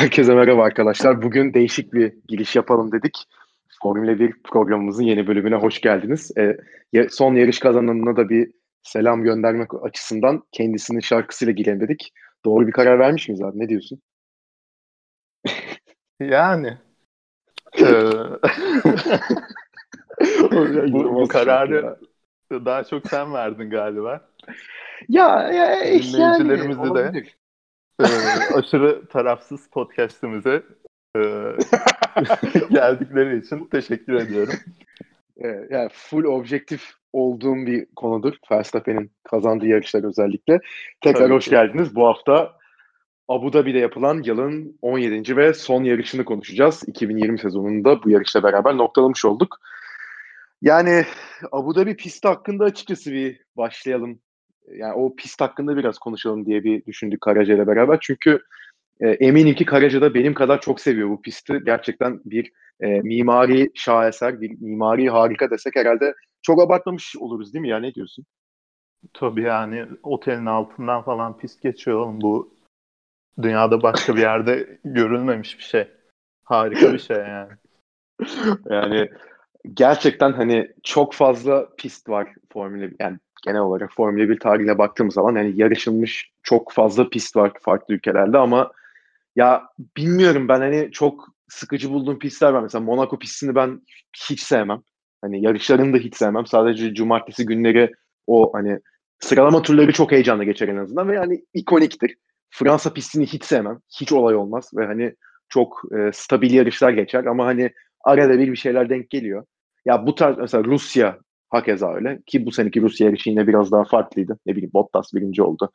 Herkese 0.00 0.34
merhaba 0.34 0.64
arkadaşlar. 0.64 1.22
Bugün 1.22 1.54
değişik 1.54 1.92
bir 1.92 2.12
giriş 2.28 2.56
yapalım 2.56 2.92
dedik. 2.92 3.24
Formula 3.82 4.18
1 4.18 4.34
programımızın 4.44 5.02
yeni 5.02 5.26
bölümüne 5.26 5.54
hoş 5.54 5.80
geldiniz. 5.80 6.30
Ee, 6.38 6.56
son 7.10 7.34
yarış 7.34 7.58
kazananına 7.58 8.16
da 8.16 8.28
bir 8.28 8.50
selam 8.82 9.22
göndermek 9.22 9.84
açısından 9.84 10.42
kendisinin 10.52 11.00
şarkısıyla 11.00 11.52
girelim 11.52 11.80
dedik. 11.80 12.12
Doğru 12.44 12.66
bir 12.66 12.72
karar 12.72 12.98
vermiş 12.98 13.28
miyiz 13.28 13.42
abi? 13.42 13.58
Ne 13.58 13.68
diyorsun? 13.68 14.02
Yani. 16.20 16.78
Ee, 17.78 17.82
bu, 20.92 21.14
bu 21.14 21.28
kararı 21.28 21.96
daha 22.52 22.84
çok 22.84 23.06
sen 23.06 23.34
verdin 23.34 23.70
galiba. 23.70 24.28
Ya, 25.08 25.52
ya 25.52 25.84
Dinleyicilerimizi 25.84 26.80
yani, 26.80 27.14
de 27.14 27.24
e, 28.00 28.54
aşırı 28.54 29.06
tarafsız 29.06 29.68
podcastimize 29.70 30.62
e, 31.16 31.20
geldikleri 32.70 33.38
için 33.38 33.66
teşekkür 33.66 34.14
ediyorum. 34.14 34.54
Yani 35.70 35.88
full 35.92 36.24
objektif 36.24 36.94
olduğum 37.12 37.56
bir 37.56 37.86
konudur. 37.96 38.34
Verstappen'in 38.50 39.10
kazandığı 39.24 39.66
yarışlar 39.66 40.04
özellikle. 40.04 40.60
Tekrar 41.00 41.20
Tabii 41.20 41.34
hoş 41.34 41.44
ki. 41.44 41.50
geldiniz. 41.50 41.94
Bu 41.94 42.06
hafta 42.06 42.52
Abu 43.28 43.52
Dhabi'de 43.52 43.78
yapılan 43.78 44.22
yılın 44.22 44.78
17. 44.82 45.36
ve 45.36 45.54
son 45.54 45.84
yarışını 45.84 46.24
konuşacağız. 46.24 46.82
2020 46.86 47.38
sezonunda 47.38 48.02
bu 48.02 48.10
yarışla 48.10 48.42
beraber 48.42 48.76
noktalamış 48.76 49.24
olduk. 49.24 49.56
Yani 50.62 51.04
Abu 51.52 51.74
Dhabi 51.74 51.96
pisti 51.96 52.28
hakkında 52.28 52.64
açıkçası 52.64 53.12
bir 53.12 53.40
başlayalım. 53.56 54.20
Yani 54.76 54.94
o 54.94 55.16
pist 55.16 55.40
hakkında 55.40 55.76
biraz 55.76 55.98
konuşalım 55.98 56.46
diye 56.46 56.64
bir 56.64 56.86
düşündük 56.86 57.20
Karaca 57.20 57.54
ile 57.54 57.66
beraber. 57.66 57.98
Çünkü 58.00 58.40
e, 59.00 59.08
eminim 59.08 59.54
ki 59.54 59.64
Karaca 59.64 60.00
da 60.00 60.14
benim 60.14 60.34
kadar 60.34 60.60
çok 60.60 60.80
seviyor 60.80 61.08
bu 61.10 61.22
pisti. 61.22 61.60
Gerçekten 61.64 62.20
bir 62.24 62.52
e, 62.80 63.00
mimari 63.00 63.70
şaheser, 63.74 64.40
bir 64.40 64.60
mimari 64.60 65.10
harika 65.10 65.50
desek 65.50 65.76
herhalde 65.76 66.14
çok 66.42 66.62
abartmamış 66.62 67.16
oluruz 67.16 67.54
değil 67.54 67.60
mi 67.60 67.68
ya? 67.68 67.78
Ne 67.78 67.94
diyorsun? 67.94 68.26
Tabii 69.14 69.42
yani 69.42 69.86
otelin 70.02 70.46
altından 70.46 71.02
falan 71.02 71.38
pist 71.38 71.62
geçiyor 71.62 71.98
oğlum. 71.98 72.20
Bu 72.20 72.54
dünyada 73.42 73.82
başka 73.82 74.16
bir 74.16 74.20
yerde 74.20 74.78
görülmemiş 74.84 75.58
bir 75.58 75.62
şey. 75.62 75.88
Harika 76.44 76.92
bir 76.92 76.98
şey 76.98 77.16
yani. 77.16 77.52
yani 78.70 79.10
gerçekten 79.74 80.32
hani 80.32 80.72
çok 80.82 81.14
fazla 81.14 81.68
pist 81.76 82.08
var 82.08 82.34
Formula 82.52 82.90
1. 82.90 82.96
Yani 83.00 83.18
genel 83.44 83.60
olarak 83.60 83.92
Formula 83.96 84.28
1 84.28 84.40
tarihine 84.40 84.78
baktığımız 84.78 85.14
zaman 85.14 85.36
yani 85.36 85.52
yarışılmış 85.56 86.30
çok 86.42 86.72
fazla 86.72 87.08
pist 87.08 87.36
var 87.36 87.52
farklı 87.60 87.94
ülkelerde 87.94 88.38
ama 88.38 88.72
ya 89.36 89.68
bilmiyorum 89.96 90.48
ben 90.48 90.60
hani 90.60 90.90
çok 90.92 91.28
sıkıcı 91.48 91.90
bulduğum 91.90 92.18
pistler 92.18 92.52
var. 92.52 92.62
Mesela 92.62 92.84
Monaco 92.84 93.18
pistini 93.18 93.54
ben 93.54 93.80
hiç 94.28 94.40
sevmem. 94.40 94.82
Hani 95.22 95.44
yarışlarını 95.44 95.94
da 95.94 95.98
hiç 95.98 96.16
sevmem. 96.16 96.46
Sadece 96.46 96.94
cumartesi 96.94 97.46
günleri 97.46 97.92
o 98.26 98.50
hani 98.54 98.80
sıralama 99.20 99.62
turları 99.62 99.92
çok 99.92 100.12
heyecanlı 100.12 100.44
geçer 100.44 100.68
en 100.68 100.76
azından 100.76 101.08
ve 101.08 101.14
yani 101.14 101.44
ikoniktir. 101.54 102.16
Fransa 102.50 102.92
pistini 102.92 103.26
hiç 103.26 103.44
sevmem. 103.44 103.80
Hiç 104.00 104.12
olay 104.12 104.34
olmaz 104.34 104.70
ve 104.76 104.86
hani 104.86 105.14
çok 105.48 105.82
e, 105.98 106.10
stabil 106.12 106.54
yarışlar 106.54 106.90
geçer 106.90 107.24
ama 107.24 107.46
hani 107.46 107.70
arada 108.04 108.38
bir 108.38 108.52
bir 108.52 108.56
şeyler 108.56 108.90
denk 108.90 109.10
geliyor. 109.10 109.44
Ya 109.84 110.06
bu 110.06 110.14
tarz 110.14 110.38
mesela 110.38 110.64
Rusya 110.64 111.18
hakeza 111.50 111.94
öyle 111.94 112.22
ki 112.26 112.46
bu 112.46 112.52
seneki 112.52 112.82
Rusya 112.82 113.06
yarışı 113.06 113.30
yine 113.30 113.46
biraz 113.46 113.72
daha 113.72 113.84
farklıydı. 113.84 114.38
Ne 114.46 114.52
bileyim 114.52 114.70
Bottas 114.74 115.14
birinci 115.14 115.42
oldu. 115.42 115.72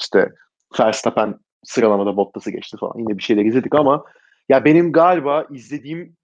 İşte 0.00 0.32
Verstappen 0.80 1.34
sıralamada 1.64 2.16
Bottas'ı 2.16 2.50
geçti 2.50 2.76
falan. 2.80 2.98
Yine 2.98 3.18
bir 3.18 3.22
şeyler 3.22 3.44
izledik 3.44 3.74
ama 3.74 4.04
ya 4.48 4.64
benim 4.64 4.92
galiba 4.92 5.46
izlediğim 5.50 6.16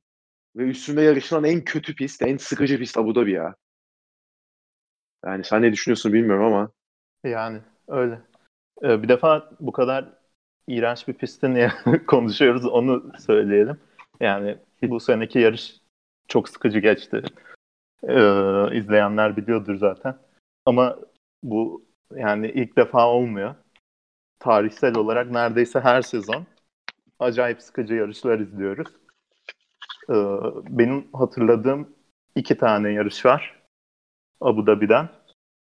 ve 0.57 0.63
üstünde 0.63 1.03
yarışılan 1.03 1.45
en 1.45 1.65
kötü 1.65 1.95
pist, 1.95 2.23
en 2.23 2.37
sıkıcı 2.37 2.79
pist 2.79 2.99
Abu 2.99 3.15
Dhabi 3.15 3.33
ya. 3.33 3.55
Yani 5.25 5.45
sen 5.45 5.63
ne 5.63 5.73
düşünüyorsun 5.73 6.13
bilmiyorum 6.13 6.45
ama. 6.45 6.71
Yani 7.25 7.61
öyle. 7.89 8.21
Ee, 8.83 9.03
bir 9.03 9.09
defa 9.09 9.51
bu 9.61 9.73
kadar 9.73 10.13
iğrenç 10.67 11.09
bir 11.09 11.15
pistte 11.15 11.55
niye 11.55 11.73
konuşuyoruz 12.07 12.67
onu 12.67 13.13
söyleyelim. 13.19 13.77
Yani 14.21 14.59
bu 14.83 15.01
seneki 15.01 15.39
yarış 15.39 15.81
çok 16.29 16.49
sıkıcı 16.49 16.79
geçti. 16.79 17.23
Ee, 18.09 18.77
izleyenler 18.77 19.37
biliyordur 19.37 19.77
zaten. 19.77 20.19
Ama 20.67 20.97
bu 21.43 21.85
yani 22.15 22.51
ilk 22.51 22.77
defa 22.77 23.09
olmuyor. 23.09 23.55
Tarihsel 24.39 24.97
olarak 24.97 25.31
neredeyse 25.31 25.81
her 25.81 26.03
sezon 26.03 26.47
acayip 27.19 27.63
sıkıcı 27.63 27.95
yarışlar 27.95 28.39
izliyoruz. 28.39 28.89
Ee, 30.11 30.15
benim 30.69 31.09
hatırladığım 31.13 31.97
iki 32.37 32.57
tane 32.57 32.93
yarış 32.93 33.25
var 33.27 33.61
Abu 34.41 34.67
Dhabi'den. 34.67 35.09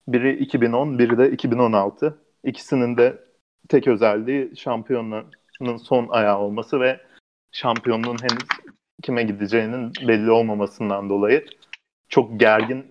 Biri 0.08 0.36
2010, 0.38 0.98
biri 0.98 1.18
de 1.18 1.30
2016. 1.30 2.18
İkisinin 2.44 2.96
de 2.96 3.24
tek 3.68 3.88
özelliği 3.88 4.56
şampiyonluğun 4.56 5.76
son 5.82 6.08
ayağı 6.08 6.38
olması 6.38 6.80
ve 6.80 7.00
şampiyonluğun 7.52 8.16
henüz 8.22 8.44
kime 9.02 9.22
gideceğinin 9.22 9.92
belli 10.08 10.30
olmamasından 10.30 11.10
dolayı 11.10 11.46
çok 12.08 12.40
gergin 12.40 12.84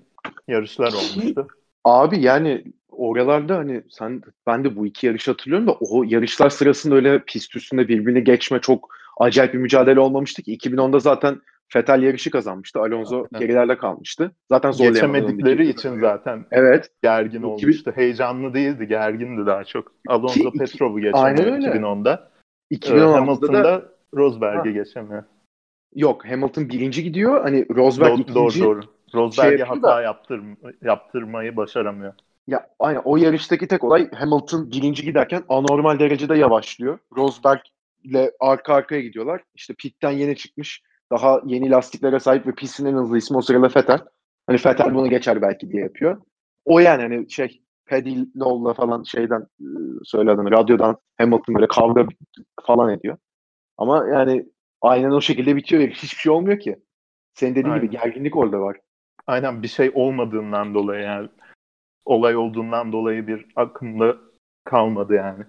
yarışlar 0.47 0.94
olmuştu. 0.94 1.47
Abi 1.84 2.22
yani 2.22 2.63
oralarda 2.90 3.57
hani 3.57 3.84
sen 3.90 4.22
ben 4.47 4.63
de 4.63 4.75
bu 4.75 4.85
iki 4.85 5.07
yarış 5.07 5.28
hatırlıyorum 5.28 5.68
da 5.68 5.72
o 5.72 6.03
yarışlar 6.03 6.50
sırasında 6.50 6.96
öyle 6.96 7.19
pist 7.19 7.56
üstünde 7.56 7.88
birbirini 7.88 8.24
geçme 8.24 8.59
çok 8.59 8.90
acayip 9.18 9.53
bir 9.53 9.59
mücadele 9.59 10.00
olmamıştı 10.00 10.41
ki 10.41 10.57
2010'da 10.57 11.00
zaten 11.00 11.41
Fetel 11.68 12.03
yarışı 12.03 12.31
kazanmıştı. 12.31 12.79
Alonso 12.79 13.16
Aynen. 13.16 13.47
gerilerde 13.47 13.78
kalmıştı. 13.78 14.31
Zaten 14.51 14.72
Geçemedikleri 14.72 15.69
için 15.69 16.00
zaten 16.00 16.45
evet. 16.51 16.90
gergin 17.03 17.38
2000... 17.38 17.47
olmuştu. 17.47 17.91
Heyecanlı 17.95 18.53
değildi, 18.53 18.88
gergindi 18.88 19.45
daha 19.45 19.63
çok. 19.63 19.91
Alonso 20.07 20.51
ki, 20.51 20.57
Petrov'u 20.59 21.00
geçemiyor 21.00 21.57
2010'da. 21.57 22.31
2010'da 22.72 23.03
ee, 23.03 23.12
Hamilton'da 23.12 23.63
da... 23.63 23.94
Rosberg'i 24.16 24.74
geçemiyor. 24.74 25.24
Yok 25.95 26.25
Hamilton 26.25 26.69
birinci 26.69 27.03
gidiyor. 27.03 27.41
Hani 27.41 27.66
Rosberg 27.75 28.09
doğru, 28.09 28.22
ikinci. 28.22 28.35
Doğru 28.35 28.59
doğru. 28.63 28.81
Rosberg'e 29.13 29.57
şey 29.57 29.66
hata 29.66 29.81
da, 29.81 30.01
yaptır, 30.01 30.41
yaptırmayı 30.81 31.56
başaramıyor. 31.57 32.13
Ya 32.47 32.68
aynen 32.79 33.01
o 33.06 33.18
yarıştaki 33.18 33.68
tek 33.68 33.84
olay 33.84 34.12
Hamilton 34.12 34.72
birinci 34.72 35.03
giderken 35.03 35.44
anormal 35.50 36.00
derecede 36.00 36.38
yavaşlıyor. 36.38 37.00
Rosberg 37.18 37.59
ile 38.03 38.31
arka 38.40 38.74
arkaya 38.74 39.01
gidiyorlar. 39.01 39.41
İşte 39.56 39.74
pitten 39.74 40.12
yeni 40.12 40.35
çıkmış. 40.35 40.81
Daha 41.12 41.41
yeni 41.46 41.72
lastiklere 41.72 42.19
sahip 42.19 42.47
ve 42.47 42.56
pistin 42.56 42.85
en 42.85 42.94
hızlı 42.94 43.18
ismi 43.18 43.38
o 43.38 43.41
sırada 43.41 43.68
Vettel. 43.68 44.00
Hani 44.47 44.57
Vettel 44.66 44.96
bunu 44.96 45.09
geçer 45.09 45.41
belki 45.41 45.72
diye 45.72 45.84
yapıyor. 45.84 46.22
O 46.66 46.80
yani 46.80 47.01
hani 47.01 47.31
şey 47.31 47.62
Paddy 47.90 48.16
Low'la 48.40 48.74
falan 48.74 49.03
şeyden 49.03 49.41
e, 49.41 49.68
söyleden 50.03 50.51
radyodan 50.51 50.97
Hamilton 51.18 51.56
böyle 51.56 51.68
kavga 51.68 52.07
falan 52.63 52.90
ediyor. 52.90 53.18
Ama 53.78 54.07
yani 54.07 54.45
aynen 54.81 55.12
o 55.12 55.22
şekilde 55.22 55.56
bitiyor. 55.56 55.81
Hiçbir 55.81 56.19
şey 56.19 56.31
olmuyor 56.31 56.59
ki. 56.59 56.80
Senin 57.34 57.51
dediğin 57.51 57.74
aynen. 57.74 57.85
gibi 57.85 57.97
gerginlik 57.97 58.38
orada 58.38 58.59
var. 58.62 58.78
Aynen 59.28 59.63
bir 59.63 59.67
şey 59.67 59.91
olmadığından 59.94 60.73
dolayı 60.73 61.03
yani 61.03 61.29
olay 62.06 62.35
olduğundan 62.35 62.91
dolayı 62.91 63.28
bir 63.28 63.45
akımda 63.56 64.17
kalmadı 64.63 65.13
yani. 65.13 65.44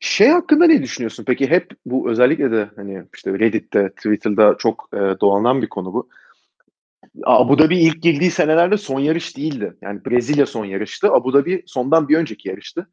Şey 0.00 0.28
hakkında 0.28 0.66
ne 0.66 0.82
düşünüyorsun? 0.82 1.24
Peki 1.24 1.50
hep 1.50 1.70
bu 1.86 2.10
özellikle 2.10 2.50
de 2.50 2.70
hani 2.76 3.04
işte 3.14 3.38
Reddit'te, 3.38 3.90
Twitter'da 3.90 4.56
çok 4.58 4.88
e, 4.92 4.98
dolanan 5.20 5.62
bir 5.62 5.68
konu 5.68 5.92
bu. 5.92 6.08
Abu 7.24 7.58
Dhabi 7.58 7.78
ilk 7.78 8.02
girdiği 8.02 8.30
senelerde 8.30 8.76
son 8.76 9.00
yarış 9.00 9.36
değildi. 9.36 9.76
Yani 9.82 10.04
Brezilya 10.04 10.46
son 10.46 10.64
yarıştı. 10.64 11.12
Abu 11.12 11.32
Dhabi 11.32 11.62
sondan 11.66 12.08
bir 12.08 12.16
önceki 12.16 12.48
yarıştı. 12.48 12.90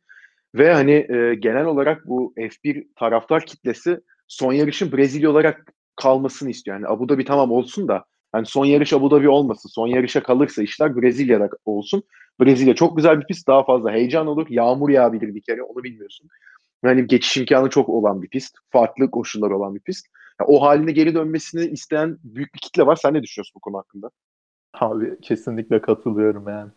Ve 0.56 0.74
hani 0.74 0.92
e, 0.92 1.36
genel 1.36 1.66
olarak 1.66 2.08
bu 2.08 2.34
F1 2.38 2.88
taraftar 2.96 3.46
kitlesi 3.46 4.00
son 4.28 4.54
yarışın 4.54 4.92
Brezilya 4.92 5.32
olarak 5.32 5.74
kalmasını 5.96 6.50
istiyor. 6.50 6.78
Yani 6.78 6.88
Abu 6.88 7.10
Dhabi 7.10 7.26
tamam 7.26 7.52
olsun 7.52 7.88
da 7.88 8.06
yani 8.38 8.46
son 8.46 8.66
yarış 8.66 8.94
Abu 8.94 9.12
Dhabi 9.12 9.30
olmasın. 9.30 9.70
Son 9.70 9.88
yarışa 9.88 10.24
kalırsa 10.24 10.64
işler 10.64 10.96
Brezilya'da 10.96 11.50
olsun. 11.66 12.04
Brezilya 12.42 12.76
çok 12.76 12.98
güzel 12.98 13.20
bir 13.20 13.26
pist. 13.26 13.48
Daha 13.48 13.64
fazla 13.64 13.92
heyecan 13.92 14.28
olur. 14.28 14.48
Yağmur 14.50 14.90
yağabilir 14.90 15.36
bir 15.36 15.42
kere. 15.42 15.64
Onu 15.64 15.84
bilmiyorsun. 15.84 16.30
Yani 16.84 17.08
geçiş 17.08 17.38
imkanı 17.38 17.70
çok 17.70 17.90
olan 17.90 18.22
bir 18.22 18.28
pist. 18.28 18.58
Farklı 18.70 19.12
koşullar 19.12 19.52
olan 19.52 19.76
bir 19.76 19.80
pist. 19.80 20.08
Yani 20.40 20.48
o 20.50 20.62
haline 20.62 20.92
geri 20.92 21.16
dönmesini 21.16 21.66
isteyen 21.66 22.18
büyük 22.24 22.54
bir 22.54 22.60
kitle 22.60 22.86
var. 22.86 22.96
Sen 22.96 23.14
ne 23.14 23.24
düşünüyorsun 23.24 23.54
bu 23.56 23.60
konu 23.60 23.78
hakkında? 23.78 24.10
Abi 24.74 25.22
kesinlikle 25.22 25.82
katılıyorum 25.82 26.50
yani. 26.50 26.72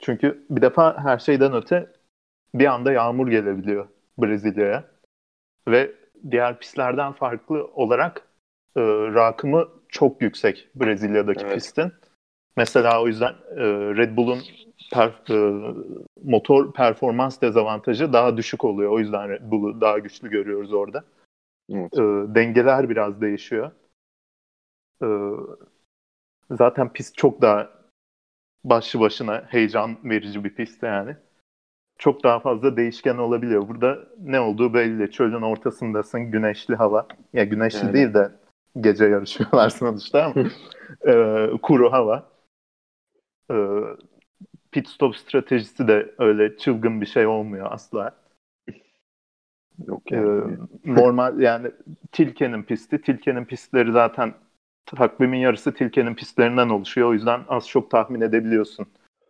Çünkü 0.00 0.46
bir 0.50 0.62
defa 0.62 1.04
her 1.04 1.18
şeyden 1.18 1.54
öte 1.54 1.92
bir 2.54 2.66
anda 2.66 2.92
yağmur 2.92 3.28
gelebiliyor 3.28 3.88
Brezilya'ya. 4.18 4.84
Ve 5.68 5.92
diğer 6.30 6.58
pistlerden 6.58 7.12
farklı 7.12 7.64
olarak 7.74 8.28
e, 8.76 8.80
rakımı 9.14 9.68
çok 9.90 10.22
yüksek 10.22 10.68
Brezilya'daki 10.74 11.44
evet. 11.44 11.54
pistin. 11.54 11.92
Mesela 12.56 13.02
o 13.02 13.06
yüzden 13.06 13.32
e, 13.56 13.64
Red 13.96 14.16
Bull'un 14.16 14.38
per, 14.92 15.08
e, 15.30 15.36
motor 16.24 16.72
performans 16.72 17.40
dezavantajı 17.40 18.12
daha 18.12 18.36
düşük 18.36 18.64
oluyor. 18.64 18.92
O 18.92 18.98
yüzden 18.98 19.28
Red 19.28 19.50
Bull'u 19.50 19.80
daha 19.80 19.98
güçlü 19.98 20.30
görüyoruz 20.30 20.72
orada. 20.72 21.04
Evet. 21.70 21.94
E, 21.94 22.02
dengeler 22.34 22.90
biraz 22.90 23.20
değişiyor. 23.20 23.70
E, 25.02 25.08
zaten 26.50 26.92
pist 26.92 27.16
çok 27.16 27.42
daha 27.42 27.70
başlı 28.64 29.00
başına 29.00 29.44
heyecan 29.48 29.96
verici 30.04 30.44
bir 30.44 30.54
pist 30.54 30.82
yani. 30.82 31.16
Çok 31.98 32.24
daha 32.24 32.40
fazla 32.40 32.76
değişken 32.76 33.16
olabiliyor. 33.16 33.68
Burada 33.68 33.98
ne 34.18 34.40
olduğu 34.40 34.74
belli. 34.74 35.10
Çölün 35.10 35.42
ortasındasın, 35.42 36.30
güneşli 36.30 36.74
hava. 36.74 37.06
Ya 37.32 37.44
güneşli 37.44 37.86
yani. 37.86 37.94
değil 37.94 38.14
de 38.14 38.30
gece 38.80 39.04
yarışıyorlar 39.04 39.70
sonuçta 39.70 40.24
ama 40.24 40.48
e, 41.06 41.46
kuru 41.62 41.92
hava. 41.92 42.30
E, 43.50 43.56
pit 44.72 44.88
stop 44.88 45.16
stratejisi 45.16 45.88
de 45.88 46.14
öyle 46.18 46.56
çılgın 46.56 47.00
bir 47.00 47.06
şey 47.06 47.26
olmuyor 47.26 47.66
asla. 47.70 48.20
Yok 49.86 50.12
yani. 50.12 50.52
Ee, 50.84 50.94
normal 50.94 51.40
yani 51.40 51.70
Tilke'nin 52.12 52.62
pisti. 52.62 53.00
Tilke'nin 53.00 53.44
pistleri 53.44 53.92
zaten 53.92 54.34
takvimin 54.86 55.38
yarısı 55.38 55.74
Tilke'nin 55.74 56.14
pistlerinden 56.14 56.68
oluşuyor. 56.68 57.08
O 57.08 57.12
yüzden 57.12 57.40
az 57.48 57.68
çok 57.68 57.90
tahmin 57.90 58.20
edebiliyorsun 58.20 58.86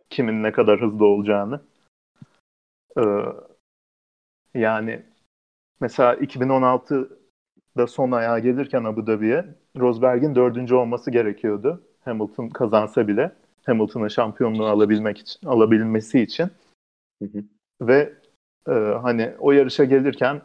kimin 0.09 0.43
ne 0.43 0.51
kadar 0.51 0.81
hızlı 0.81 1.05
olacağını. 1.05 1.61
Ee, 2.97 3.01
yani 4.53 5.03
mesela 5.81 6.15
2016'da 7.75 7.87
son 7.87 8.11
ayağa 8.11 8.39
gelirken 8.39 8.83
Abu 8.83 9.07
Dhabi'ye 9.07 9.45
Rosberg'in 9.77 10.35
dördüncü 10.35 10.75
olması 10.75 11.11
gerekiyordu. 11.11 11.83
Hamilton 12.05 12.49
kazansa 12.49 13.07
bile 13.07 13.31
Hamilton'ın 13.65 14.07
şampiyonluğu 14.07 14.65
alabilmek 14.65 15.17
için, 15.17 15.47
alabilmesi 15.47 16.19
için. 16.19 16.49
Hı 17.21 17.25
hı. 17.25 17.43
Ve 17.81 18.13
e, 18.67 18.71
hani 19.01 19.33
o 19.39 19.51
yarışa 19.51 19.83
gelirken 19.83 20.41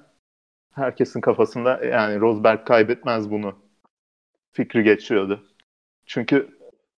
herkesin 0.75 1.21
kafasında 1.21 1.85
yani 1.85 2.21
Rosberg 2.21 2.67
kaybetmez 2.67 3.31
bunu 3.31 3.55
fikri 4.53 4.83
geçiyordu. 4.83 5.45
Çünkü 6.07 6.49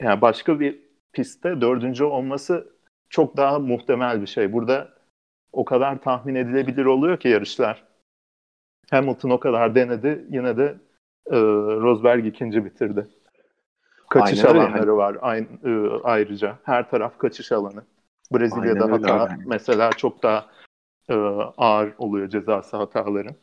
yani 0.02 0.22
başka 0.22 0.60
bir 0.60 0.80
pistte 1.14 1.62
dördüncü 1.62 2.04
olması 2.04 2.74
çok 3.10 3.38
daha 3.38 3.60
muhtemel 3.60 4.22
bir 4.22 4.28
şey. 4.28 4.54
Burada 4.54 4.98
o 5.52 5.66
kadar 5.66 6.02
tahmin 6.02 6.36
edilebilir 6.36 6.86
oluyor 6.86 7.20
ki 7.20 7.28
yarışlar. 7.28 7.87
Hamilton 8.92 9.30
o 9.30 9.40
kadar 9.40 9.76
denedi 9.76 10.26
yine 10.30 10.58
de 10.58 10.76
e, 11.32 11.38
Rosberg 11.82 12.26
ikinci 12.26 12.66
bitirdi. 12.66 13.08
Kaçış 14.10 14.46
Aynen 14.46 14.60
alanları 14.60 14.82
öyle. 14.82 14.92
var 14.92 15.18
aynı, 15.22 15.48
e, 15.66 16.02
ayrıca. 16.04 16.58
Her 16.64 16.90
taraf 16.90 17.18
kaçış 17.18 17.52
alanı. 17.52 17.84
Brezilya'da 18.32 18.86
Aynen 18.86 18.94
hata 18.94 19.24
öyle. 19.24 19.44
mesela 19.46 19.90
çok 19.92 20.24
daha 20.24 20.46
e, 21.10 21.14
ağır 21.58 21.94
oluyor 21.98 22.30
cezası 22.30 22.78
hataların. 22.78 23.36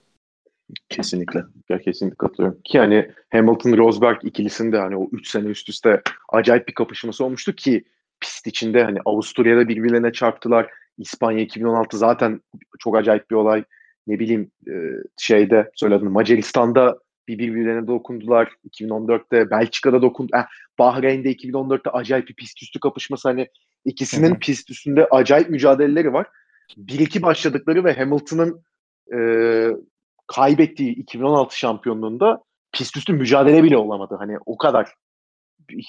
Kesinlikle. 0.89 1.45
Ya 1.69 1.79
kesinlikle 1.79 2.17
katılıyorum. 2.17 2.61
Ki 2.65 2.79
hani 2.79 3.11
Hamilton 3.33 3.77
Rosberg 3.77 4.25
ikilisinde 4.25 4.79
hani 4.79 4.97
o 4.97 5.09
3 5.13 5.29
sene 5.29 5.47
üst 5.47 5.69
üste 5.69 6.03
acayip 6.29 6.69
bir 6.69 6.75
kapışması 6.75 7.25
olmuştu 7.25 7.53
ki 7.53 7.85
pist 8.21 8.47
içinde 8.47 8.85
hani 8.85 8.99
Avusturya'da 9.05 9.69
birbirlerine 9.69 10.13
çarptılar. 10.13 10.71
İspanya 10.99 11.41
2016 11.41 11.99
zaten 11.99 12.41
çok 12.79 12.97
acayip 12.97 13.31
bir 13.31 13.37
olay. 13.37 13.65
Ne 14.07 14.19
bileyim 14.19 14.51
e, 14.69 14.73
şeyde 15.19 15.71
söyledim 15.75 16.11
Macaristan'da 16.11 16.99
bir 17.29 17.39
birbirlerine 17.39 17.87
dokundular. 17.87 18.53
2014'te 18.71 19.51
Belçika'da 19.51 20.03
dokundu. 20.03 20.31
Eh, 20.35 20.45
Bahreyn'de 20.79 21.33
2014'te 21.33 21.91
acayip 21.91 22.29
bir 22.29 22.35
pist 22.35 22.63
üstü 22.63 22.81
kapışması. 22.81 23.29
Hani 23.29 23.49
ikisinin 23.85 24.31
Hı-hı. 24.31 24.39
pist 24.39 24.71
üstünde 24.71 25.07
acayip 25.11 25.51
mücadeleleri 25.51 26.13
var. 26.13 26.27
1-2 26.77 27.23
başladıkları 27.23 27.85
ve 27.85 27.93
Hamilton'ın 27.93 28.65
e, 29.15 29.19
kaybettiği 30.27 30.95
2016 30.95 31.59
şampiyonluğunda 31.59 32.43
pist 32.73 32.97
üstü 32.97 33.13
mücadele 33.13 33.63
bile 33.63 33.77
olamadı. 33.77 34.17
Hani 34.19 34.37
o 34.47 34.59
kadar 34.59 34.95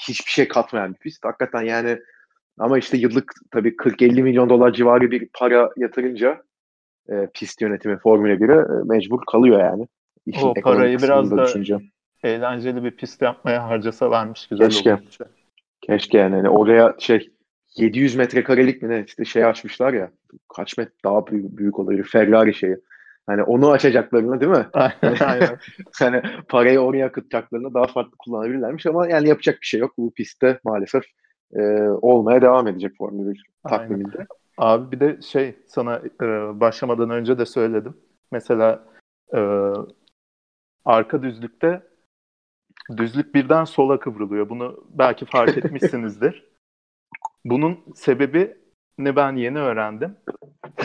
hiçbir 0.08 0.32
şey 0.32 0.48
katmayan 0.48 0.94
bir 0.94 1.00
pist. 1.00 1.26
Hakikaten 1.26 1.62
yani 1.62 2.00
ama 2.60 2.78
işte 2.78 2.98
yıllık 2.98 3.34
tabii 3.52 3.70
40-50 3.70 4.22
milyon 4.22 4.50
dolar 4.50 4.74
civarı 4.74 5.12
bir 5.12 5.30
para 5.34 5.70
yatırınca 5.78 6.44
e, 7.10 7.30
pist 7.34 7.62
yönetimi 7.62 7.98
Formula 7.98 8.34
1'e 8.34 8.82
e, 8.82 8.84
mecbur 8.84 9.20
kalıyor 9.32 9.60
yani. 9.60 9.88
İşin 10.26 10.48
o 10.48 10.54
parayı 10.54 10.98
biraz 10.98 11.32
da 11.32 11.46
düşünce. 11.46 11.78
eğlenceli 12.24 12.84
bir 12.84 12.92
pist 12.92 13.22
yapmaya 13.22 13.70
harcasalarmış 13.70 14.48
güzel 14.48 14.70
Keşke. 14.70 14.94
olur. 14.94 15.18
Keşke 15.82 16.18
yani. 16.18 16.36
yani 16.36 16.50
oraya 16.50 16.96
şey 17.00 17.30
700 17.78 18.16
metrekarelik 18.16 18.82
mi 18.82 18.90
ne 18.90 19.04
işte 19.08 19.26
şey 19.26 19.46
açmışlar 19.46 19.94
ya 19.94 20.12
kaç 20.56 20.78
metre 20.78 20.94
daha 21.06 21.28
büyük, 21.28 21.58
büyük 21.58 21.80
oluyor 21.80 22.06
Ferrari 22.12 22.54
şeyi. 22.54 22.78
Hani 23.28 23.44
onu 23.44 23.72
açacaklarını 23.72 24.42
değil 24.42 24.52
mi? 24.52 24.66
Aynen. 24.74 25.58
hani 26.00 26.22
parayı 26.50 26.80
oraya 26.80 27.06
akıtacaklarını 27.06 27.74
daha 27.74 27.88
farklı 27.88 28.18
kullanabilirlermiş 28.20 28.86
ama 28.86 29.08
yani 29.08 29.30
yapacak 29.30 29.62
bir 29.62 29.66
şey 29.66 29.80
yok. 29.80 29.94
Bu 29.98 30.14
pistte 30.14 30.60
maalesef 30.64 31.04
e, 31.56 31.62
olmaya 32.02 32.42
devam 32.42 32.68
edecek 32.68 32.92
Formula 32.98 33.32
1 33.32 33.44
takviminde. 33.70 34.28
Abi 34.58 34.92
bir 34.92 35.00
de 35.00 35.22
şey 35.22 35.56
sana 35.68 36.02
e, 36.22 36.26
başlamadan 36.60 37.10
önce 37.10 37.38
de 37.38 37.46
söyledim. 37.46 37.98
Mesela 38.32 38.84
e, 39.36 39.72
arka 40.86 41.24
düzlükte 41.24 41.84
düzlük 42.98 43.36
birden 43.36 43.66
sola 43.66 44.00
kıvrılıyor. 44.00 44.50
Bunu 44.50 44.84
belki 44.90 45.26
fark 45.26 45.58
etmişsinizdir. 45.66 46.46
Bunun 47.46 47.80
sebebi 47.96 48.58
ne 48.98 49.16
ben 49.16 49.36
yeni 49.36 49.60
öğrendim. 49.60 50.16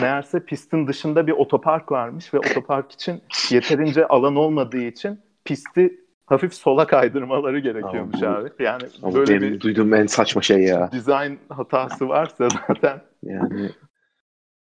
Meğerse 0.01 0.45
pistin 0.45 0.87
dışında 0.87 1.27
bir 1.27 1.31
otopark 1.31 1.91
varmış 1.91 2.33
ve 2.33 2.39
otopark 2.39 2.91
için 2.91 3.21
yeterince 3.49 4.07
alan 4.07 4.35
olmadığı 4.35 4.81
için 4.81 5.19
pisti 5.45 6.01
hafif 6.25 6.53
sola 6.53 6.87
kaydırmaları 6.87 7.59
gerekiyormuş 7.59 8.23
ama, 8.23 8.37
abi. 8.37 8.49
Yani 8.59 8.83
böyle 9.13 9.41
benim 9.41 9.53
bir 9.53 9.59
duyduğum 9.59 9.93
en 9.93 10.05
saçma 10.05 10.41
şey 10.41 10.63
ya. 10.63 10.91
Dizayn 10.91 11.37
hatası 11.49 12.09
varsa 12.09 12.47
zaten 12.67 13.01
yani 13.23 13.71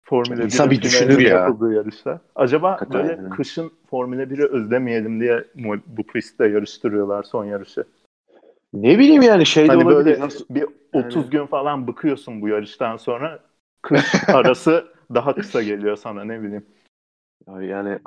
Formula 0.03 0.43
İnsan 0.43 0.71
bir 0.71 0.81
düşünür 0.81 1.19
ya. 1.19 1.29
Yapıldığı 1.29 1.73
yarışta. 1.73 2.21
Acaba 2.35 2.71
Hakikaten 2.71 3.07
böyle 3.07 3.21
yani. 3.21 3.29
kışın 3.29 3.71
Formula 3.89 4.23
1'i 4.23 4.45
özlemeyelim 4.45 5.21
diye 5.21 5.43
bu 5.87 6.03
pistte 6.03 6.47
yarıştırıyorlar 6.47 7.23
son 7.23 7.45
yarışı. 7.45 7.83
Ne 8.73 8.99
bileyim 8.99 9.21
yani 9.21 9.45
şey 9.45 9.67
hani 9.67 9.83
olabilir. 9.83 9.95
Böyle 9.95 10.19
Nasıl? 10.19 10.45
bir 10.49 10.65
30 10.93 11.15
yani... 11.15 11.29
gün 11.29 11.45
falan 11.45 11.87
bıkıyorsun 11.87 12.41
bu 12.41 12.47
yarıştan 12.47 12.97
sonra. 12.97 13.39
Kış 13.81 14.15
arası 14.27 14.87
daha 15.13 15.35
kısa 15.35 15.63
geliyor 15.63 15.95
sana 15.95 16.23
ne 16.23 16.43
bileyim. 16.43 16.65
Yani 17.61 17.99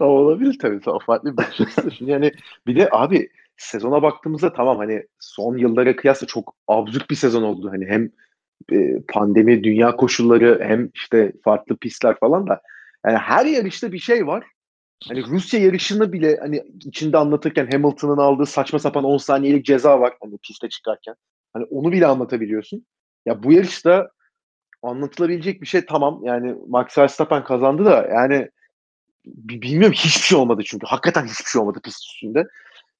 olabilir 0.00 0.58
tabii. 0.58 0.90
O 0.90 0.98
farklı 0.98 1.32
bir 1.32 1.36
bakış 1.36 2.00
yani 2.00 2.32
bir 2.66 2.76
de 2.76 2.88
abi 2.92 3.28
sezona 3.56 4.02
baktığımızda 4.02 4.52
tamam 4.52 4.76
hani 4.76 5.06
son 5.18 5.56
yıllara 5.56 5.96
kıyasla 5.96 6.26
çok 6.26 6.54
absürt 6.68 7.10
bir 7.10 7.16
sezon 7.16 7.42
oldu. 7.42 7.70
Hani 7.70 7.86
hem 7.86 8.10
e, 8.72 9.02
pandemi, 9.08 9.64
dünya 9.64 9.96
koşulları 9.96 10.60
hem 10.62 10.90
işte 10.94 11.32
farklı 11.44 11.76
pistler 11.76 12.18
falan 12.18 12.46
da 12.46 12.60
yani 13.06 13.16
her 13.18 13.46
yarışta 13.46 13.92
bir 13.92 13.98
şey 13.98 14.26
var. 14.26 14.44
Hani 15.08 15.22
Rusya 15.26 15.60
yarışını 15.60 16.12
bile 16.12 16.36
hani 16.40 16.64
içinde 16.84 17.18
anlatırken 17.18 17.68
Hamilton'ın 17.72 18.18
aldığı 18.18 18.46
saçma 18.46 18.78
sapan 18.78 19.04
10 19.04 19.16
saniyelik 19.16 19.66
ceza 19.66 20.00
var 20.00 20.14
hani 20.22 20.38
piste 20.38 20.68
çıkarken. 20.68 21.14
Hani 21.52 21.64
onu 21.64 21.92
bile 21.92 22.06
anlatabiliyorsun. 22.06 22.86
Ya 23.26 23.42
bu 23.42 23.52
yarışta 23.52 24.10
anlatılabilecek 24.82 25.60
bir 25.60 25.66
şey 25.66 25.86
tamam. 25.86 26.20
Yani 26.24 26.54
Max 26.68 26.98
Verstappen 26.98 27.44
kazandı 27.44 27.84
da 27.84 28.08
yani 28.12 28.48
bilmiyorum 29.26 29.92
hiçbir 29.92 30.22
şey 30.22 30.38
olmadı 30.38 30.62
çünkü. 30.66 30.86
Hakikaten 30.86 31.26
hiçbir 31.26 31.50
şey 31.50 31.60
olmadı 31.60 31.80
pist 31.84 32.04
üstünde. 32.04 32.44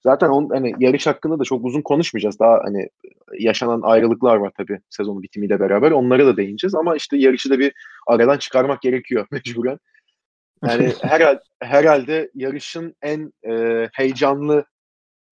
Zaten 0.03 0.29
on, 0.29 0.49
hani 0.49 0.73
yarış 0.79 1.07
hakkında 1.07 1.39
da 1.39 1.45
çok 1.45 1.65
uzun 1.65 1.83
konuşmayacağız. 1.83 2.39
Daha 2.39 2.61
hani 2.65 2.89
yaşanan 3.39 3.81
ayrılıklar 3.83 4.37
var 4.37 4.53
tabii 4.57 4.81
sezonun 4.91 5.23
bitimiyle 5.23 5.61
beraber. 5.61 5.91
Onlara 5.91 6.27
da 6.27 6.37
değineceğiz 6.37 6.75
ama 6.75 6.97
işte 6.97 7.17
yarışı 7.17 7.51
da 7.51 7.59
bir 7.59 7.73
aradan 8.07 8.39
çıkarmak 8.39 8.83
gerekiyor 8.83 9.27
mecburen. 9.31 9.79
Yani 10.65 10.93
herhalde, 11.03 11.41
herhalde 11.61 12.31
yarışın 12.35 12.97
en 13.03 13.33
e, 13.49 13.89
heyecanlı 13.93 14.65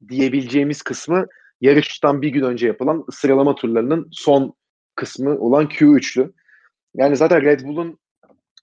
diyebileceğimiz 0.09 0.83
kısmı 0.83 1.27
yarıştan 1.61 2.23
bir 2.23 2.29
gün 2.29 2.43
önce 2.43 2.67
yapılan 2.67 3.05
sıralama 3.11 3.55
turlarının 3.55 4.09
son 4.13 4.55
kısmı 4.95 5.39
olan 5.39 5.67
Q3'lü. 5.67 6.33
Yani 6.95 7.17
zaten 7.17 7.43
Red 7.43 7.61
Bull'un 7.61 7.99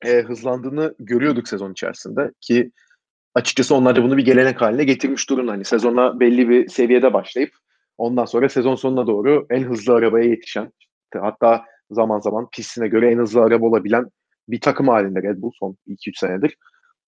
e, 0.05 0.21
hızlandığını 0.21 0.95
görüyorduk 0.99 1.47
sezon 1.47 1.71
içerisinde 1.71 2.31
ki 2.41 2.71
açıkçası 3.37 3.75
onlar 3.75 3.95
da 3.95 4.03
bunu 4.03 4.17
bir 4.17 4.25
gelenek 4.25 4.61
haline 4.61 4.83
getirmiş 4.83 5.29
durumda. 5.29 5.51
Hani 5.51 5.65
sezona 5.65 6.19
belli 6.19 6.49
bir 6.49 6.67
seviyede 6.67 7.13
başlayıp 7.13 7.51
ondan 7.97 8.25
sonra 8.25 8.49
sezon 8.49 8.75
sonuna 8.75 9.07
doğru 9.07 9.45
en 9.49 9.63
hızlı 9.63 9.93
arabaya 9.93 10.29
yetişen 10.29 10.71
hatta 11.21 11.65
zaman 11.91 12.19
zaman 12.19 12.47
pistine 12.51 12.87
göre 12.87 13.11
en 13.11 13.17
hızlı 13.17 13.41
araba 13.41 13.65
olabilen 13.65 14.05
bir 14.49 14.61
takım 14.61 14.87
halinde 14.87 15.23
Red 15.23 15.41
Bull 15.41 15.51
son 15.59 15.77
2-3 15.87 16.19
senedir. 16.19 16.57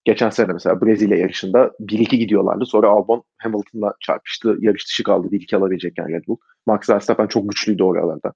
Geçen 0.06 0.30
sene 0.30 0.54
mesela 0.54 0.82
Brezilya 0.82 1.18
yarışında 1.18 1.72
1-2 1.80 2.16
gidiyorlardı. 2.16 2.66
Sonra 2.66 2.88
Albon 2.90 3.24
Hamilton'la 3.38 3.94
çarpıştı. 4.00 4.58
Yarış 4.60 4.88
dışı 4.88 5.04
kaldı 5.04 5.28
1-2 5.32 5.56
alabilecekken 5.56 6.10
Red 6.10 6.24
Bull. 6.28 6.38
Max 6.66 6.90
Verstappen 6.90 7.28
çok 7.28 7.50
güçlüydü 7.50 7.84
oralarda. 7.84 8.34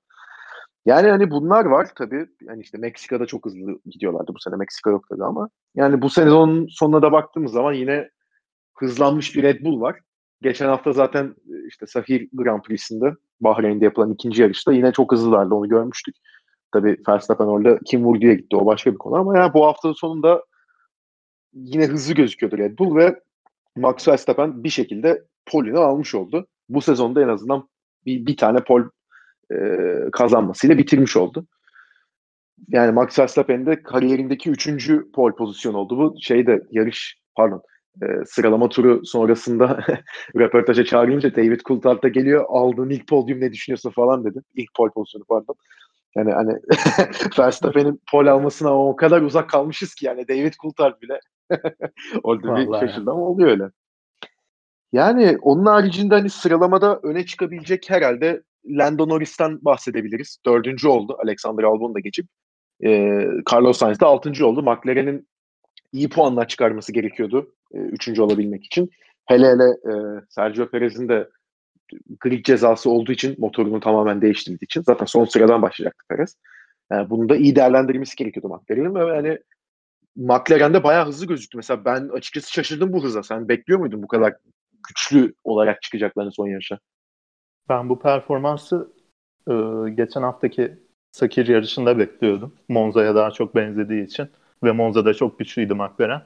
Yani 0.86 1.10
hani 1.10 1.32
bunlar 1.32 1.66
var 1.66 1.90
tabii. 1.96 2.28
Yani 2.42 2.62
işte 2.62 2.78
Meksika'da 2.78 3.26
çok 3.26 3.46
hızlı 3.46 3.80
gidiyorlardı 3.86 4.34
bu 4.36 4.40
sene. 4.40 4.56
Meksika 4.56 4.90
yok 4.90 5.06
tabii 5.10 5.26
ama. 5.26 5.50
Yani 5.76 6.02
bu 6.02 6.10
sezonun 6.10 6.68
sonuna 6.68 7.02
da 7.02 7.12
baktığımız 7.12 7.52
zaman 7.52 7.74
yine 7.74 8.10
hızlanmış 8.74 9.36
bir 9.36 9.44
Red 9.44 9.66
Bull 9.66 9.82
var. 9.82 10.00
Geçen 10.42 10.68
hafta 10.68 10.94
zaten 10.94 11.36
işte 11.68 11.88
Sahir 11.88 12.30
Grand 12.34 12.62
Prix'sinde 12.62 13.14
Bahreyn'de 13.42 13.86
yapılan 13.86 14.12
ikinci 14.14 14.42
yarışta 14.42 14.74
yine 14.74 14.92
çok 14.92 15.12
hızlılardı 15.12 15.56
onu 15.56 15.70
görmüştük. 15.70 16.16
Tabii 16.72 16.98
Verstappen 17.08 17.46
orada 17.46 17.80
kim 17.86 18.06
vurduya 18.06 18.34
gitti 18.34 18.56
o 18.56 18.66
başka 18.66 18.92
bir 18.92 18.98
konu 18.98 19.16
ama 19.16 19.38
yani 19.38 19.54
bu 19.54 19.66
haftanın 19.66 19.94
sonunda 19.94 20.44
yine 21.54 21.88
hızlı 21.88 22.14
gözüküyordu 22.14 22.58
Red 22.58 22.80
Bull 22.80 22.96
ve 22.96 23.20
Max 23.76 24.08
Verstappen 24.08 24.64
bir 24.64 24.70
şekilde 24.70 25.24
polünü 25.46 25.80
almış 25.80 26.16
oldu. 26.16 26.48
Bu 26.70 26.82
sezonda 26.82 27.22
en 27.22 27.28
azından 27.28 27.70
bir, 28.06 28.26
bir 28.26 28.38
tane 28.38 28.60
pol 28.60 28.82
e, 29.54 30.12
kazanmasıyla 30.12 30.78
bitirmiş 30.78 31.18
oldu. 31.18 31.46
Yani 32.68 32.92
Max 32.92 33.20
Verstappen'in 33.20 33.66
de 33.66 33.84
kariyerindeki 33.84 34.50
üçüncü 34.50 35.12
pol 35.12 35.32
pozisyon 35.32 35.74
oldu 35.74 35.98
bu. 35.98 36.16
Şeyde 36.22 36.62
yarış 36.72 37.18
pardon 37.36 37.62
e, 38.02 38.06
sıralama 38.26 38.70
turu 38.70 39.06
sonrasında 39.06 39.80
röportaja 40.36 40.86
çağırınca 40.86 41.36
David 41.36 41.60
Coulthard 41.60 42.04
da 42.04 42.08
geliyor 42.08 42.46
aldığın 42.48 42.90
ilk 42.90 43.08
podyum 43.08 43.40
ne 43.40 43.54
düşünüyorsun 43.54 43.90
falan 43.90 44.26
dedi. 44.26 44.42
İlk 44.56 44.74
pol 44.76 44.90
pozisyonu 44.90 45.24
pardon. 45.24 45.56
Yani 46.16 46.32
hani 46.32 46.54
Verstappen'in 47.40 48.02
pol 48.12 48.28
almasına 48.28 48.80
o 48.80 48.96
kadar 48.96 49.22
uzak 49.22 49.50
kalmışız 49.50 49.96
ki 49.96 50.06
yani 50.06 50.28
David 50.28 50.54
Coulthard 50.54 51.02
bile 51.02 51.20
orada 52.24 52.56
bir 52.56 52.80
şaşırdı 52.80 53.12
ama 53.12 53.22
oluyor 53.22 53.50
öyle. 53.50 53.70
Yani 54.92 55.38
onun 55.42 55.66
haricinde 55.66 56.16
hani 56.16 56.30
sıralamada 56.30 57.00
öne 57.04 57.26
çıkabilecek 57.26 57.90
herhalde 57.90 58.44
Lando 58.66 59.10
Norris'ten 59.10 59.60
bahsedebiliriz. 59.62 60.38
Dördüncü 60.46 60.88
oldu. 60.88 61.18
Alexander 61.24 61.64
Albon 61.64 61.96
da 61.96 62.00
geçip. 62.00 62.28
E, 62.84 62.90
Carlos 63.54 63.78
Sainz 63.78 64.00
de 64.00 64.06
altıncı 64.06 64.48
oldu. 64.48 64.64
McLaren'in 64.64 65.28
iyi 65.92 66.10
puanlar 66.10 66.48
çıkarması 66.48 66.92
gerekiyordu. 66.92 67.56
E, 67.74 67.78
üçüncü 67.78 68.22
olabilmek 68.22 68.66
için. 68.66 68.90
Hele 69.26 69.48
hele 69.48 69.64
e, 69.64 70.22
Sergio 70.30 70.70
Perez'in 70.70 71.10
de 71.10 71.30
grid 72.20 72.46
cezası 72.46 72.90
olduğu 72.90 73.12
için 73.12 73.36
motorunu 73.38 73.80
tamamen 73.80 74.22
değiştirdiği 74.22 74.66
için 74.66 74.82
zaten 74.82 75.06
son 75.06 75.26
sıradan 75.26 75.62
başlayacaktı 75.62 76.06
Perez. 76.10 76.38
Yani 76.92 77.10
bunu 77.10 77.30
da 77.30 77.36
iyi 77.36 77.56
değerlendirmesi 77.56 78.16
gerekiyordu 78.16 78.48
McLaren'in 78.48 78.96
ve 78.96 79.16
yani 79.16 79.40
McLaren'de 80.16 80.84
bayağı 80.84 81.08
hızlı 81.08 81.26
gözüktü. 81.26 81.58
Mesela 81.58 81.86
ben 81.86 82.10
açıkçası 82.10 82.52
şaşırdım 82.52 82.94
bu 82.94 83.04
hıza. 83.04 83.24
Sen 83.24 83.50
bekliyor 83.50 83.80
muydun 83.80 84.04
bu 84.04 84.08
kadar 84.08 84.34
güçlü 84.88 85.34
olarak 85.44 85.82
çıkacaklarını 85.82 86.32
son 86.32 86.48
yarışa? 86.48 86.80
Ben 87.70 87.90
bu 87.90 88.00
performansı 88.00 88.92
e, 89.48 89.54
geçen 89.90 90.22
haftaki 90.22 90.78
Sakir 91.14 91.48
yarışında 91.48 92.00
bekliyordum. 92.00 92.54
Monza'ya 92.70 93.16
daha 93.16 93.32
çok 93.32 93.56
benzediği 93.56 94.06
için. 94.06 94.30
Ve 94.64 94.72
Monza'da 94.72 95.14
çok 95.14 95.40
güçlüydü 95.40 95.74
McLaren. 95.74 96.22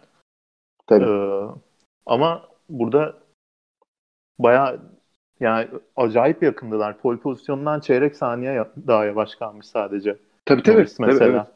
Tabii. 0.87 1.05
Ee, 1.05 1.47
ama 2.05 2.47
burada 2.69 3.15
bayağı 4.39 4.79
yani 5.39 5.67
acayip 5.95 6.43
yakındılar. 6.43 6.97
Pol 6.97 7.17
pozisyonundan 7.17 7.79
çeyrek 7.79 8.15
saniye 8.15 8.67
daha 8.87 9.05
yavaş 9.05 9.35
kalmış 9.35 9.65
sadece. 9.65 10.17
Tabii 10.45 10.63
tabii. 10.63 10.75
Norris 10.75 10.99
mesela. 10.99 11.19
tabii, 11.19 11.31
evet. 11.31 11.47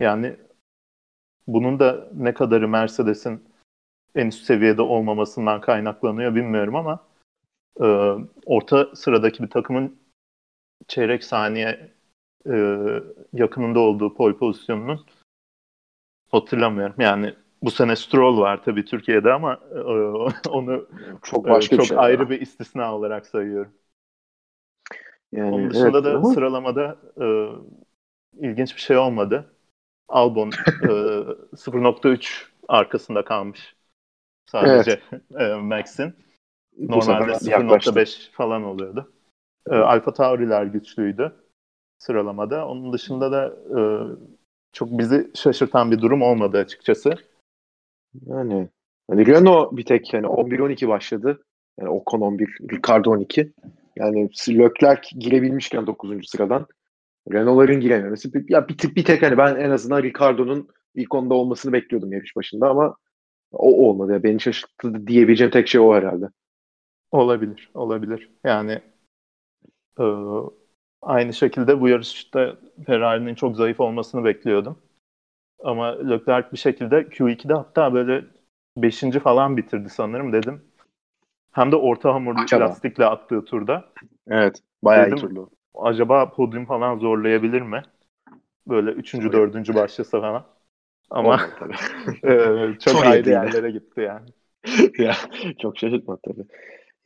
Yani 0.00 0.36
bunun 1.46 1.78
da 1.78 2.08
ne 2.14 2.34
kadarı 2.34 2.68
Mercedes'in 2.68 3.44
en 4.14 4.26
üst 4.26 4.44
seviyede 4.44 4.82
olmamasından 4.82 5.60
kaynaklanıyor 5.60 6.34
bilmiyorum 6.34 6.76
ama 6.76 7.00
e, 7.80 7.86
orta 8.46 8.96
sıradaki 8.96 9.42
bir 9.42 9.50
takımın 9.50 9.98
çeyrek 10.88 11.24
saniye 11.24 11.90
e, 12.46 12.76
yakınında 13.32 13.80
olduğu 13.80 14.14
pol 14.14 14.32
pozisyonunun 14.32 15.06
hatırlamıyorum. 16.30 16.94
Yani 16.98 17.34
bu 17.62 17.70
sene 17.70 17.96
Stroll 17.96 18.40
var 18.40 18.62
tabii 18.64 18.84
Türkiye'de 18.84 19.32
ama 19.32 19.60
e, 19.74 19.78
onu 20.48 20.88
çok 21.22 21.48
başka 21.48 21.76
e, 21.76 21.78
çok 21.78 21.84
bir 21.84 21.88
şey 21.88 21.98
ayrı 21.98 22.22
ya. 22.22 22.30
bir 22.30 22.40
istisna 22.40 22.94
olarak 22.94 23.26
sayıyorum. 23.26 23.72
Yani, 25.32 25.54
Onun 25.54 25.70
dışında 25.70 25.98
evet, 25.98 26.04
da 26.04 26.14
ama... 26.14 26.34
sıralamada 26.34 26.96
e, 27.20 27.26
ilginç 28.46 28.76
bir 28.76 28.80
şey 28.80 28.96
olmadı. 28.96 29.52
Albon 30.08 30.50
e, 30.82 30.88
0.3 31.56 32.46
arkasında 32.68 33.24
kalmış 33.24 33.76
sadece 34.46 35.00
evet. 35.12 35.22
e, 35.40 35.54
Max'in. 35.54 36.25
Normalde 36.78 37.32
0.5 37.32 38.32
falan 38.32 38.64
oluyordu. 38.64 39.12
E, 39.70 39.74
Alfa 39.74 40.12
Tauri'ler 40.12 40.64
güçlüydü 40.64 41.32
sıralamada. 41.98 42.68
Onun 42.68 42.92
dışında 42.92 43.32
da 43.32 43.56
e, 43.78 43.80
çok 44.72 44.98
bizi 44.98 45.30
şaşırtan 45.34 45.90
bir 45.90 46.00
durum 46.00 46.22
olmadı 46.22 46.58
açıkçası. 46.58 47.14
Yani 48.26 48.68
hani 49.10 49.26
Renault 49.26 49.76
bir 49.76 49.84
tek 49.84 50.14
yani 50.14 50.26
11-12 50.26 50.88
başladı. 50.88 51.42
Yani 51.80 51.90
Ocon 51.90 52.20
11, 52.20 52.58
Ricardo 52.72 53.10
12. 53.10 53.52
Yani 53.96 54.30
Leclerc 54.48 55.08
girebilmişken 55.18 55.86
9. 55.86 56.28
sıradan 56.28 56.66
Renault'ların 57.32 57.80
girememesi 57.80 58.30
ya 58.48 58.68
bir, 58.68 58.94
bir 58.96 59.04
tek 59.04 59.22
hani 59.22 59.38
ben 59.38 59.56
en 59.56 59.70
azından 59.70 60.02
Ricardo'nun 60.02 60.68
ilk 60.94 61.14
onda 61.14 61.34
olmasını 61.34 61.72
bekliyordum 61.72 62.12
yarış 62.12 62.36
başında 62.36 62.68
ama 62.68 62.96
o 63.52 63.88
olmadı. 63.88 64.12
Yani 64.12 64.22
beni 64.22 64.40
şaşırttı 64.40 65.06
diyebileceğim 65.06 65.50
tek 65.50 65.68
şey 65.68 65.80
o 65.80 65.94
herhalde. 65.94 66.28
Olabilir, 67.10 67.70
olabilir. 67.74 68.30
Yani 68.44 68.82
e, 70.00 70.04
aynı 71.02 71.32
şekilde 71.32 71.80
bu 71.80 71.88
yarışta 71.88 72.56
Ferrari'nin 72.86 73.34
çok 73.34 73.56
zayıf 73.56 73.80
olmasını 73.80 74.24
bekliyordum. 74.24 74.78
Ama 75.64 75.98
Leclerc 75.98 76.52
bir 76.52 76.58
şekilde 76.58 77.08
Q2'de 77.08 77.54
hatta 77.54 77.94
böyle 77.94 78.24
5. 78.76 79.00
falan 79.18 79.56
bitirdi 79.56 79.88
sanırım 79.88 80.32
dedim. 80.32 80.62
Hem 81.52 81.72
de 81.72 81.76
orta 81.76 82.14
hamurlu 82.14 82.40
acaba. 82.40 82.64
lastikle 82.64 83.04
attığı 83.04 83.44
turda. 83.44 83.84
Evet. 84.28 84.62
Bayağı 84.82 85.06
dedim, 85.06 85.18
iyi 85.18 85.20
turlu. 85.20 85.50
Acaba 85.74 86.30
podyum 86.30 86.66
falan 86.66 86.98
zorlayabilir 86.98 87.62
mi? 87.62 87.82
Böyle 88.68 88.90
3. 88.90 89.14
4. 89.14 89.74
başlasa 89.74 90.20
falan. 90.20 90.44
Ama 91.10 91.40
e, 92.24 92.38
çok, 92.80 92.80
çok 92.80 93.06
ayrı 93.06 93.30
yerlere 93.30 93.70
gitti 93.70 94.00
yani. 94.00 94.28
ya 94.98 95.14
çok 95.58 95.78
şaşırtmadı 95.78 96.20
tabii. 96.24 96.46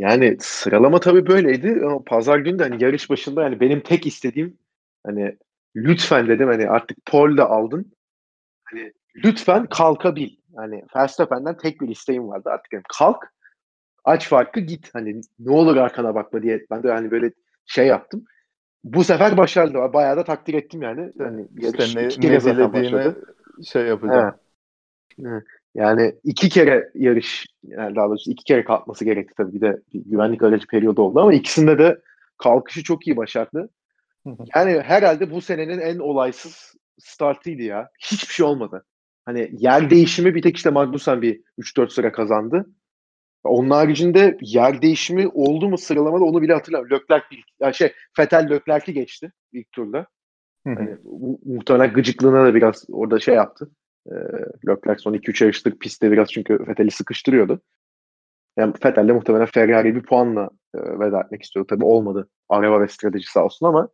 Yani 0.00 0.36
sıralama 0.40 1.00
tabii 1.00 1.26
böyleydi. 1.26 1.80
Ama 1.84 2.04
pazar 2.06 2.38
günü 2.38 2.58
de 2.58 2.62
hani 2.62 2.84
yarış 2.84 3.10
başında 3.10 3.42
yani 3.42 3.60
benim 3.60 3.80
tek 3.80 4.06
istediğim 4.06 4.58
hani 5.06 5.36
lütfen 5.76 6.28
dedim 6.28 6.48
hani 6.48 6.68
artık 6.68 7.06
pole 7.06 7.36
de 7.36 7.42
aldın. 7.42 7.92
Hani 8.64 8.92
lütfen 9.24 9.66
kalkabil. 9.66 10.30
Hani 10.56 10.84
Verstappen'den 10.96 11.56
tek 11.56 11.80
bir 11.80 11.88
isteğim 11.88 12.28
vardı 12.28 12.50
artık. 12.50 12.72
Yani 12.72 12.82
kalk 12.98 13.32
aç 14.04 14.28
farkı 14.28 14.60
git. 14.60 14.90
Hani 14.94 15.20
ne 15.38 15.52
olur 15.52 15.76
arkana 15.76 16.14
bakma 16.14 16.42
diye 16.42 16.66
ben 16.70 16.82
de 16.82 16.92
hani 16.92 17.10
böyle 17.10 17.32
şey 17.66 17.86
yaptım. 17.86 18.24
Bu 18.84 19.04
sefer 19.04 19.36
başardı. 19.36 19.92
Bayağı 19.92 20.16
da 20.16 20.24
takdir 20.24 20.54
ettim 20.54 20.82
yani. 20.82 21.12
yani 21.18 21.48
işte 21.56 22.02
ne, 22.02 22.10
başladı. 22.72 23.34
şey 23.64 23.86
yapacağım. 23.86 24.34
Evet. 25.18 25.44
Yani 25.74 26.14
iki 26.24 26.48
kere 26.48 26.90
yarış, 26.94 27.46
yani 27.62 27.96
daha 27.96 28.08
doğrusu 28.08 28.30
iki 28.30 28.44
kere 28.44 28.64
kalkması 28.64 29.04
gerekti 29.04 29.34
tabii. 29.36 29.52
Bir 29.52 29.60
de 29.60 29.82
bir 29.92 30.02
güvenlik 30.04 30.42
aracı 30.42 30.66
periyodu 30.66 31.02
oldu 31.02 31.20
ama 31.20 31.34
ikisinde 31.34 31.78
de 31.78 32.00
kalkışı 32.38 32.82
çok 32.82 33.06
iyi 33.06 33.16
başardı. 33.16 33.68
Yani 34.54 34.80
herhalde 34.80 35.30
bu 35.30 35.40
senenin 35.40 35.78
en 35.78 35.98
olaysız 35.98 36.74
startıydı 36.98 37.62
ya. 37.62 37.90
Hiçbir 37.98 38.34
şey 38.34 38.46
olmadı. 38.46 38.84
Hani 39.24 39.50
yer 39.58 39.90
değişimi 39.90 40.34
bir 40.34 40.42
tek 40.42 40.56
işte 40.56 40.70
Magnussen 40.70 41.22
bir 41.22 41.40
3-4 41.58 41.90
sıra 41.90 42.12
kazandı. 42.12 42.66
Onun 43.44 43.70
haricinde 43.70 44.38
yer 44.40 44.82
değişimi 44.82 45.28
oldu 45.28 45.68
mu 45.68 45.78
sıralamada 45.78 46.24
onu 46.24 46.42
bile 46.42 46.52
hatırlamıyorum. 46.52 46.98
Leclerc 46.98 47.24
yani 47.60 47.74
şey 47.74 47.92
Fetel 48.16 48.50
Leclerc'i 48.50 48.92
geçti 48.92 49.32
ilk 49.52 49.72
turda. 49.72 50.06
Hani, 50.64 50.96
muhtemelen 51.44 51.92
gıcıklığına 51.92 52.44
da 52.44 52.54
biraz 52.54 52.84
orada 52.92 53.20
şey 53.20 53.34
yaptı. 53.34 53.70
E, 54.06 54.14
Leclerc 54.68 55.02
son 55.02 55.14
2-3 55.14 55.44
yarışlık 55.44 55.80
pistte 55.80 56.12
biraz 56.12 56.28
çünkü 56.28 56.64
Fetel'i 56.64 56.90
sıkıştırıyordu. 56.90 57.60
Yani 58.56 58.74
Fetel 58.82 59.08
de 59.08 59.12
muhtemelen 59.12 59.46
Ferrari 59.46 59.96
bir 59.96 60.02
puanla 60.02 60.50
e, 60.74 60.78
veda 60.78 61.20
etmek 61.20 61.42
istiyordu. 61.42 61.66
Tabii 61.70 61.84
olmadı. 61.84 62.28
Araba 62.48 62.80
ve 62.80 62.88
strateji 62.88 63.30
sağ 63.30 63.44
olsun 63.44 63.66
ama 63.66 63.88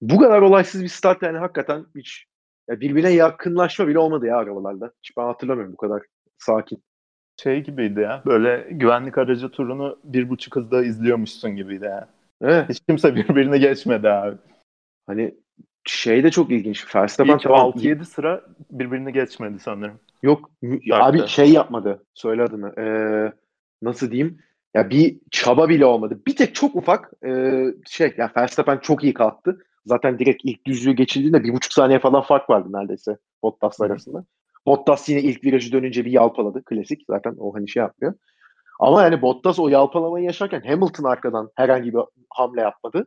bu 0.00 0.18
kadar 0.18 0.42
olaysız 0.42 0.82
bir 0.82 0.88
start 0.88 1.22
yani 1.22 1.38
hakikaten 1.38 1.86
hiç 1.96 2.26
ya 2.68 2.80
birbirine 2.80 3.10
yakınlaşma 3.10 3.88
bile 3.88 3.98
olmadı 3.98 4.26
ya 4.26 4.36
arabalarda. 4.36 4.92
Hiç 5.02 5.16
ben 5.16 5.22
hatırlamıyorum 5.22 5.72
bu 5.72 5.76
kadar 5.76 6.02
sakin. 6.38 6.82
Şey 7.42 7.62
gibiydi 7.62 8.00
ya. 8.00 8.22
Böyle 8.26 8.68
güvenlik 8.70 9.18
aracı 9.18 9.48
turunu 9.48 9.98
bir 10.04 10.28
buçuk 10.28 10.56
hızda 10.56 10.84
izliyormuşsun 10.84 11.56
gibiydi 11.56 11.84
ya. 11.84 12.08
Evet. 12.42 12.68
Hiç 12.68 12.80
kimse 12.88 13.16
birbirini 13.16 13.60
geçmedi 13.60 14.08
abi. 14.08 14.36
Hani 15.06 15.34
şey 15.90 16.24
de 16.24 16.30
çok 16.30 16.50
ilginç. 16.50 16.96
Verstappen 16.96 17.38
tamam. 17.38 17.70
6-7 17.70 18.04
sıra 18.04 18.42
birbirini 18.70 19.12
geçmedi 19.12 19.58
sanırım. 19.58 20.00
Yok 20.22 20.50
Dark'ta. 20.62 21.04
abi 21.04 21.28
şey 21.28 21.52
yapmadı. 21.52 22.04
Söyle 22.14 22.42
adını. 22.42 22.80
Ee, 22.80 23.32
nasıl 23.82 24.10
diyeyim? 24.10 24.38
Ya 24.74 24.90
bir 24.90 25.18
çaba 25.30 25.68
bile 25.68 25.86
olmadı. 25.86 26.20
Bir 26.26 26.36
tek 26.36 26.54
çok 26.54 26.76
ufak 26.76 27.12
e, 27.26 27.62
şey 27.86 28.14
ya 28.16 28.32
Verstappen 28.36 28.78
çok 28.78 29.04
iyi 29.04 29.14
kalktı. 29.14 29.58
zaten 29.86 30.18
direkt 30.18 30.44
ilk 30.44 30.66
düzlüğü 30.66 30.92
geçildiğinde 30.92 31.44
bir 31.44 31.52
buçuk 31.52 31.72
saniye 31.72 31.98
falan 31.98 32.22
fark 32.22 32.50
vardı 32.50 32.68
neredeyse 32.72 33.16
Bottas'la 33.42 33.84
arasında. 33.84 34.24
Bottas 34.66 35.08
yine 35.08 35.20
ilk 35.20 35.44
virajı 35.44 35.72
dönünce 35.72 36.04
bir 36.04 36.10
yalpaladı. 36.10 36.64
Klasik 36.64 37.04
zaten 37.10 37.34
o 37.38 37.54
hani 37.54 37.68
şey 37.68 37.80
yapmıyor. 37.80 38.14
Ama 38.80 39.02
yani 39.02 39.22
Bottas 39.22 39.58
o 39.58 39.68
yalpalamayı 39.68 40.24
yaşarken 40.24 40.60
Hamilton 40.60 41.04
arkadan 41.04 41.50
herhangi 41.54 41.94
bir 41.94 42.00
hamle 42.30 42.60
yapmadı. 42.60 43.06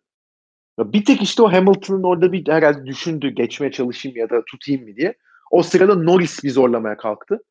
Bir 0.80 1.06
tek 1.06 1.22
işte 1.22 1.44
o 1.44 1.52
Hamilton'ın 1.52 2.04
orada 2.04 2.32
bir 2.32 2.48
herhalde 2.48 2.86
düşündü 2.86 3.30
geçmeye 3.30 3.72
çalışayım 3.72 4.18
ya 4.18 4.30
da 4.30 4.46
tutayım 4.46 4.90
mı 4.90 4.96
diye. 4.96 5.16
O 5.52 5.64
sırada 5.64 5.96
Norris 5.96 6.44
bir 6.44 6.50
zorlamaya 6.50 6.98
kalktı. 6.98 7.44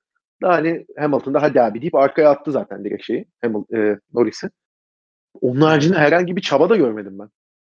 Da 0.43 0.49
hani 0.49 0.87
Hamilton 0.99 1.35
da 1.35 1.43
hadi 1.43 1.63
abi 1.63 1.81
deyip 1.81 1.95
arkaya 1.95 2.31
attı 2.31 2.53
zaten 2.53 2.85
direkt 2.85 3.05
şeyi 3.05 3.27
Hamilton, 3.43 3.77
e, 3.77 3.99
Norris'i. 4.15 4.51
Onun 5.41 5.61
haricinde 5.61 5.99
herhangi 5.99 6.37
bir 6.37 6.41
çaba 6.41 6.69
da 6.69 6.77
görmedim 6.77 7.19
ben. 7.19 7.29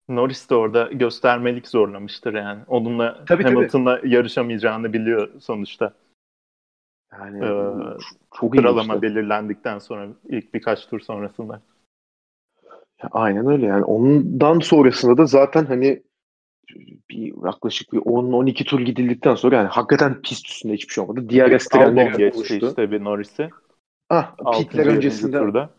Norris 0.10 0.50
de 0.50 0.56
orada 0.56 0.84
göstermelik 0.92 1.68
zorlamıştır 1.68 2.34
yani. 2.34 2.62
Onunla 2.68 3.26
tabii, 3.26 3.44
Hamilton'la 3.44 3.98
tabii. 3.98 4.14
yarışamayacağını 4.14 4.94
biliyor 4.94 5.30
sonuçta. 5.40 5.94
Yani 7.12 7.38
ee, 7.38 7.98
çok 8.36 8.56
sıralama 8.56 8.96
işte. 8.96 9.02
belirlendikten 9.02 9.80
sonra 9.80 10.08
ilk 10.30 10.54
birkaç 10.54 10.88
tur 10.88 11.00
sonrasında. 11.00 11.62
Aynen 13.12 13.48
öyle 13.48 13.66
yani. 13.66 13.84
Ondan 13.84 14.60
sonrasında 14.60 15.18
da 15.18 15.26
zaten 15.26 15.66
hani 15.66 16.04
bir 17.10 17.46
yaklaşık 17.46 17.94
bir 17.94 17.98
10-12 17.98 18.66
tur 18.66 18.80
gidildikten 18.80 19.36
sonra 19.36 19.56
yani 19.56 19.68
hakikaten 19.68 20.22
pist 20.22 20.50
üstünde 20.50 20.74
hiçbir 20.74 20.94
şey 20.94 21.04
olmadı. 21.04 21.30
DRS 21.30 21.68
trenleri 21.68 22.18
geçti 22.18 22.60
işte 22.64 22.92
bir 22.92 23.04
Norris'i. 23.04 23.50
Ah, 24.10 24.36
pitler 24.58 24.86
öncesinde 24.86 25.40
turda. 25.40 25.70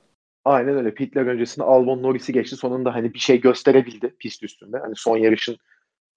Aynen 0.44 0.76
öyle. 0.76 0.94
Pitler 0.94 1.26
öncesinde 1.26 1.64
Albon 1.64 2.02
Norris'i 2.02 2.32
geçti. 2.32 2.56
Sonunda 2.56 2.94
hani 2.94 3.14
bir 3.14 3.18
şey 3.18 3.40
gösterebildi 3.40 4.14
pist 4.18 4.42
üstünde. 4.42 4.78
Hani 4.78 4.94
son 4.96 5.16
yarışın 5.16 5.56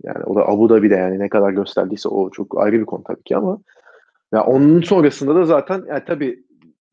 yani 0.03 0.24
o 0.24 0.35
da 0.35 0.47
Abu 0.47 0.69
Dhabi'de 0.69 0.95
yani 0.95 1.19
ne 1.19 1.29
kadar 1.29 1.51
gösterdiyse 1.51 2.09
o 2.09 2.29
çok 2.29 2.59
ayrı 2.59 2.79
bir 2.79 2.85
konu 2.85 3.03
tabii 3.03 3.24
ki 3.24 3.38
ama 3.38 3.59
ya 4.33 4.43
onun 4.43 4.81
sonrasında 4.81 5.35
da 5.35 5.45
zaten 5.45 5.83
yani 5.88 6.03
tabii 6.07 6.43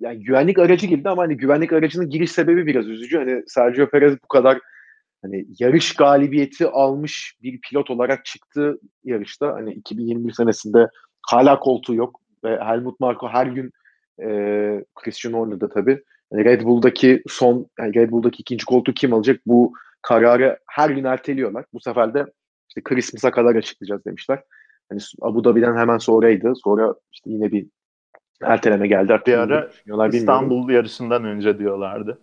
yani 0.03 0.25
güvenlik 0.25 0.59
aracı 0.59 0.87
girdi 0.87 1.09
ama 1.09 1.23
hani 1.23 1.37
güvenlik 1.37 1.73
aracının 1.73 2.11
giriş 2.11 2.33
sebebi 2.33 2.67
biraz 2.67 2.89
üzücü. 2.89 3.19
Hani 3.19 3.43
Sergio 3.47 3.87
Perez 3.87 4.17
bu 4.25 4.29
kadar 4.29 4.59
hani 5.23 5.47
yarış 5.59 5.95
galibiyeti 5.95 6.67
almış 6.67 7.37
bir 7.43 7.61
pilot 7.61 7.91
olarak 7.91 8.25
çıktı 8.25 8.79
yarışta. 9.05 9.53
Hani 9.53 9.73
2021 9.75 10.33
senesinde 10.33 10.89
hala 11.23 11.59
koltuğu 11.59 11.95
yok 11.95 12.21
ve 12.45 12.59
Helmut 12.61 13.01
Marko 13.01 13.29
her 13.29 13.47
gün 13.47 13.71
e, 14.23 14.27
Christian 14.95 15.33
Horner'da 15.33 15.69
tabii. 15.69 16.03
Yani 16.33 16.45
Red 16.45 16.63
Bull'daki 16.63 17.23
son 17.29 17.67
yani 17.79 17.95
Red 17.95 18.11
Bull'daki 18.11 18.41
ikinci 18.41 18.65
koltuğu 18.65 18.93
kim 18.93 19.13
alacak? 19.13 19.41
Bu 19.47 19.73
kararı 20.03 20.59
her 20.67 20.91
gün 20.91 21.05
erteliyorlar. 21.05 21.65
Bu 21.73 21.81
sefer 21.81 22.15
de 22.15 22.27
işte 22.69 22.83
Christmas'a 22.85 23.31
kadar 23.31 23.55
açıklayacağız 23.55 24.05
demişler. 24.05 24.43
Hani 24.89 25.01
Abu 25.23 25.45
Dhabi'den 25.45 25.77
hemen 25.77 25.99
sonraydı. 25.99 26.53
Sonra 26.65 26.95
işte 27.13 27.31
yine 27.31 27.53
bir 27.53 27.67
erteleme 28.43 28.89
geldi. 28.89 29.13
Artık 29.13 29.27
bir 29.27 29.33
ara 29.39 29.71
İstanbul 30.13 30.51
bilmiyorum. 30.51 30.71
yarışından 30.71 31.25
önce 31.25 31.59
diyorlardı. 31.59 32.19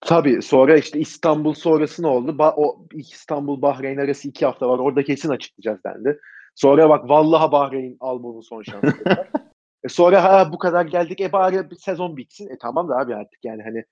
Tabii 0.00 0.42
sonra 0.42 0.76
işte 0.76 0.98
İstanbul 0.98 1.54
sonrası 1.54 2.02
ne 2.02 2.06
oldu? 2.06 2.30
Ba- 2.30 2.54
o 2.56 2.86
İstanbul 2.92 3.62
Bahreyn 3.62 3.98
arası 3.98 4.28
iki 4.28 4.46
hafta 4.46 4.68
var. 4.68 4.78
Orada 4.78 5.04
kesin 5.04 5.28
açıklayacağız 5.28 5.84
dendi. 5.84 6.20
Sonra 6.54 6.88
bak 6.88 7.08
vallahi 7.08 7.52
Bahreyn 7.52 7.96
Albon'un 8.00 8.40
son 8.40 8.62
şansı. 8.62 9.04
e 9.84 9.88
sonra 9.88 10.24
ha 10.24 10.52
bu 10.52 10.58
kadar 10.58 10.84
geldik 10.84 11.20
e 11.20 11.32
bari 11.32 11.70
bir 11.70 11.76
sezon 11.76 12.16
bitsin. 12.16 12.48
E 12.48 12.58
tamam 12.62 12.88
da 12.88 12.96
abi 12.96 13.14
artık 13.14 13.44
yani 13.44 13.62
hani 13.62 13.84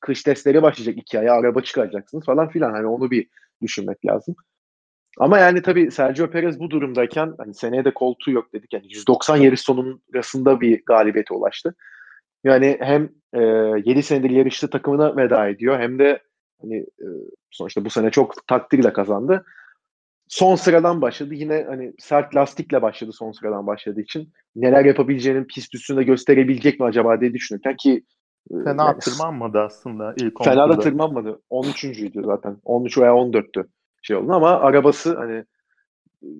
kış 0.00 0.22
testleri 0.22 0.62
başlayacak 0.62 0.96
iki 0.98 1.18
aya 1.18 1.34
araba 1.34 1.60
çıkaracaksınız 1.60 2.24
falan 2.24 2.48
filan. 2.48 2.72
Hani 2.72 2.86
onu 2.86 3.10
bir 3.10 3.28
düşünmek 3.62 4.06
lazım. 4.06 4.36
Ama 5.18 5.38
yani 5.38 5.62
tabii 5.62 5.90
Sergio 5.90 6.30
Perez 6.30 6.60
bu 6.60 6.70
durumdayken 6.70 7.34
hani 7.38 7.54
seneye 7.54 7.84
de 7.84 7.94
koltuğu 7.94 8.30
yok 8.30 8.52
dedik. 8.52 8.72
Yani 8.72 8.86
190 8.88 9.36
yarış 9.36 9.60
sonunda 9.60 10.60
bir 10.60 10.82
galibiyete 10.86 11.34
ulaştı. 11.34 11.74
Yani 12.44 12.76
hem 12.80 13.08
e, 13.32 13.40
7 13.84 14.02
senedir 14.02 14.30
yarıştığı 14.30 14.70
takımına 14.70 15.16
veda 15.16 15.48
ediyor 15.48 15.80
hem 15.80 15.98
de 15.98 16.22
hani 16.60 16.76
e, 16.76 17.06
sonuçta 17.50 17.84
bu 17.84 17.90
sene 17.90 18.10
çok 18.10 18.46
takdirle 18.46 18.92
kazandı. 18.92 19.44
Son 20.28 20.54
sıradan 20.54 21.02
başladı. 21.02 21.34
Yine 21.34 21.64
hani 21.68 21.92
sert 21.98 22.36
lastikle 22.36 22.82
başladı 22.82 23.12
son 23.12 23.32
sıradan 23.32 23.66
başladığı 23.66 24.00
için. 24.00 24.32
Neler 24.56 24.84
yapabileceğinin 24.84 25.44
pist 25.44 25.74
üstünde 25.74 26.02
gösterebilecek 26.02 26.80
mi 26.80 26.86
acaba 26.86 27.20
diye 27.20 27.34
düşünürken 27.34 27.76
ki 27.76 28.04
e, 28.50 28.64
Fena 28.64 28.84
yani, 28.84 28.98
tırmanmadı 28.98 29.58
aslında 29.60 30.14
ilk 30.16 30.44
Fena 30.44 30.68
da 30.68 30.78
tırmanmadı. 30.78 31.40
13.'üydü 31.50 32.24
zaten. 32.24 32.56
13 32.64 32.98
veya 32.98 33.10
14'tü 33.10 33.66
şey 34.06 34.16
oldu 34.16 34.32
ama 34.32 34.50
arabası 34.50 35.16
hani 35.16 35.44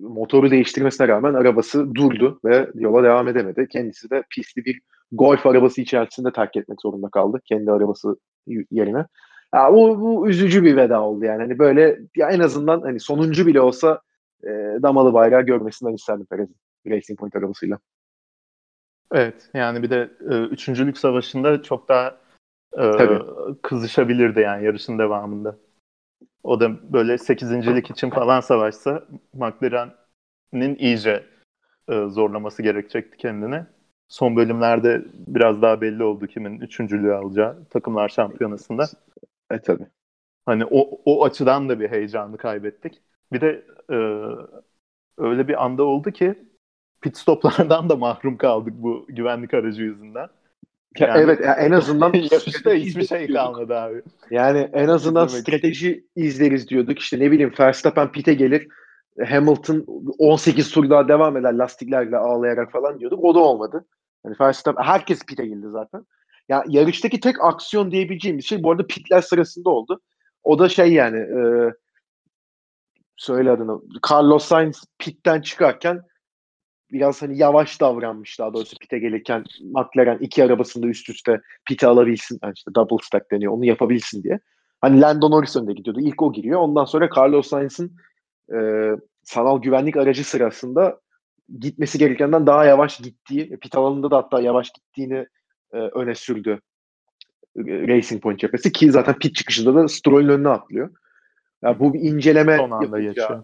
motoru 0.01 0.51
değiştirmesine 0.51 1.07
rağmen 1.07 1.33
arabası 1.33 1.95
durdu 1.95 2.39
ve 2.45 2.69
yola 2.75 3.03
devam 3.03 3.27
edemedi. 3.27 3.67
Kendisi 3.71 4.09
de 4.09 4.23
pisli 4.29 4.65
bir 4.65 4.81
golf 5.11 5.45
arabası 5.45 5.81
içerisinde 5.81 6.31
terk 6.31 6.55
etmek 6.55 6.81
zorunda 6.81 7.09
kaldı 7.09 7.41
kendi 7.45 7.71
arabası 7.71 8.15
yerine. 8.71 9.05
Ya, 9.53 9.73
bu, 9.73 10.01
bu 10.01 10.29
üzücü 10.29 10.63
bir 10.63 10.77
veda 10.77 11.01
oldu 11.01 11.25
yani. 11.25 11.41
Hani 11.41 11.59
böyle 11.59 11.99
ya 12.15 12.29
en 12.29 12.39
azından 12.39 12.81
hani 12.81 12.99
sonuncu 12.99 13.47
bile 13.47 13.61
olsa 13.61 14.01
e, 14.43 14.49
damalı 14.83 15.13
bayrağı 15.13 15.41
görmesinden 15.41 15.93
isterdim 15.93 16.25
Perez'in 16.25 16.55
Racing 16.87 17.19
Point 17.19 17.35
arabasıyla. 17.35 17.79
Evet 19.11 19.49
yani 19.53 19.83
bir 19.83 19.89
de 19.89 20.11
e, 20.31 20.43
üçüncülük 20.43 20.97
savaşında 20.97 21.63
çok 21.63 21.89
daha 21.89 22.17
e, 22.79 22.83
kızışabilirdi 23.61 24.39
yani 24.39 24.65
yarışın 24.65 24.99
devamında. 24.99 25.57
O 26.43 26.59
da 26.59 26.93
böyle 26.93 27.17
sekizincilik 27.17 27.91
için 27.91 28.09
falan 28.09 28.39
savaşsa 28.39 29.03
McLaren'in 29.33 30.75
iyice 30.75 31.23
e, 31.87 32.05
zorlaması 32.07 32.63
gerekecekti 32.63 33.17
kendine. 33.17 33.67
Son 34.07 34.35
bölümlerde 34.35 35.05
biraz 35.13 35.61
daha 35.61 35.81
belli 35.81 36.03
oldu 36.03 36.27
kimin 36.27 36.59
üçüncülüğü 36.59 37.13
alacağı 37.13 37.65
takımlar 37.65 38.09
şampiyonasında. 38.09 38.85
E 39.51 39.59
tabi. 39.59 39.83
Hani 40.45 40.65
o, 40.65 41.01
o 41.05 41.23
açıdan 41.23 41.69
da 41.69 41.79
bir 41.79 41.91
heyecanı 41.91 42.37
kaybettik. 42.37 43.01
Bir 43.33 43.41
de 43.41 43.65
e, 43.89 43.97
öyle 45.17 45.47
bir 45.47 45.65
anda 45.65 45.83
oldu 45.83 46.11
ki 46.11 46.35
pit 47.01 47.17
stoplardan 47.17 47.89
da 47.89 47.95
mahrum 47.95 48.37
kaldık 48.37 48.73
bu 48.77 49.05
güvenlik 49.09 49.53
aracı 49.53 49.83
yüzünden. 49.83 50.29
Yani, 50.99 51.21
evet 51.21 51.39
en 51.57 51.71
azından 51.71 52.13
yarışta 52.31 52.73
hiçbir 52.73 53.07
şey 53.07 53.27
kalmadı 53.27 53.75
abi. 53.75 54.01
Yani 54.31 54.69
en 54.73 54.87
azından 54.87 55.27
strateji 55.27 56.05
izleriz 56.15 56.67
diyorduk. 56.67 56.99
İşte 56.99 57.19
ne 57.19 57.31
bileyim 57.31 57.53
Verstappen 57.59 58.11
pite 58.11 58.33
gelir. 58.33 58.67
Hamilton 59.27 59.85
18 60.19 60.71
tur 60.71 60.89
daha 60.89 61.07
devam 61.07 61.37
eder 61.37 61.53
lastiklerle 61.53 62.17
ağlayarak 62.17 62.71
falan 62.71 62.99
diyorduk. 62.99 63.23
O 63.23 63.35
da 63.35 63.39
olmadı. 63.39 63.85
Yani 64.25 64.35
Verstappen 64.41 64.83
herkes 64.83 65.25
pite 65.25 65.45
girdi 65.45 65.67
zaten. 65.71 65.99
Ya 65.99 66.05
yani 66.57 66.77
yarıştaki 66.77 67.19
tek 67.19 67.43
aksiyon 67.43 67.91
diyebileceğim 67.91 68.37
bir 68.37 68.43
şey 68.43 68.63
bu 68.63 68.71
arada 68.71 68.87
pitler 68.87 69.21
sırasında 69.21 69.69
oldu. 69.69 70.01
O 70.43 70.59
da 70.59 70.69
şey 70.69 70.93
yani 70.93 71.17
e, 71.17 71.39
söyle 73.17 73.51
adını. 73.51 73.81
Carlos 74.11 74.45
Sainz 74.45 74.83
pitten 74.99 75.41
çıkarken 75.41 76.01
biraz 76.91 77.21
hani 77.21 77.37
yavaş 77.37 77.81
davranmış 77.81 78.39
daha 78.39 78.53
doğrusu 78.53 78.77
pite 78.77 78.99
gelirken 78.99 79.43
McLaren 79.61 80.17
iki 80.17 80.43
arabasında 80.43 80.87
üst 80.87 81.09
üste 81.09 81.41
pite 81.65 81.87
alabilsin. 81.87 82.39
Yani 82.43 82.53
işte 82.55 82.75
double 82.75 83.05
stack 83.05 83.31
deniyor. 83.31 83.53
Onu 83.53 83.65
yapabilsin 83.65 84.23
diye. 84.23 84.39
Hani 84.81 85.01
Lando 85.01 85.31
Norris 85.31 85.55
önde 85.55 85.73
gidiyordu. 85.73 85.99
İlk 86.01 86.21
o 86.21 86.33
giriyor. 86.33 86.59
Ondan 86.59 86.85
sonra 86.85 87.09
Carlos 87.17 87.47
Sainz'in 87.47 87.95
e, 88.53 88.57
sanal 89.23 89.61
güvenlik 89.61 89.97
aracı 89.97 90.23
sırasında 90.23 90.99
gitmesi 91.59 91.97
gerekenden 91.97 92.47
daha 92.47 92.65
yavaş 92.65 92.97
gittiği, 92.97 93.57
pit 93.57 93.75
alanında 93.75 94.11
da 94.11 94.17
hatta 94.17 94.41
yavaş 94.41 94.71
gittiğini 94.71 95.25
e, 95.73 95.77
öne 95.77 96.15
sürdü 96.15 96.59
Racing 97.57 98.23
Point 98.23 98.39
cephesi 98.39 98.71
ki 98.71 98.91
zaten 98.91 99.19
pit 99.19 99.35
çıkışında 99.35 99.75
da 99.75 99.87
Stroll'ün 99.87 100.29
önüne 100.29 100.49
atlıyor. 100.49 100.89
Yani 101.63 101.79
bu 101.79 101.93
bir 101.93 101.99
inceleme 101.99 102.57
Son 102.57 102.71
anda 102.71 103.01
geçiyor. 103.01 103.43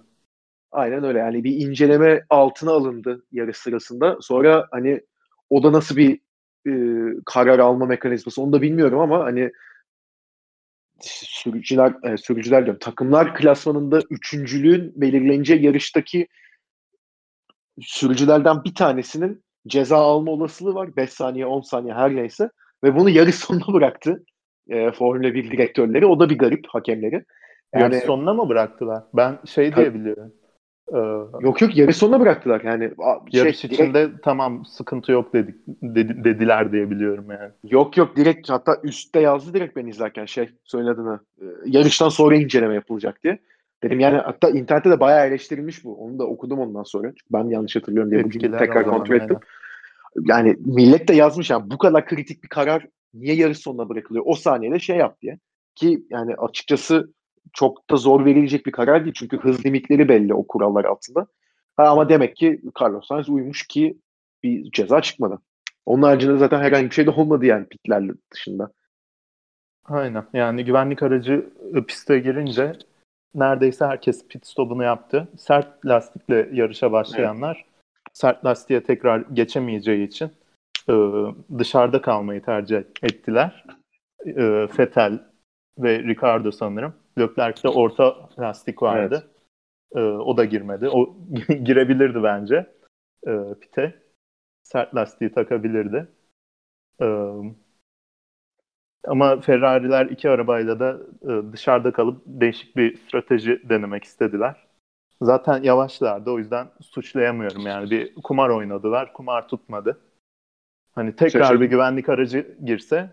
Aynen 0.71 1.03
öyle. 1.03 1.19
Yani 1.19 1.43
bir 1.43 1.51
inceleme 1.51 2.25
altına 2.29 2.71
alındı 2.71 3.23
yarış 3.31 3.57
sırasında. 3.57 4.17
Sonra 4.21 4.67
hani 4.71 5.01
o 5.49 5.63
da 5.63 5.71
nasıl 5.71 5.97
bir 5.97 6.19
e, 6.67 6.73
karar 7.25 7.59
alma 7.59 7.85
mekanizması 7.85 8.41
onu 8.41 8.53
da 8.53 8.61
bilmiyorum 8.61 8.99
ama 8.99 9.23
hani 9.25 9.51
sürücüler 11.01 11.93
e, 12.03 12.17
sürücüler 12.17 12.65
diyorum 12.65 12.79
takımlar 12.79 13.35
klasmanında 13.35 14.01
üçüncülüğün 14.09 14.93
belirleneceği 14.95 15.63
yarıştaki 15.63 16.27
sürücülerden 17.81 18.63
bir 18.63 18.75
tanesinin 18.75 19.43
ceza 19.67 19.97
alma 19.97 20.31
olasılığı 20.31 20.75
var. 20.75 20.95
5 20.95 21.09
saniye 21.09 21.45
10 21.45 21.61
saniye 21.61 21.93
her 21.93 22.15
neyse 22.15 22.49
ve 22.83 22.95
bunu 22.95 23.09
yarış 23.09 23.35
sonuna 23.35 23.73
bıraktı 23.73 24.23
e, 24.69 24.91
Formula 24.91 25.33
1 25.33 25.51
direktörleri. 25.51 26.05
O 26.05 26.19
da 26.19 26.29
bir 26.29 26.37
garip 26.37 26.65
hakemleri. 26.67 27.25
Yani, 27.73 27.83
yarış 27.93 28.03
sonuna 28.03 28.33
mı 28.33 28.49
bıraktılar? 28.49 29.03
Ben 29.13 29.39
şey 29.45 29.75
diye 29.75 29.93
biliyorum. 29.93 30.33
Ee, 30.93 30.97
yok 31.41 31.61
yok 31.61 31.77
yarış 31.77 31.97
sonuna 31.97 32.19
bıraktılar 32.19 32.61
yani. 32.61 32.91
Şey, 33.31 33.39
yarış 33.39 33.65
içinde 33.65 33.93
direkt, 33.93 34.23
tamam 34.23 34.65
sıkıntı 34.65 35.11
yok 35.11 35.33
dedik 35.33 35.55
dedi, 35.67 36.23
dediler 36.23 36.71
diye 36.71 36.89
biliyorum 36.89 37.25
yani. 37.29 37.51
Yok 37.63 37.97
yok 37.97 38.15
direkt 38.15 38.49
hatta 38.49 38.77
üstte 38.83 39.19
yazdı 39.19 39.53
direkt 39.53 39.75
ben 39.75 39.87
izlerken 39.87 40.25
şey 40.25 40.49
söylediğini. 40.63 41.17
Yarıştan 41.65 42.09
sonra 42.09 42.35
inceleme 42.35 42.75
yapılacak 42.75 43.23
diye. 43.23 43.39
Dedim 43.83 43.99
yani 43.99 44.17
hatta 44.17 44.49
internette 44.49 44.89
de 44.89 44.99
bayağı 44.99 45.27
eleştirilmiş 45.27 45.83
bu. 45.83 45.95
Onu 45.95 46.19
da 46.19 46.23
okudum 46.23 46.59
ondan 46.59 46.83
sonra. 46.83 47.07
Çünkü 47.07 47.33
ben 47.33 47.49
yanlış 47.49 47.75
hatırlıyorum 47.75 48.11
diye 48.11 48.23
bugün 48.23 48.39
tekrar 48.39 48.85
kontrol 48.85 49.15
ettim. 49.15 49.37
aynen. 49.37 49.61
Yani 50.25 50.57
millet 50.65 51.07
de 51.07 51.13
yazmış 51.13 51.49
yani 51.49 51.71
bu 51.71 51.77
kadar 51.77 52.05
kritik 52.05 52.43
bir 52.43 52.49
karar 52.49 52.87
niye 53.13 53.35
yarış 53.35 53.57
sonuna 53.57 53.89
bırakılıyor? 53.89 54.25
O 54.27 54.35
saniyede 54.35 54.79
şey 54.79 54.97
yap 54.97 55.21
diye. 55.21 55.39
Ki 55.75 56.05
yani 56.09 56.35
açıkçası 56.35 57.13
çok 57.53 57.89
da 57.89 57.95
zor 57.97 58.25
verilecek 58.25 58.65
bir 58.65 58.71
karar 58.71 59.03
değil. 59.03 59.13
Çünkü 59.17 59.37
hız 59.37 59.65
limitleri 59.65 60.09
belli 60.09 60.33
o 60.33 60.47
kurallar 60.47 60.85
altında. 60.85 61.27
Ha, 61.77 61.89
ama 61.89 62.09
demek 62.09 62.35
ki 62.35 62.61
Carlos 62.81 63.07
Sainz 63.07 63.29
uymuş 63.29 63.67
ki 63.67 63.97
bir 64.43 64.71
ceza 64.71 65.01
çıkmadı. 65.01 65.41
Onun 65.85 66.03
haricinde 66.03 66.37
zaten 66.37 66.59
herhangi 66.59 66.85
bir 66.85 66.95
şey 66.95 67.05
de 67.05 67.09
olmadı 67.09 67.45
yani 67.45 67.65
pitler 67.65 68.03
dışında. 68.33 68.71
Aynen. 69.85 70.25
Yani 70.33 70.65
güvenlik 70.65 71.03
aracı 71.03 71.49
e, 71.75 71.83
piste 71.83 72.19
girince 72.19 72.73
neredeyse 73.35 73.85
herkes 73.85 74.27
pit 74.27 74.47
stopunu 74.47 74.83
yaptı. 74.83 75.27
Sert 75.37 75.85
lastikle 75.85 76.49
yarışa 76.53 76.91
başlayanlar 76.91 77.65
sert 78.13 78.45
lastiğe 78.45 78.83
tekrar 78.83 79.19
geçemeyeceği 79.33 80.07
için 80.07 80.31
e, 80.89 80.93
dışarıda 81.57 82.01
kalmayı 82.01 82.41
tercih 82.41 82.77
ettiler. 83.03 83.65
E, 84.25 84.43
Vettel 84.79 85.19
ve 85.79 86.03
Ricardo 86.03 86.51
sanırım. 86.51 86.93
Leclerc'te 87.19 87.69
orta 87.69 88.29
lastik 88.39 88.81
vardı. 88.81 89.31
E, 89.95 89.99
o 89.99 90.37
da 90.37 90.45
girmedi. 90.45 90.89
O 90.89 91.17
girebilirdi 91.63 92.23
bence 92.23 92.73
e, 93.27 93.31
pite. 93.61 94.01
Sert 94.63 94.95
lastiği 94.95 95.31
takabilirdi. 95.31 96.07
E, 97.01 97.05
ama 99.07 99.41
Ferrari'ler 99.41 100.05
iki 100.05 100.29
arabayla 100.29 100.79
da 100.79 100.97
e, 101.23 101.53
dışarıda 101.53 101.93
kalıp 101.93 102.21
değişik 102.25 102.75
bir 102.75 102.97
strateji 102.97 103.69
denemek 103.69 104.03
istediler. 104.03 104.67
Zaten 105.21 105.63
yavaşlardı 105.63 106.31
o 106.31 106.37
yüzden 106.37 106.67
suçlayamıyorum 106.81 107.67
yani 107.67 107.91
bir 107.91 108.15
kumar 108.15 108.49
oynadılar, 108.49 109.13
kumar 109.13 109.47
tutmadı. 109.47 109.99
Hani 110.91 111.15
tekrar 111.15 111.39
Şaşırdım. 111.39 111.61
bir 111.61 111.65
güvenlik 111.65 112.09
aracı 112.09 112.57
girse 112.65 113.09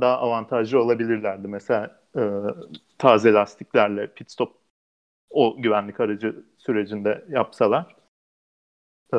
daha 0.00 0.18
avantajlı 0.18 0.82
olabilirlerdi. 0.82 1.48
Mesela 1.48 2.01
e, 2.16 2.22
taze 2.98 3.32
lastiklerle 3.32 4.06
pit 4.06 4.30
stop 4.30 4.56
o 5.30 5.56
güvenlik 5.62 6.00
aracı 6.00 6.44
sürecinde 6.58 7.24
yapsalar. 7.28 7.96
E, 9.14 9.18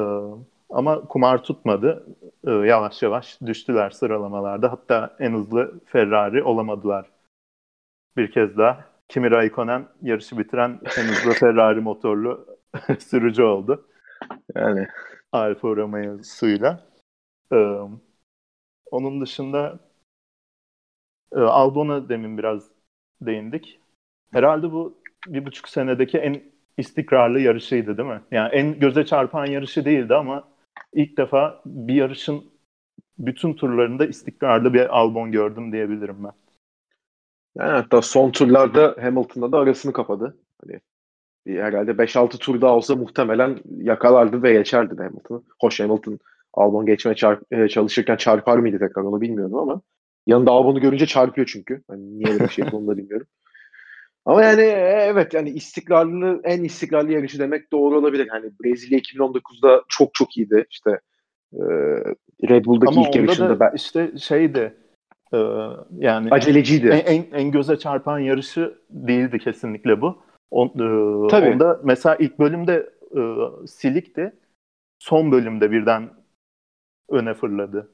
ama 0.70 1.02
kumar 1.02 1.44
tutmadı. 1.44 2.06
E, 2.48 2.52
yavaş 2.52 3.02
yavaş 3.04 3.42
düştüler 3.42 3.90
sıralamalarda. 3.90 4.72
Hatta 4.72 5.16
en 5.20 5.34
hızlı 5.34 5.80
Ferrari 5.86 6.44
olamadılar. 6.44 7.10
Bir 8.18 8.32
kez 8.32 8.58
daha 8.58 8.86
Kimi 9.10 9.32
Raikkonen 9.32 9.88
yarışı 10.02 10.38
bitiren 10.38 10.80
en 10.98 11.04
hızlı 11.04 11.32
Ferrari 11.40 11.82
motorlu 11.82 12.58
sürücü 13.00 13.44
oldu. 13.44 13.88
Yani 14.56 14.88
Alfa 15.32 15.68
Romeo'suyla. 15.68 16.88
Ee, 17.54 17.78
onun 18.92 19.22
dışında 19.22 19.80
e, 21.32 21.40
Albon'a 21.40 22.10
demin 22.10 22.38
biraz 22.38 22.73
değindik. 23.26 23.80
Herhalde 24.32 24.72
bu 24.72 24.98
bir 25.28 25.46
buçuk 25.46 25.70
senedeki 25.70 26.18
en 26.18 26.42
istikrarlı 26.78 27.40
yarışıydı 27.40 27.98
değil 27.98 28.10
mi? 28.10 28.22
Yani 28.32 28.50
en 28.54 28.80
göze 28.80 29.06
çarpan 29.06 29.46
yarışı 29.46 29.86
değildi 29.86 30.16
ama 30.16 30.44
ilk 30.94 31.18
defa 31.18 31.62
bir 31.66 31.94
yarışın 31.94 32.44
bütün 33.18 33.54
turlarında 33.54 34.06
istikrarlı 34.06 34.74
bir 34.74 34.98
Albon 34.98 35.32
gördüm 35.32 35.72
diyebilirim 35.72 36.24
ben. 36.24 36.32
Yani 37.56 37.72
hatta 37.72 38.02
son 38.02 38.32
turlarda 38.32 38.96
Hamilton'da 39.02 39.52
da 39.52 39.60
arasını 39.60 39.94
kapadı. 39.94 40.38
Hani 40.62 40.80
herhalde 41.48 41.92
5-6 41.92 42.38
tur 42.38 42.62
daha 42.62 42.76
olsa 42.76 42.96
muhtemelen 42.96 43.60
yakalardı 43.78 44.44
ve 44.44 44.54
geçerdi 44.54 45.04
Hamilton'ı. 45.04 45.44
Hoş 45.60 45.80
Hamilton 45.80 46.20
Albon 46.54 46.86
geçmeye 46.86 47.16
çarp- 47.16 47.64
e, 47.64 47.70
çalışırken 47.70 48.16
çarpar 48.16 48.58
mıydı 48.58 48.80
tekrar 48.80 49.02
onu 49.02 49.22
bilmiyorum 49.22 49.56
ama 49.56 49.82
yanında 50.28 50.52
Albon'u 50.52 50.80
görünce 50.80 51.06
çarpıyor 51.06 51.48
çünkü. 51.48 51.84
Hani 51.88 52.20
niye 52.20 52.28
böyle 52.28 52.44
bir 52.44 52.50
şey 52.50 52.66
onu 52.72 52.88
da 52.88 52.98
bilmiyorum. 52.98 53.28
Ama 54.26 54.44
yani 54.44 54.62
e, 54.62 55.06
evet 55.12 55.34
yani 55.34 55.50
istikrarlı 55.50 56.42
en 56.44 56.64
istikrarlı 56.64 57.12
yarışı 57.12 57.40
demek 57.40 57.72
doğru 57.72 57.98
olabilir. 57.98 58.28
Hani 58.28 58.52
Brezilya 58.64 59.00
2019'da 59.00 59.84
çok 59.90 60.14
çok 60.14 60.38
iyiydi. 60.38 60.66
İşte 60.70 61.00
e, 61.54 61.64
Red 62.50 62.66
Bull'daki 62.66 63.00
Ama 63.00 63.08
ilk 63.08 63.16
yarışında 63.16 63.50
da 63.50 63.60
ben 63.60 63.72
işte 63.76 64.12
şeydi 64.18 64.78
e, 65.34 65.38
yani 65.98 66.28
aceleciydi. 66.32 66.88
en, 66.88 67.16
en, 67.16 67.26
en 67.34 67.52
göze 67.52 67.80
çarpan 67.80 68.20
yarışı 68.20 68.80
değildi 68.90 69.40
kesinlikle 69.40 70.02
bu. 70.02 70.24
On, 70.52 70.68
e, 70.68 71.28
Tabii. 71.30 71.50
Onda 71.50 71.82
mesela 71.84 72.16
ilk 72.16 72.40
bölümde 72.40 72.90
e, 73.18 73.22
silikti. 73.68 74.34
Son 75.00 75.32
bölümde 75.32 75.72
birden 75.72 76.10
öne 77.10 77.34
fırladı. 77.34 77.92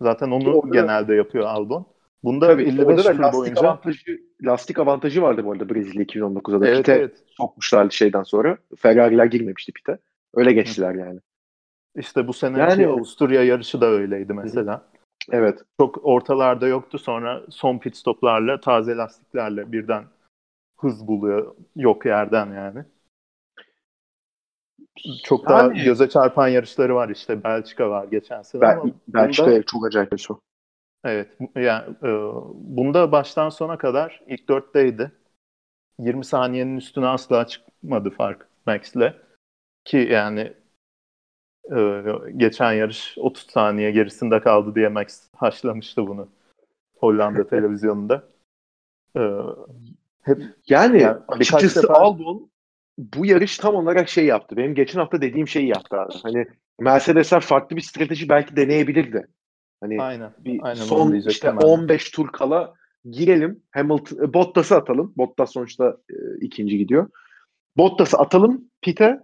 Zaten 0.00 0.30
onu 0.30 0.54
Orada- 0.54 0.80
genelde 0.80 1.14
yapıyor 1.14 1.46
Albon. 1.46 1.86
Bunda 2.24 2.46
Tabii 2.46 2.62
55 2.62 2.86
orada 2.86 3.04
da 3.04 3.22
lastik 3.22 3.40
boyunca 3.40 3.60
avantajı 3.60 4.20
lastik 4.42 4.78
avantajı 4.78 5.22
vardı 5.22 5.44
bu 5.44 5.52
arada 5.52 5.68
Brezilya 5.68 6.04
2019'da 6.04 6.60
da 6.60 6.68
evet, 6.68 6.78
pite 6.78 6.92
evet. 6.92 7.24
sokmuşlardı 7.26 7.94
şeyden 7.94 8.22
sonra. 8.22 8.58
Ferrari'ler 8.76 9.26
girmemişti 9.26 9.72
pite. 9.72 9.98
Öyle 10.34 10.52
geçtiler 10.52 10.94
yani. 10.94 11.20
İşte 11.96 12.28
bu 12.28 12.32
seneki 12.32 12.60
Yani- 12.60 12.86
Avusturya 12.86 13.44
yarışı 13.44 13.80
da 13.80 13.86
öyleydi 13.86 14.34
mesela. 14.34 14.82
Evet. 15.32 15.58
Çok 15.80 16.00
ortalarda 16.02 16.68
yoktu. 16.68 16.98
Sonra 16.98 17.42
son 17.50 17.78
pit 17.78 17.96
stoplarla, 17.96 18.60
taze 18.60 18.96
lastiklerle 18.96 19.72
birden 19.72 20.04
hız 20.80 21.06
buluyor 21.06 21.54
yok 21.76 22.06
yerden 22.06 22.52
yani. 22.52 22.84
Çok 25.24 25.48
daha 25.48 25.62
Yani- 25.62 25.82
göze 25.84 26.08
çarpan 26.08 26.48
yarışları 26.48 26.94
var 26.94 27.08
işte. 27.08 27.44
Belçika 27.44 27.90
var 27.90 28.04
geçen 28.04 28.42
sene 28.42 28.60
Ben, 28.62 28.76
ama 28.78 28.90
belki 29.08 29.42
bunda- 29.42 29.62
çok 29.62 29.86
acayip 29.86 30.12
bir 30.12 30.18
şu. 30.18 30.40
Evet. 31.04 31.28
Yani 31.56 31.84
e, 32.02 32.08
bunda 32.54 33.12
baştan 33.12 33.48
sona 33.48 33.78
kadar 33.78 34.22
ilk 34.26 34.48
dörtteydi. 34.48 35.12
20 35.98 36.24
saniyenin 36.24 36.76
üstüne 36.76 37.06
asla 37.06 37.46
çıkmadı 37.46 38.10
fark 38.10 38.48
Max'le. 38.66 39.12
Ki 39.84 39.96
yani 40.10 40.52
e, 41.76 42.04
geçen 42.36 42.72
yarış 42.72 43.18
30 43.18 43.42
saniye 43.50 43.90
gerisinde 43.90 44.40
kaldı 44.40 44.74
diye 44.74 44.88
Max 44.88 45.28
haşlamıştı 45.36 46.06
bunu 46.06 46.28
Hollanda 46.96 47.46
televizyonunda. 47.48 48.22
E, 49.16 49.20
hep 50.22 50.42
Yani 50.68 51.02
Yani 51.02 51.18
birkaç 51.30 51.54
açıkçası 51.54 51.82
defa- 51.86 51.94
Albon 51.94 52.50
bu 52.98 53.26
yarış 53.26 53.58
tam 53.58 53.74
olarak 53.74 54.08
şey 54.08 54.26
yaptı. 54.26 54.56
Benim 54.56 54.74
geçen 54.74 55.00
hafta 55.00 55.20
dediğim 55.20 55.48
şeyi 55.48 55.68
yaptı 55.68 55.96
abi. 55.96 56.14
Hani 56.22 56.46
Mercedesler 56.80 57.40
farklı 57.40 57.76
bir 57.76 57.80
strateji 57.80 58.28
belki 58.28 58.56
deneyebilirdi. 58.56 59.26
Hani 59.80 60.02
aynen. 60.02 60.32
bir 60.38 60.60
aynen 60.62 60.80
son 60.80 61.14
işte 61.14 61.48
ben 61.48 61.60
de. 61.60 61.66
15 61.66 62.10
tur 62.10 62.28
kala 62.28 62.74
girelim. 63.10 63.62
Hamilton 63.70 64.24
e, 64.24 64.34
Bottas'ı 64.34 64.76
atalım. 64.76 65.12
Bottas 65.16 65.52
sonuçta 65.52 65.96
e, 66.10 66.14
ikinci 66.40 66.78
gidiyor. 66.78 67.08
Bottas'ı 67.76 68.18
atalım 68.18 68.64
pite. 68.82 69.20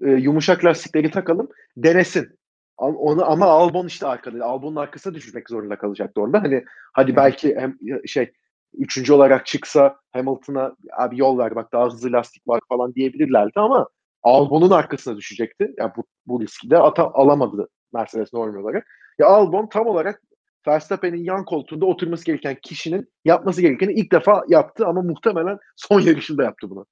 e, 0.00 0.10
yumuşak 0.10 0.64
lastikleri 0.64 1.10
takalım. 1.10 1.48
Denesin. 1.76 2.38
Onu 2.76 3.30
ama 3.30 3.46
Albon 3.46 3.86
işte 3.86 4.06
arkada. 4.06 4.44
Albon'un 4.44 4.76
arkasına 4.76 5.14
düşmek 5.14 5.48
zorunda 5.48 5.76
kalacaktı 5.76 6.20
orada. 6.20 6.42
Hani 6.42 6.64
hadi 6.92 7.16
belki 7.16 7.56
hem 7.56 7.78
şey 8.06 8.32
üçüncü 8.74 9.12
olarak 9.12 9.46
çıksa 9.46 9.96
Hamilton'a 10.12 10.76
abi 10.98 11.20
yol 11.20 11.38
ver 11.38 11.54
bak 11.54 11.72
daha 11.72 11.86
hızlı 11.86 12.12
lastik 12.12 12.48
var 12.48 12.60
falan 12.68 12.94
diyebilirlerdi 12.94 13.60
ama 13.60 13.88
Albon'un 14.22 14.70
arkasına 14.70 15.16
düşecekti. 15.16 15.74
Yani 15.78 15.92
bu, 15.96 16.04
bu 16.26 16.40
riski 16.40 16.70
de 16.70 16.78
ata, 16.78 17.10
alamadı 17.14 17.68
Mercedes 17.94 18.32
normal 18.32 18.62
olarak. 18.62 18.86
Ya 19.18 19.26
Albon 19.26 19.66
tam 19.66 19.86
olarak 19.86 20.22
Verstappen'in 20.68 21.24
yan 21.24 21.44
koltuğunda 21.44 21.86
oturması 21.86 22.24
gereken 22.24 22.56
kişinin 22.62 23.08
yapması 23.24 23.60
gerekeni 23.60 23.92
ilk 23.92 24.12
defa 24.12 24.44
yaptı 24.48 24.86
ama 24.86 25.02
muhtemelen 25.02 25.58
son 25.76 26.00
yarışında 26.00 26.42
yaptı 26.42 26.70
bunu. 26.70 26.86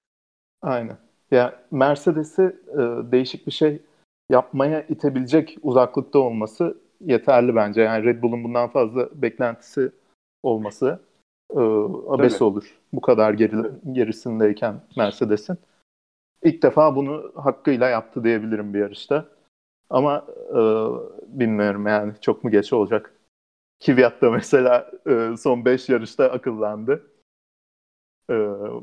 Aynen. 0.63 0.99
Ya 1.31 1.63
Mercedes'i 1.71 2.43
e, 2.73 2.79
değişik 3.13 3.47
bir 3.47 3.53
şey 3.53 3.83
yapmaya 4.31 4.83
itebilecek 4.83 5.59
uzaklıkta 5.63 6.19
olması 6.19 6.79
yeterli 7.01 7.57
bence. 7.57 7.81
Yani 7.81 8.05
Red 8.05 8.23
Bull'un 8.23 8.45
bundan 8.45 8.69
fazla 8.69 9.09
beklentisi 9.23 9.93
olması 10.43 11.01
e, 11.55 11.61
abes 12.09 12.39
Tabii. 12.39 12.45
olur. 12.45 12.79
Bu 12.93 13.01
kadar 13.01 13.33
geri, 13.33 13.57
gerisindeyken 13.93 14.81
Mercedes'in. 14.97 15.59
İlk 16.43 16.63
defa 16.63 16.97
bunu 16.97 17.33
hakkıyla 17.35 17.89
yaptı 17.89 18.25
diyebilirim 18.25 18.75
bir 18.75 18.79
yarışta. 18.79 19.29
Ama 19.91 20.27
e, 20.51 20.61
bilmiyorum 21.41 21.87
yani 21.87 22.13
çok 22.21 22.45
mu 22.45 22.51
geç 22.51 22.73
olacak. 22.73 23.15
Kvyat 23.85 24.23
da 24.23 24.31
mesela 24.31 24.91
e, 25.07 25.37
son 25.37 25.65
5 25.65 25.89
yarışta 25.89 26.25
akıllandı. 26.25 27.11
Ee, 28.31 28.35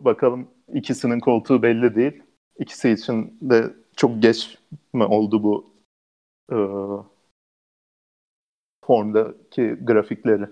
bakalım 0.05 0.47
ikisinin 0.73 1.19
koltuğu 1.19 1.63
belli 1.63 1.95
değil. 1.95 2.23
İkisi 2.59 2.89
için 2.89 3.37
de 3.41 3.73
çok 3.95 4.21
geç 4.21 4.57
mi 4.93 5.03
oldu 5.03 5.43
bu 5.43 5.73
e, 6.51 6.57
formdaki 8.85 9.77
grafikleri? 9.81 10.49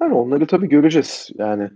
Yani 0.00 0.14
onları 0.14 0.46
tabii 0.46 0.68
göreceğiz. 0.68 1.30
Yani 1.38 1.70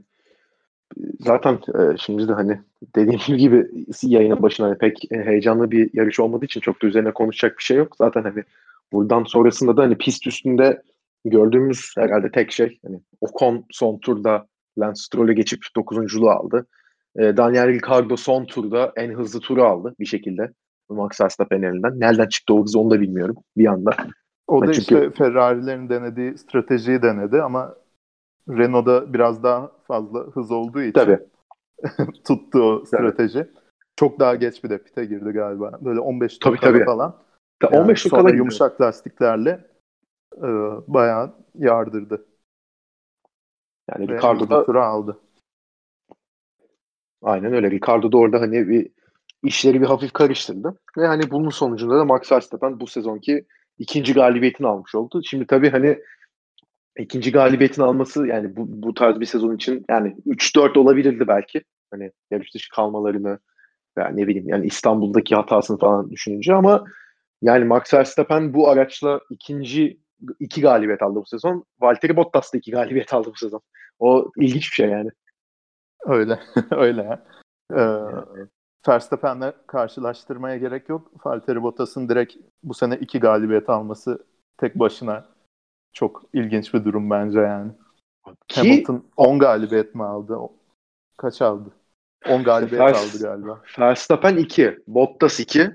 zaten 1.21 1.55
e, 1.55 1.97
şimdi 1.99 2.29
de 2.29 2.33
hani 2.33 2.61
dediğim 2.97 3.21
gibi 3.39 3.71
yayının 4.03 4.43
başına 4.43 4.67
hani 4.67 4.79
pek 4.79 5.13
e, 5.13 5.25
heyecanlı 5.25 5.71
bir 5.71 5.91
yarış 5.93 6.21
olmadığı 6.21 6.45
için 6.45 6.61
çok 6.61 6.83
da 6.83 6.87
üzerine 6.87 7.13
konuşacak 7.13 7.59
bir 7.59 7.65
şey 7.65 7.77
yok. 7.77 7.97
Zaten 7.99 8.23
hani 8.23 8.45
buradan 8.93 9.25
sonrasında 9.25 9.77
da 9.77 9.83
hani 9.83 9.99
pist 9.99 10.27
üstünde 10.27 10.83
gördüğümüz 11.25 11.93
herhalde 11.97 12.31
tek 12.31 12.53
şey 12.53 12.79
hani 12.87 13.01
Ocon 13.21 13.65
son 13.71 13.99
turda 13.99 14.47
Lance 14.79 15.01
Stroll'e 15.03 15.35
geçip 15.35 15.61
9.luğu 15.77 16.31
aldı. 16.31 16.67
E, 17.17 17.37
Daniel 17.37 17.69
Ricciardo 17.69 18.17
son 18.17 18.45
turda 18.45 18.93
en 18.97 19.11
hızlı 19.11 19.41
turu 19.41 19.65
aldı 19.65 19.95
bir 20.01 20.07
şekilde. 20.07 20.53
Max 20.89 21.21
Verstappen 21.21 21.63
elinden. 21.63 22.01
Nereden 22.01 22.29
çıktı 22.29 22.55
o 22.55 22.65
hız 22.65 22.77
onu 22.77 22.91
da 22.91 23.01
bilmiyorum 23.01 23.37
bir 23.57 23.67
anda. 23.67 23.97
O 24.47 24.63
da 24.63 24.73
çünkü... 24.73 24.81
işte 24.81 25.11
Ferrari'lerin 25.11 25.89
denediği 25.89 26.39
stratejiyi 26.39 27.03
denedi 27.03 27.43
ama 27.43 27.75
Renault'da 28.49 29.15
biraz 29.15 29.43
daha 29.43 29.73
fazla 29.85 30.21
hız 30.21 30.51
olduğu 30.51 30.83
için 30.83 30.93
Tabii. 30.93 31.19
tuttu 32.25 32.63
o 32.63 32.85
strateji. 32.85 33.39
Tabii. 33.39 33.63
Çok 33.97 34.21
daha 34.21 34.35
geç 34.35 34.65
bir 34.65 34.71
de 34.71 34.79
pite 34.79 35.05
girdi 35.05 35.31
galiba. 35.31 35.79
Böyle 35.81 36.01
15 36.01 36.39
tabii, 36.39 36.61
tabii. 36.61 36.85
falan. 36.85 37.19
Yani 37.63 37.79
15 37.79 38.03
sonra 38.03 38.31
yumuşak 38.31 38.81
lastiklerle 38.81 39.67
e, 40.37 40.49
bayağı 40.87 41.35
yardırdı. 41.55 42.27
Yani 43.91 44.09
Ricardo 44.09 44.51
da 44.51 44.65
tura 44.65 44.87
aldı. 44.87 45.21
Aynen 47.23 47.53
öyle. 47.53 47.71
Ricardo 47.71 48.13
da 48.13 48.19
orada 48.19 48.41
hani 48.41 48.69
bir 48.69 48.89
işleri 49.43 49.81
bir 49.81 49.87
hafif 49.87 50.13
karıştırdı. 50.13 50.79
Ve 50.97 51.07
hani 51.07 51.31
bunun 51.31 51.51
sonucunda 51.51 51.99
da 51.99 52.05
Max 52.05 52.33
Verstappen 52.33 52.81
bu 52.81 52.87
sezonki 52.87 53.47
ikinci 53.79 54.15
galibiyetini 54.15 54.67
almış 54.67 54.95
oldu. 54.95 55.21
Şimdi 55.25 55.47
tabii 55.47 55.71
hani 55.71 55.99
ikinci 56.99 57.33
galibiyetin 57.33 57.83
alması 57.83 58.27
yani 58.27 58.57
bu, 58.57 58.65
bu 58.69 58.95
tarz 58.95 59.21
bir 59.21 59.27
sezon 59.27 59.57
için 59.57 59.85
yani 59.91 60.17
3-4 60.27 60.79
olabilirdi 60.79 61.29
belki. 61.29 61.63
Hani 61.91 62.13
yarış 62.31 62.55
dışı 62.55 62.71
kalmalarını 62.71 63.39
yani 63.99 64.21
ne 64.21 64.29
bileyim 64.29 64.49
yani 64.49 64.67
İstanbul'daki 64.67 65.35
hatasını 65.35 65.79
falan 65.79 66.11
düşününce 66.11 66.55
ama 66.55 66.85
yani 67.43 67.65
Max 67.65 67.95
Verstappen 67.95 68.55
bu 68.55 68.69
araçla 68.69 69.21
ikinci 69.31 70.01
iki 70.41 70.61
galibiyet 70.61 71.03
aldı 71.03 71.21
bu 71.21 71.27
sezon. 71.27 71.65
Valtteri 71.81 72.17
Bottas 72.17 72.55
da 72.55 72.59
iki 72.59 72.71
galibiyet 72.71 73.15
aldı 73.15 73.31
bu 73.35 73.39
sezon. 73.39 73.61
O 73.99 74.31
ilginç 74.37 74.71
bir 74.71 74.75
şey 74.75 74.89
yani. 74.89 75.11
Öyle. 76.07 76.41
Öyle. 76.71 77.21
Ee, 77.75 77.81
yani. 77.81 78.49
Verstappen'le 78.89 79.53
karşılaştırmaya 79.67 80.57
gerek 80.57 80.89
yok. 80.89 81.27
Valtteri 81.27 81.63
Bottas'ın 81.63 82.09
direkt 82.09 82.37
bu 82.63 82.75
sene 82.75 82.97
iki 82.97 83.21
galibiyet 83.21 83.71
alması 83.71 84.19
tek 84.59 84.79
başına 84.79 85.32
çok 85.93 86.23
ilginç 86.33 86.75
bir 86.75 86.85
durum 86.85 87.11
bence 87.11 87.41
yani. 87.41 87.73
Ki, 88.49 88.61
Hamilton 88.61 89.05
10 89.17 89.39
galibiyet 89.39 89.95
mi 89.95 90.05
aldı? 90.05 90.39
Kaç 91.17 91.43
aldı? 91.43 91.69
10 92.29 92.45
galibiyet 92.45 92.81
Vers, 92.81 93.15
aldı 93.15 93.23
galiba. 93.23 93.61
Verstappen 93.79 94.37
2, 94.37 94.79
Bottas 94.87 95.41
2, 95.41 95.71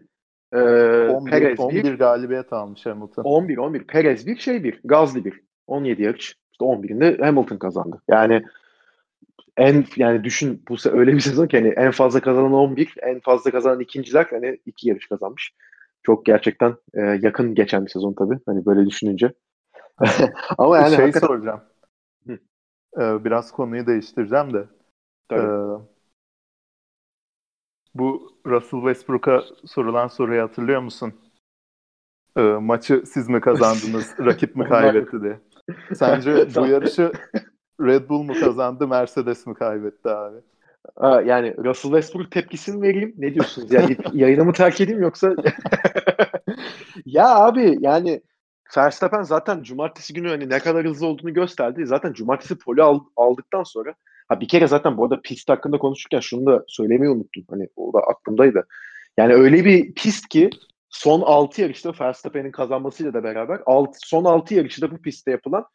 ee, 0.54 0.58
11, 0.58 1.32
Perez 1.32 1.60
11 1.60 1.84
1, 1.84 1.94
galibiyet 1.94 2.54
almış 2.54 2.86
Hamilton. 2.86 3.24
11 3.24 3.58
11 3.58 3.84
Perez 3.84 4.28
1 4.28 4.38
şey 4.38 4.64
1 4.64 4.82
Gazli 4.84 5.26
1 5.26 5.42
17 5.68 6.02
yarış. 6.02 6.36
İşte 6.52 6.66
11'inde 6.66 7.26
Hamilton 7.26 7.58
kazandı. 7.58 8.02
Yani 8.08 8.44
en 9.58 9.86
yani 9.96 10.24
düşün 10.24 10.64
bu 10.70 10.76
öyle 10.92 11.14
bir 11.14 11.20
sezon 11.20 11.48
ki 11.48 11.58
hani 11.58 11.68
en 11.68 11.92
fazla 11.92 12.20
kazanan 12.20 12.54
11, 12.54 12.94
en 13.02 13.20
fazla 13.20 13.52
kazanan 13.52 13.80
ikinciler 13.80 14.28
hani 14.30 14.60
iki 14.66 14.90
yarış 14.90 15.08
kazanmış. 15.08 15.54
Çok 16.04 16.26
gerçekten 16.26 16.76
e, 16.94 17.02
yakın 17.02 17.56
geçen 17.56 17.86
bir 17.86 17.92
sezon 17.92 18.14
tabii. 18.14 18.40
Hani 18.46 18.66
böyle 18.66 18.86
düşününce. 18.86 19.34
Ama 20.58 20.78
yani 20.78 20.90
şey 20.90 20.98
hakikaten... 20.98 21.28
soracağım. 21.28 21.62
Ee, 23.00 23.26
biraz 23.26 23.52
konuyu 23.52 23.88
değiştireceğim 23.88 24.54
de. 24.54 24.68
Tabii. 25.30 25.42
Ee, 25.42 25.88
bu 27.96 28.32
Russell 28.46 28.80
Westbrook'a 28.80 29.44
sorulan 29.66 30.08
soruyu 30.08 30.42
hatırlıyor 30.42 30.82
musun? 30.82 31.14
Ee, 32.38 32.42
maçı 32.42 33.04
siz 33.06 33.30
mi 33.30 33.42
kazandınız, 33.42 34.16
rakip 34.26 34.56
mi 34.56 34.70
kaybetti 34.70 35.22
diye. 35.22 35.40
Sence 35.96 36.48
bu 36.56 36.68
yarışı 36.68 37.12
Red 37.82 38.10
Bull 38.10 38.24
mu 38.24 38.34
kazandı, 38.40 38.88
Mercedes 38.88 39.48
mi 39.48 39.54
kaybetti 39.54 40.10
abi? 40.10 40.38
Aa, 40.96 41.22
yani 41.22 41.58
Russell 41.58 41.92
Westbrook 41.92 42.32
tepkisini 42.32 42.82
vereyim. 42.82 43.14
Ne 43.18 43.34
diyorsunuz? 43.34 43.72
Yani 43.72 43.98
yayını 44.14 44.46
mı 44.46 44.54
terk 44.54 44.82
edeyim 44.82 45.02
yoksa? 45.02 45.36
ya 47.06 47.36
abi 47.36 47.78
yani 47.80 48.22
Verstappen 48.78 49.22
zaten 49.22 49.64
cumartesi 49.64 50.14
günü 50.14 50.30
hani 50.30 50.50
ne 50.50 50.60
kadar 50.60 50.86
hızlı 50.86 51.08
olduğunu 51.08 51.34
gösterdi. 51.34 51.86
Zaten 51.86 52.14
cumartesi 52.14 52.58
poli 52.58 52.84
aldıktan 53.16 53.64
sonra 53.64 53.94
ha 54.28 54.42
bir 54.42 54.48
kere 54.48 54.68
zaten 54.68 54.98
bu 54.98 55.04
arada 55.04 55.22
pist 55.22 55.50
hakkında 55.50 55.78
konuşurken 55.78 56.20
şunu 56.20 56.46
da 56.46 56.64
söylemeyi 56.68 57.12
unuttum. 57.12 57.44
Hani 57.50 57.70
o 57.76 57.94
da 57.94 58.00
aklımdaydı. 58.00 58.68
Yani 59.18 59.34
öyle 59.34 59.66
bir 59.66 59.94
pist 59.94 60.28
ki 60.28 60.50
son 60.90 61.22
6 61.22 61.62
yarışta 61.62 61.94
Verstappen'in 62.02 62.52
kazanmasıyla 62.52 63.14
da 63.14 63.24
beraber 63.24 63.62
alt, 63.66 63.96
son 64.06 64.24
6 64.24 64.54
yarışta 64.54 64.92
bu 64.92 64.98
pistte 64.98 65.32
yapılan 65.32 65.66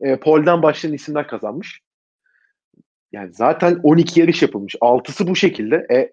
e, 0.00 0.16
polden 0.16 0.62
başlayan 0.62 0.92
isimler 0.92 1.28
kazanmış. 1.28 1.80
Yani 3.12 3.32
zaten 3.34 3.80
12 3.82 4.20
yarış 4.20 4.42
yapılmış. 4.42 4.74
6'sı 4.74 5.26
bu 5.26 5.36
şekilde. 5.36 5.86
E, 5.90 6.12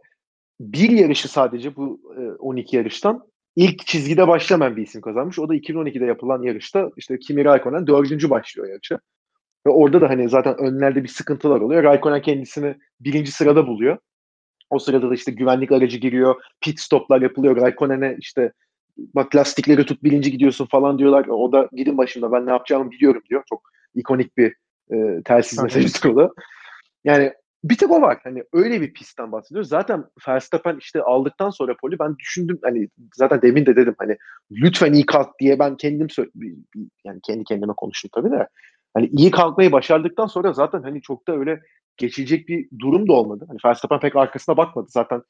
bir 0.60 0.90
yarışı 0.90 1.28
sadece 1.28 1.76
bu 1.76 2.02
e, 2.18 2.22
12 2.22 2.76
yarıştan 2.76 3.28
ilk 3.58 3.88
çizgide 3.88 4.28
başlamayan 4.28 4.76
bir 4.76 4.82
isim 4.82 5.02
kazanmış. 5.02 5.40
O 5.40 5.50
da 5.50 5.56
2012'de 5.56 6.06
yapılan 6.06 6.42
yarışta 6.42 6.90
işte 6.98 7.20
Kimi 7.20 7.46
Raikkonen 7.46 7.88
dördüncü 7.88 8.30
başlıyor 8.30 8.70
yarışa. 8.70 9.00
Ve 9.68 9.72
orada 9.72 10.02
da 10.02 10.10
hani 10.10 10.30
zaten 10.30 10.58
önlerde 10.58 11.04
bir 11.04 11.08
sıkıntılar 11.08 11.62
oluyor. 11.62 11.84
Raikkonen 11.84 12.22
kendisini 12.22 12.76
birinci 13.00 13.32
sırada 13.32 13.68
buluyor. 13.68 13.98
O 14.70 14.80
sırada 14.80 15.10
da 15.10 15.14
işte 15.14 15.32
güvenlik 15.32 15.72
aracı 15.72 15.98
giriyor. 15.98 16.36
Pit 16.62 16.80
stoplar 16.80 17.22
yapılıyor. 17.22 17.58
Raikkonen'e 17.58 18.16
işte 18.20 18.52
bak 18.98 19.36
lastikleri 19.36 19.86
tut 19.86 20.04
birinci 20.04 20.32
gidiyorsun 20.32 20.66
falan 20.66 21.00
diyorlar. 21.00 21.26
O 21.28 21.52
da 21.52 21.70
gidin 21.72 21.98
başımda 21.98 22.32
ben 22.32 22.46
ne 22.46 22.52
yapacağımı 22.52 22.92
biliyorum 22.92 23.22
diyor. 23.30 23.44
Çok 23.50 23.62
ikonik 23.96 24.38
bir 24.38 24.56
e, 24.92 25.22
telsiz 25.26 25.64
mesajı 25.64 25.90
scroll'u. 25.94 26.34
Yani 27.04 27.34
bir 27.70 27.78
tek 27.78 27.92
o 27.92 28.02
var. 28.02 28.20
Hani 28.24 28.44
öyle 28.54 28.82
bir 28.82 28.94
pistten 28.94 29.32
bahsediyoruz. 29.32 29.70
Zaten 29.70 30.06
Verstappen 30.28 30.78
işte 30.78 31.02
aldıktan 31.02 31.50
sonra 31.50 31.76
poli 31.82 32.00
ben 32.00 32.18
düşündüm 32.18 32.60
hani 32.64 32.88
zaten 33.16 33.42
demin 33.42 33.66
de 33.66 33.76
dedim 33.76 33.96
hani 33.98 34.18
lütfen 34.52 34.94
iyi 34.94 35.06
kalk 35.06 35.40
diye 35.40 35.60
ben 35.60 35.78
kendim 35.78 36.08
yani 37.04 37.20
kendi 37.24 37.44
kendime 37.44 37.74
konuştum 37.78 38.10
tabii 38.14 38.32
de 38.32 38.48
hani 38.94 39.08
iyi 39.08 39.32
kalkmayı 39.32 39.72
başardıktan 39.72 40.28
sonra 40.28 40.54
zaten 40.54 40.82
hani 40.82 41.02
çok 41.02 41.28
da 41.28 41.36
öyle 41.36 41.62
geçilecek 41.98 42.48
bir 42.48 42.70
durum 42.80 43.08
da 43.08 43.14
olmadı. 43.14 43.46
Hani 43.48 43.58
Verstappen 43.66 44.00
pek 44.00 44.16
arkasına 44.16 44.58
bakmadı. 44.58 44.88
Zaten 44.90 45.22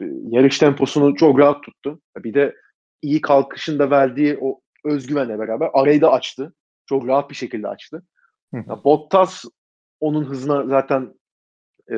e, 0.00 0.04
yarış 0.28 0.58
temposunu 0.58 1.14
çok 1.14 1.38
rahat 1.38 1.62
tuttu. 1.62 2.00
Bir 2.18 2.34
de 2.34 2.54
iyi 3.02 3.20
kalkışında 3.20 3.90
verdiği 3.90 4.38
o 4.40 4.60
özgüvenle 4.84 5.38
beraber 5.38 5.70
arayı 5.72 6.00
da 6.00 6.12
açtı. 6.12 6.54
Çok 6.86 7.08
rahat 7.08 7.30
bir 7.30 7.34
şekilde 7.34 7.68
açtı. 7.68 8.02
Ya 8.52 8.84
Bottas 8.84 9.44
onun 10.00 10.24
hızına 10.24 10.66
zaten 10.66 11.14
e, 11.90 11.96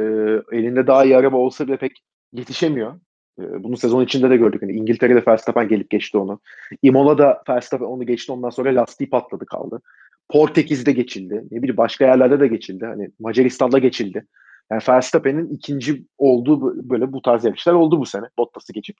elinde 0.52 0.86
daha 0.86 1.04
iyi 1.04 1.16
araba 1.16 1.36
olsa 1.36 1.66
bile 1.66 1.76
pek 1.76 1.92
yetişemiyor. 2.32 2.94
E, 3.40 3.64
bunu 3.64 3.76
sezon 3.76 4.04
içinde 4.04 4.30
de 4.30 4.36
gördük. 4.36 4.62
Yani 4.62 4.72
İngiltere'de 4.72 5.22
Verstappen 5.26 5.68
gelip 5.68 5.90
geçti 5.90 6.18
onu. 6.18 6.40
Imola'da 6.82 7.42
Verstappen 7.48 7.86
onu 7.86 8.06
geçti. 8.06 8.32
Ondan 8.32 8.50
sonra 8.50 8.74
lastiği 8.74 9.10
patladı 9.10 9.46
kaldı. 9.46 9.82
Portekiz'de 10.28 10.92
geçildi. 10.92 11.44
Ne 11.50 11.58
bileyim 11.58 11.76
başka 11.76 12.04
yerlerde 12.04 12.40
de 12.40 12.46
geçildi. 12.48 12.86
Hani 12.86 13.10
Macaristan'da 13.18 13.78
geçildi. 13.78 14.26
Yani 14.70 14.82
Verstappen'in 14.88 15.48
ikinci 15.48 16.06
olduğu 16.18 16.90
böyle 16.90 17.12
bu 17.12 17.22
tarz 17.22 17.44
yarışlar 17.44 17.72
oldu 17.72 18.00
bu 18.00 18.06
sene. 18.06 18.24
Bottas'ı 18.38 18.72
geçip. 18.72 18.96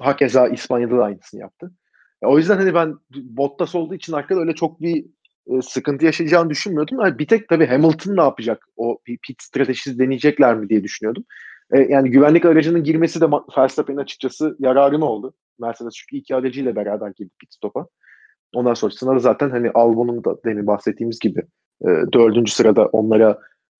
Hakeza 0.00 0.48
İspanya'da 0.48 0.98
da 0.98 1.04
aynısını 1.04 1.40
yaptı. 1.40 1.72
O 2.22 2.38
yüzden 2.38 2.56
hani 2.56 2.74
ben 2.74 2.98
Bottas 3.14 3.74
olduğu 3.74 3.94
için 3.94 4.12
arkada 4.12 4.40
öyle 4.40 4.54
çok 4.54 4.80
bir 4.80 5.04
e, 5.46 5.62
sıkıntı 5.62 6.04
yaşayacağını 6.04 6.50
düşünmüyordum. 6.50 7.00
Yani 7.00 7.18
bir 7.18 7.26
tek 7.26 7.48
tabii 7.48 7.66
Hamilton 7.66 8.16
ne 8.16 8.20
yapacak? 8.20 8.66
O 8.76 8.98
pit 9.04 9.42
stratejisi 9.42 9.98
deneyecekler 9.98 10.56
mi 10.56 10.68
diye 10.68 10.84
düşünüyordum. 10.84 11.24
E, 11.72 11.80
yani 11.80 12.10
güvenlik 12.10 12.44
aracının 12.44 12.84
girmesi 12.84 13.20
de 13.20 13.26
Verstappen'in 13.58 13.98
açıkçası 13.98 14.56
yararına 14.58 15.04
oldu. 15.04 15.34
Mercedes 15.60 15.94
çünkü 15.94 16.16
iki 16.16 16.34
aracıyla 16.34 16.76
beraber 16.76 17.12
girdi 17.16 17.30
pit 17.40 17.54
stop'a. 17.54 17.86
Ondan 18.54 18.74
sonrasında 18.74 19.14
da 19.14 19.18
zaten 19.18 19.50
hani 19.50 19.70
Albon'un 19.70 20.24
da 20.24 20.36
demin 20.44 20.66
bahsettiğimiz 20.66 21.18
gibi 21.18 21.40
e, 21.82 21.88
dördüncü 22.12 22.52
sırada 22.52 22.86
onlara 22.86 23.38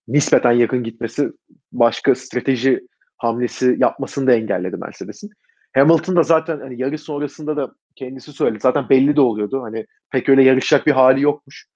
nispeten 0.09 0.53
yakın 0.53 0.83
gitmesi 0.83 1.33
başka 1.72 2.14
strateji 2.14 2.81
hamlesi 3.16 3.77
yapmasını 3.79 4.27
da 4.27 4.33
engelledi 4.33 4.77
Mercedes'in. 4.77 5.31
Hamilton 5.74 6.16
da 6.16 6.22
zaten 6.22 6.60
hani 6.60 6.80
yarış 6.80 7.00
sonrasında 7.00 7.56
da 7.56 7.74
kendisi 7.96 8.32
söyledi. 8.32 8.60
Zaten 8.62 8.88
belli 8.88 9.16
de 9.16 9.20
oluyordu. 9.20 9.62
Hani 9.62 9.87
pek 10.10 10.28
öyle 10.28 10.44
yarışacak 10.44 10.87
bir 10.87 10.92
hali 10.92 11.22
yokmuş. 11.22 11.66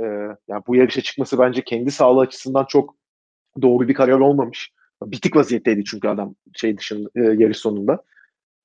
Ee, 0.00 0.04
yani 0.48 0.62
bu 0.66 0.76
yarışa 0.76 1.00
çıkması 1.00 1.38
bence 1.38 1.64
kendi 1.64 1.90
sağlığı 1.90 2.20
açısından 2.20 2.64
çok 2.64 2.96
doğru 3.62 3.88
bir 3.88 3.94
karar 3.94 4.20
olmamış. 4.20 4.72
Bitik 5.02 5.36
vaziyetteydi 5.36 5.84
çünkü 5.84 6.08
adam 6.08 6.34
şey 6.54 6.78
dışında 6.78 7.10
e, 7.14 7.20
yarış 7.20 7.58
sonunda. 7.58 8.02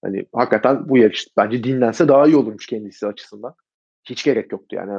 Hani 0.03 0.25
hakikaten 0.33 0.89
bu 0.89 0.97
yarış 0.97 1.27
bence 1.37 1.63
dinlense 1.63 2.07
daha 2.07 2.27
iyi 2.27 2.35
olurmuş 2.35 2.67
kendisi 2.67 3.07
açısından. 3.07 3.55
Hiç 4.09 4.23
gerek 4.23 4.51
yoktu 4.51 4.75
yani. 4.75 4.91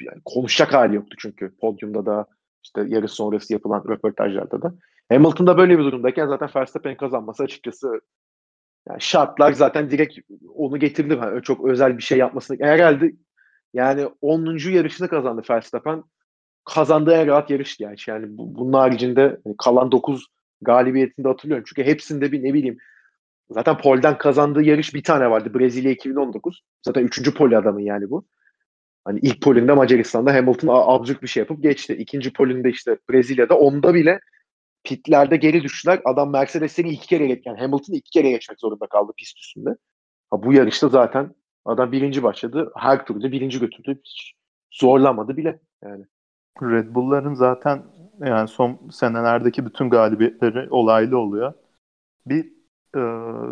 yani 0.00 0.20
konuşacak 0.24 0.74
hali 0.74 0.96
yoktu 0.96 1.16
çünkü 1.20 1.56
podyumda 1.60 2.06
da 2.06 2.26
İşte 2.64 2.84
yarış 2.86 3.12
sonrası 3.12 3.52
yapılan 3.52 3.84
röportajlarda 3.88 4.62
da. 4.62 4.74
Hamilton'da 5.08 5.58
böyle 5.58 5.78
bir 5.78 5.84
durumdayken 5.84 6.26
zaten 6.26 6.48
Verstappen'in 6.56 6.96
kazanması 6.96 7.42
açıkçası 7.42 8.00
yani 8.88 9.00
şartlar 9.00 9.52
zaten 9.52 9.90
direkt 9.90 10.18
onu 10.54 10.78
getirdi. 10.78 11.18
Yani 11.22 11.42
çok 11.42 11.64
özel 11.64 11.98
bir 11.98 12.02
şey 12.02 12.18
yapmasını. 12.18 12.66
Herhalde 12.66 13.12
yani 13.74 14.08
10. 14.20 14.70
yarışını 14.70 15.08
kazandı 15.08 15.42
Verstappen. 15.50 16.04
Kazandığı 16.64 17.12
en 17.12 17.26
rahat 17.26 17.50
yarıştı 17.50 17.82
yani. 17.82 17.96
Yani 18.06 18.26
bunun 18.28 18.72
haricinde 18.72 19.40
hani 19.44 19.56
kalan 19.58 19.92
9 19.92 20.26
galibiyetinde 20.60 21.28
hatırlıyorum. 21.28 21.64
Çünkü 21.68 21.88
hepsinde 21.88 22.32
bir 22.32 22.42
ne 22.42 22.54
bileyim 22.54 22.78
zaten 23.50 23.78
polden 23.78 24.18
kazandığı 24.18 24.62
yarış 24.62 24.94
bir 24.94 25.02
tane 25.02 25.30
vardı. 25.30 25.54
Brezilya 25.54 25.90
2019. 25.90 26.62
Zaten 26.82 27.02
3. 27.02 27.34
poli 27.34 27.56
adamın 27.56 27.80
yani 27.80 28.10
bu. 28.10 28.24
Hani 29.04 29.20
ilk 29.22 29.42
polünde 29.42 29.72
Macaristan'da 29.72 30.34
Hamilton 30.34 30.68
absürt 30.70 31.22
bir 31.22 31.28
şey 31.28 31.40
yapıp 31.40 31.62
geçti. 31.62 31.94
İkinci 31.94 32.32
polünde 32.32 32.70
işte 32.70 32.98
Brezilya'da 33.10 33.58
onda 33.58 33.94
bile 33.94 34.20
pitlerde 34.88 35.36
geri 35.36 35.62
düştüler. 35.62 36.00
Adam 36.04 36.30
Mercedes'leri 36.30 36.88
iki 36.88 37.06
kere 37.06 37.40
yani 37.44 37.58
Hamilton'ı 37.58 37.96
iki 37.96 38.10
kere 38.10 38.30
geçmek 38.30 38.60
zorunda 38.60 38.86
kaldı 38.86 39.12
pist 39.16 39.38
üstünde. 39.38 39.70
Ha, 40.30 40.42
bu 40.42 40.52
yarışta 40.52 40.88
zaten 40.88 41.34
adam 41.64 41.92
birinci 41.92 42.22
başladı. 42.22 42.72
Her 42.76 43.06
turda 43.06 43.32
birinci 43.32 43.60
götürdü. 43.60 44.00
Hiç 44.04 44.34
zorlamadı 44.72 45.36
bile 45.36 45.60
yani. 45.84 46.04
Red 46.62 46.94
Bull'ların 46.94 47.34
zaten 47.34 47.82
yani 48.26 48.48
son 48.48 48.88
senelerdeki 48.92 49.66
bütün 49.66 49.90
galibiyetleri 49.90 50.70
olaylı 50.70 51.18
oluyor. 51.18 51.52
Bir 52.26 52.44
e, 52.96 53.00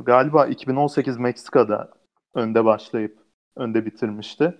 galiba 0.02 0.46
2018 0.46 1.18
Meksika'da 1.18 1.90
önde 2.34 2.64
başlayıp 2.64 3.18
önde 3.56 3.86
bitirmişti. 3.86 4.44
Ya 4.44 4.52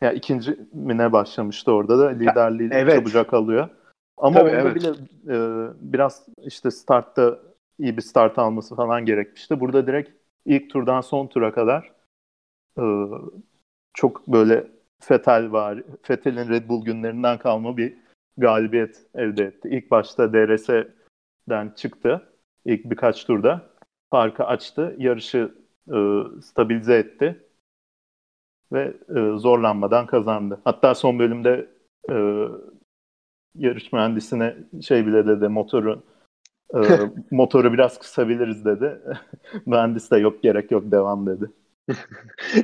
yani 0.00 0.16
ikinci 0.18 0.58
mine 0.72 1.12
başlamıştı 1.12 1.72
orada 1.72 1.98
da 1.98 2.08
liderliği 2.08 2.68
evet. 2.72 2.94
çabucak 2.94 3.34
alıyor. 3.34 3.68
Ama 4.16 4.38
Tabii, 4.38 4.50
orada 4.50 4.62
evet. 4.62 4.74
bile 4.74 4.88
e, 5.28 5.36
biraz 5.80 6.26
işte 6.42 6.70
startta 6.70 7.38
iyi 7.78 7.96
bir 7.96 8.02
start 8.02 8.38
alması 8.38 8.76
falan 8.76 9.04
gerekmişti. 9.04 9.60
Burada 9.60 9.86
direkt 9.86 10.10
ilk 10.46 10.70
turdan 10.70 11.00
son 11.00 11.26
tura 11.26 11.52
kadar 11.52 11.92
e, 12.78 12.84
çok 13.94 14.28
böyle 14.28 14.66
Fetel 15.00 15.52
var. 15.52 15.82
Fetel'in 16.02 16.48
Red 16.48 16.68
Bull 16.68 16.84
günlerinden 16.84 17.38
kalma 17.38 17.76
bir 17.76 17.96
galibiyet 18.36 19.06
elde 19.14 19.44
etti. 19.44 19.68
İlk 19.68 19.90
başta 19.90 20.32
DRS'den 20.32 21.72
çıktı. 21.76 22.22
İlk 22.64 22.84
birkaç 22.84 23.24
turda 23.24 23.70
farkı 24.10 24.44
açtı. 24.44 24.94
Yarışı 24.98 25.54
e, 25.88 25.96
stabilize 26.42 26.96
etti 26.96 27.44
ve 28.72 28.96
e, 29.16 29.38
zorlanmadan 29.38 30.06
kazandı. 30.06 30.60
Hatta 30.64 30.94
son 30.94 31.18
bölümde 31.18 31.68
e, 32.10 32.14
yarış 33.58 33.92
mühendisine 33.92 34.56
şey 34.82 35.06
bile 35.06 35.26
dedi 35.26 35.48
motoru 35.48 36.02
e, 36.74 36.78
motoru 37.30 37.72
biraz 37.72 37.98
kısabiliriz 37.98 38.64
dedi. 38.64 39.00
Mühendis 39.66 40.10
de 40.10 40.16
yok 40.18 40.42
gerek 40.42 40.70
yok 40.70 40.90
devam 40.90 41.26
dedi. 41.26 41.50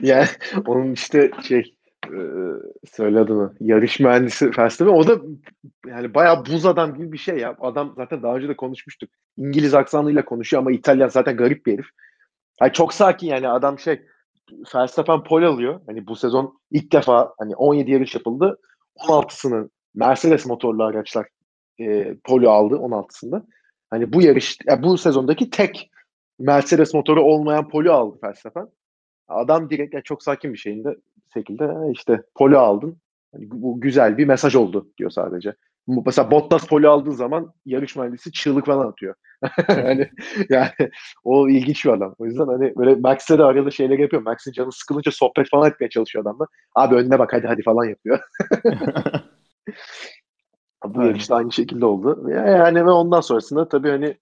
yani 0.03 0.27
onun 0.67 0.93
işte 0.93 1.31
şey 1.43 1.75
e, 2.07 2.21
söyle 2.93 3.21
adını 3.21 3.53
yarış 3.61 4.01
mühendisi 4.01 4.51
felsefe 4.51 4.91
o 4.91 5.07
da 5.07 5.21
yani 5.87 6.15
bayağı 6.15 6.47
buz 6.47 6.67
adam 6.67 6.95
gibi 6.95 7.13
bir 7.13 7.19
şey 7.19 7.39
ya. 7.39 7.57
Adam 7.61 7.95
zaten 7.97 8.23
daha 8.23 8.37
önce 8.37 8.49
de 8.49 8.57
konuşmuştuk. 8.57 9.11
İngiliz 9.37 9.75
aksanıyla 9.75 10.25
konuşuyor 10.25 10.61
ama 10.61 10.73
İtalyan 10.73 11.09
zaten 11.09 11.37
garip 11.37 11.67
bir 11.67 11.73
herif. 11.73 11.87
Yani 12.61 12.73
çok 12.73 12.95
sakin 12.95 13.27
yani 13.27 13.49
adam 13.49 13.79
şey 13.79 14.03
Verstappen 14.75 15.23
pol 15.23 15.43
alıyor. 15.43 15.81
Hani 15.87 16.07
bu 16.07 16.17
sezon 16.17 16.59
ilk 16.71 16.93
defa 16.93 17.35
hani 17.39 17.57
17 17.57 17.91
yarış 17.91 18.15
yapıldı. 18.15 18.59
16'sını 18.97 19.69
Mercedes 19.95 20.47
motorlu 20.47 20.85
araçlar 20.85 21.27
e, 21.81 22.17
polo 22.25 22.51
aldı 22.51 22.75
16'sında. 22.75 23.43
Hani 23.91 24.13
bu 24.13 24.23
yarış, 24.23 24.59
yani 24.67 24.83
bu 24.83 24.99
sezondaki 24.99 25.51
tek 25.51 25.91
Mercedes 26.39 26.95
motoru 26.95 27.23
olmayan 27.23 27.69
polo 27.69 27.93
aldı 27.93 28.19
Verstappen. 28.25 28.69
Adam 29.29 29.71
direkt 29.71 29.95
yani 29.95 30.05
çok 30.05 30.23
sakin 30.23 30.53
bir 30.53 30.59
şeyinde 30.59 30.97
şekilde 31.35 31.93
işte 31.93 32.23
polo 32.35 32.59
aldın. 32.59 32.97
Yani 33.35 33.51
bu 33.51 33.81
güzel 33.81 34.19
bir 34.19 34.27
mesaj 34.27 34.55
oldu 34.55 34.91
diyor 34.99 35.11
sadece. 35.11 35.55
Mesela 36.07 36.31
Bottas 36.31 36.67
polo 36.67 36.91
aldığı 36.91 37.13
zaman 37.13 37.53
yarış 37.67 37.97
mühendisi 37.97 38.33
çığlık 38.33 38.67
falan 38.67 38.89
atıyor. 38.89 39.15
yani, 39.69 40.11
yani 40.49 40.71
o 41.25 41.49
ilginç 41.49 41.85
bir 41.85 41.91
adam. 41.91 42.15
O 42.19 42.27
yüzden 42.27 42.47
hani 42.47 42.77
böyle 42.77 42.95
Max'e 42.95 43.39
de 43.39 43.45
arada 43.45 43.71
şeyler 43.71 43.99
yapıyor. 43.99 44.23
Max'in 44.23 44.53
canı 44.53 44.73
sıkılınca 44.73 45.13
sohbet 45.13 45.49
falan 45.51 45.71
etmeye 45.71 45.89
çalışıyor 45.89 46.23
adamla. 46.25 46.47
Abi 46.75 46.95
önüne 46.95 47.19
bak 47.19 47.33
hadi 47.33 47.47
hadi 47.47 47.63
falan 47.63 47.85
yapıyor. 47.85 48.21
Bu 50.85 50.99
Aynen. 50.99 51.09
yarışta 51.09 51.37
aynı 51.37 51.53
şekilde 51.53 51.87
oldu. 51.87 52.31
Yani 52.31 52.87
ve 52.87 52.91
ondan 52.91 53.21
sonrasında 53.21 53.69
tabii 53.69 53.91
hani 53.91 54.17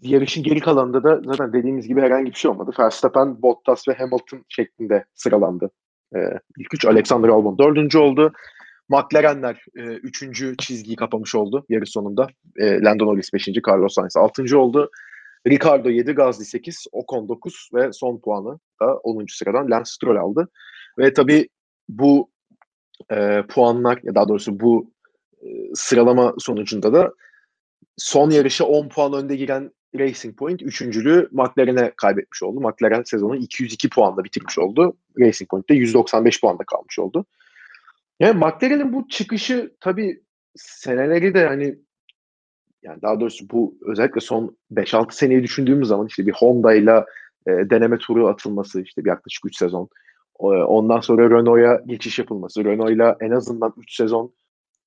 yarışın 0.00 0.42
geri 0.42 0.60
kalanında 0.60 1.04
da 1.04 1.20
zaten 1.24 1.52
dediğimiz 1.52 1.88
gibi 1.88 2.00
herhangi 2.00 2.30
bir 2.30 2.36
şey 2.36 2.50
olmadı. 2.50 2.70
Verstappen, 2.78 3.42
Bottas 3.42 3.88
ve 3.88 3.94
Hamilton 3.94 4.44
şeklinde 4.48 5.04
sıralandı. 5.14 5.70
Ee, 6.16 6.18
ilk 6.58 6.74
üç 6.74 6.84
Alexander 6.84 7.28
Albon 7.28 7.58
dördüncü 7.58 7.98
oldu. 7.98 8.32
McLaren'ler 8.88 9.64
e, 9.76 9.82
üçüncü 9.82 10.56
çizgiyi 10.56 10.96
kapamış 10.96 11.34
oldu 11.34 11.66
yarış 11.68 11.90
sonunda. 11.90 12.28
E, 12.56 12.80
Lando 12.82 13.06
Norris 13.06 13.32
beşinci, 13.32 13.60
Carlos 13.68 13.94
Sainz 13.94 14.16
altıncı 14.16 14.58
oldu. 14.58 14.90
Ricardo 15.46 15.90
7, 15.90 16.12
Gasly 16.12 16.44
8, 16.44 16.86
Ocon 16.92 17.28
9 17.28 17.70
ve 17.74 17.92
son 17.92 18.20
puanı 18.20 18.58
da 18.82 18.96
10. 18.96 19.24
sıradan 19.28 19.70
Lance 19.70 19.90
Stroll 19.90 20.16
aldı. 20.16 20.48
Ve 20.98 21.12
tabii 21.12 21.48
bu 21.88 22.30
e, 23.10 23.42
puanlar 23.48 23.98
ya 24.02 24.14
daha 24.14 24.28
doğrusu 24.28 24.60
bu 24.60 24.90
e, 25.42 25.46
sıralama 25.74 26.34
sonucunda 26.38 26.92
da 26.92 27.12
son 27.96 28.30
yarışa 28.30 28.64
10 28.64 28.88
puan 28.88 29.12
önde 29.12 29.36
giren 29.36 29.70
Racing 29.98 30.38
Point 30.38 30.62
üçüncülüğü 30.62 31.28
McLaren'e 31.32 31.92
kaybetmiş 31.96 32.42
oldu. 32.42 32.60
McLaren 32.60 33.02
sezonu 33.02 33.36
202 33.36 33.88
puanla 33.88 34.24
bitirmiş 34.24 34.58
oldu. 34.58 34.96
Racing 35.20 35.50
Point'te 35.50 35.74
195 35.74 36.40
puanda 36.40 36.64
kalmış 36.64 36.98
oldu. 36.98 37.26
Yani 38.20 38.38
McLaren'in 38.38 38.92
bu 38.92 39.08
çıkışı 39.08 39.74
tabii 39.80 40.22
seneleri 40.56 41.34
de 41.34 41.46
hani 41.46 41.78
yani 42.82 43.02
daha 43.02 43.20
doğrusu 43.20 43.50
bu 43.50 43.78
özellikle 43.86 44.20
son 44.20 44.56
5-6 44.72 45.14
seneyi 45.14 45.42
düşündüğümüz 45.42 45.88
zaman 45.88 46.06
işte 46.06 46.26
bir 46.26 46.32
Honda 46.32 46.74
ile 46.74 47.04
deneme 47.46 47.98
turu 47.98 48.28
atılması 48.28 48.82
işte 48.82 49.04
bir 49.04 49.10
yaklaşık 49.10 49.46
3 49.46 49.56
sezon. 49.56 49.88
Ondan 50.38 51.00
sonra 51.00 51.30
Renault'a 51.30 51.82
geçiş 51.86 52.18
yapılması. 52.18 52.64
Renault'la 52.64 53.16
en 53.20 53.30
azından 53.30 53.74
3 53.76 53.96
sezon 53.96 54.34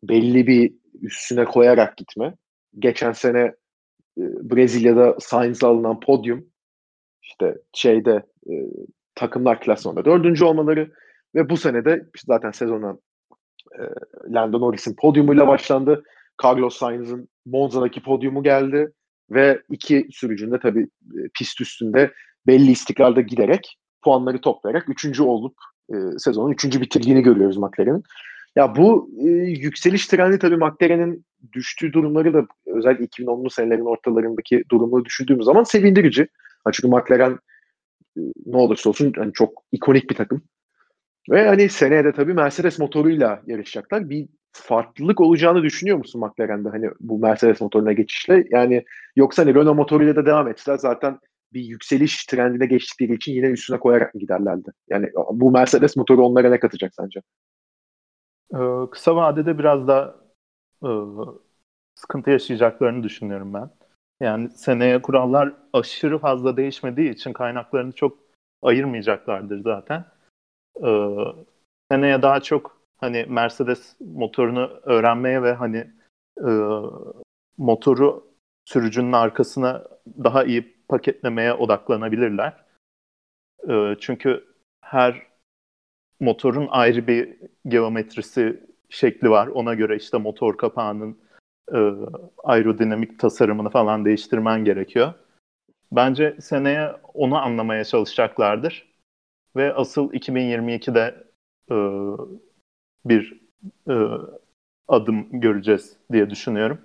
belli 0.03 0.47
bir 0.47 0.73
üstüne 1.01 1.45
koyarak 1.45 1.97
gitme. 1.97 2.35
Geçen 2.79 3.11
sene 3.11 3.39
e, 3.39 4.23
Brezilya'da 4.51 5.15
Sainz'e 5.19 5.67
alınan 5.67 5.99
podyum 5.99 6.45
işte 7.21 7.57
şeyde 7.73 8.23
e, 8.49 8.53
takımlar 9.15 9.61
klasmanında 9.61 10.05
dördüncü 10.05 10.45
olmaları 10.45 10.91
ve 11.35 11.49
bu 11.49 11.57
sene 11.57 11.85
de 11.85 12.05
zaten 12.27 12.51
sezona 12.51 12.97
e, 13.79 13.83
Lando 14.33 14.61
Norris'in 14.61 14.95
podyumuyla 14.95 15.47
başlandı. 15.47 16.03
Carlos 16.43 16.77
Sainz'ın 16.77 17.29
Monza'daki 17.45 18.03
podyumu 18.03 18.43
geldi 18.43 18.91
ve 19.31 19.61
iki 19.69 20.07
sürücünün 20.11 20.51
de 20.51 20.59
tabii 20.59 20.83
e, 20.83 21.19
pist 21.37 21.61
üstünde 21.61 22.13
belli 22.47 22.71
istikrarda 22.71 23.21
giderek 23.21 23.77
puanları 24.01 24.41
toplayarak 24.41 24.89
üçüncü 24.89 25.23
olup 25.23 25.55
e, 25.89 25.95
sezonun 26.17 26.51
üçüncü 26.51 26.81
bitirdiğini 26.81 27.21
görüyoruz 27.21 27.57
McLaren'in. 27.57 28.03
Ya 28.55 28.75
bu 28.75 29.09
e, 29.17 29.27
yükseliş 29.29 30.07
trendi 30.07 30.39
tabii 30.39 30.57
McLaren'in 30.57 31.25
düştüğü 31.53 31.93
durumları 31.93 32.33
da 32.33 32.47
özellikle 32.65 33.05
2010'lu 33.05 33.49
senelerin 33.49 33.85
ortalarındaki 33.85 34.63
durumları 34.71 35.05
düşündüğümüz 35.05 35.45
zaman 35.45 35.63
sevindirici. 35.63 36.27
Ha, 36.63 36.71
çünkü 36.71 36.87
McLaren 36.87 37.39
e, 38.17 38.21
ne 38.45 38.57
olursa 38.57 38.89
olsun 38.89 39.13
yani 39.17 39.33
çok 39.33 39.63
ikonik 39.71 40.09
bir 40.09 40.15
takım. 40.15 40.41
Ve 41.29 41.47
hani 41.47 41.69
seneye 41.69 42.03
de 42.03 42.11
tabii 42.11 42.33
Mercedes 42.33 42.79
motoruyla 42.79 43.41
yarışacaklar. 43.45 44.09
Bir 44.09 44.27
farklılık 44.51 45.21
olacağını 45.21 45.63
düşünüyor 45.63 45.97
musun 45.97 46.21
McLaren'de 46.21 46.69
hani 46.69 46.89
bu 46.99 47.19
Mercedes 47.19 47.61
motoruna 47.61 47.93
geçişle? 47.93 48.45
Yani 48.49 48.85
yoksa 49.15 49.43
hani 49.43 49.55
Renault 49.55 49.75
motoruyla 49.75 50.15
da 50.15 50.25
devam 50.25 50.47
etseler 50.47 50.77
zaten 50.77 51.19
bir 51.53 51.61
yükseliş 51.61 52.25
trendine 52.25 52.65
geçtikleri 52.65 53.13
için 53.13 53.33
yine 53.33 53.47
üstüne 53.47 53.79
koyarak 53.79 54.13
mı 54.13 54.19
giderlerdi? 54.19 54.71
Yani 54.89 55.09
bu 55.31 55.51
Mercedes 55.51 55.95
motoru 55.95 56.25
onlara 56.25 56.49
ne 56.49 56.59
katacak 56.59 56.93
sence? 56.95 57.21
Ee, 58.53 58.89
kısa 58.91 59.15
vadede 59.15 59.59
biraz 59.59 59.87
da 59.87 60.15
e, 60.83 60.89
sıkıntı 61.95 62.29
yaşayacaklarını 62.29 63.03
düşünüyorum 63.03 63.53
ben. 63.53 63.69
Yani 64.19 64.49
seneye 64.49 65.01
kurallar 65.01 65.53
aşırı 65.73 66.19
fazla 66.19 66.57
değişmediği 66.57 67.09
için 67.09 67.33
kaynaklarını 67.33 67.91
çok 67.91 68.17
ayırmayacaklardır 68.61 69.61
zaten. 69.63 70.05
Ee, 70.85 71.15
seneye 71.91 72.21
daha 72.21 72.39
çok 72.39 72.81
hani 72.97 73.25
Mercedes 73.29 73.95
motorunu 73.99 74.79
öğrenmeye 74.83 75.43
ve 75.43 75.53
hani 75.53 75.77
e, 76.37 76.51
motoru 77.57 78.27
sürücünün 78.65 79.11
arkasına 79.11 79.83
daha 80.23 80.43
iyi 80.43 80.78
paketlemeye 80.89 81.53
odaklanabilirler. 81.53 82.53
E, 83.69 83.95
çünkü 83.99 84.45
her 84.81 85.21
motorun 86.19 86.67
ayrı 86.71 87.07
bir 87.07 87.37
geometrisi, 87.67 88.63
şekli 88.89 89.29
var. 89.29 89.47
Ona 89.47 89.73
göre 89.73 89.95
işte 89.95 90.17
motor 90.17 90.57
kapağının 90.57 91.17
e, 91.73 91.79
aerodinamik 92.43 93.19
tasarımını 93.19 93.69
falan 93.69 94.05
değiştirmen 94.05 94.65
gerekiyor. 94.65 95.13
Bence 95.91 96.35
seneye 96.41 96.91
onu 97.13 97.37
anlamaya 97.37 97.83
çalışacaklardır. 97.83 98.89
Ve 99.55 99.73
asıl 99.73 100.13
2022'de 100.13 101.23
e, 101.71 101.75
bir 103.05 103.41
e, 103.89 103.95
adım 104.87 105.41
göreceğiz 105.41 105.97
diye 106.11 106.29
düşünüyorum. 106.29 106.81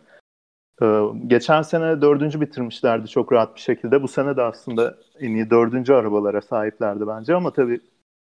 E, 0.82 1.02
geçen 1.26 1.62
sene 1.62 2.02
dördüncü 2.02 2.40
bitirmişlerdi 2.40 3.08
çok 3.08 3.32
rahat 3.32 3.54
bir 3.54 3.60
şekilde. 3.60 4.02
Bu 4.02 4.08
sene 4.08 4.36
de 4.36 4.42
aslında 4.42 4.98
en 5.20 5.30
iyi 5.30 5.50
dördüncü 5.50 5.92
arabalara 5.92 6.40
sahiplerdi 6.40 7.06
bence 7.06 7.34
ama 7.34 7.52
tabii 7.52 7.80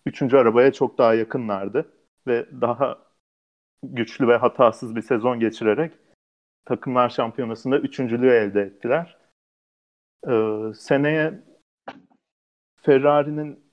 üçüncü 0.07 0.37
arabaya 0.37 0.73
çok 0.73 0.99
daha 0.99 1.15
yakınlardı. 1.15 1.89
Ve 2.27 2.47
daha 2.61 2.99
güçlü 3.83 4.29
ve 4.29 4.37
hatasız 4.37 4.97
bir 4.97 5.03
sezon 5.03 5.41
geçirerek 5.41 5.93
takımlar 6.65 7.09
şampiyonasında 7.09 7.79
üçüncülüğü 7.79 8.31
elde 8.31 8.63
ettiler. 8.63 9.17
Ee, 10.29 10.73
seneye 10.75 11.41
Ferrari'nin 12.83 13.65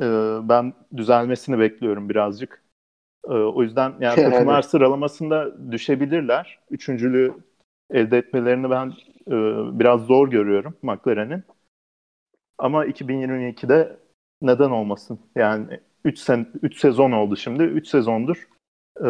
e, 0.00 0.06
ben 0.42 0.72
düzelmesini 0.96 1.58
bekliyorum 1.58 2.08
birazcık. 2.08 2.62
Ee, 3.24 3.32
o 3.32 3.62
yüzden 3.62 3.94
yani 4.00 4.14
takımlar 4.30 4.62
sıralamasında 4.62 5.72
düşebilirler. 5.72 6.58
Üçüncülüğü 6.70 7.34
elde 7.90 8.18
etmelerini 8.18 8.70
ben 8.70 8.86
e, 9.26 9.34
biraz 9.78 10.00
zor 10.00 10.30
görüyorum 10.30 10.74
McLaren'in. 10.82 11.44
Ama 12.58 12.86
2022'de 12.86 13.96
neden 14.42 14.70
olmasın? 14.70 15.20
Yani 15.36 15.80
3 16.04 16.18
sen 16.18 16.46
3 16.62 16.78
sezon 16.78 17.12
oldu 17.12 17.36
şimdi. 17.36 17.62
3 17.62 17.88
sezondur 17.88 18.48
e, 19.04 19.08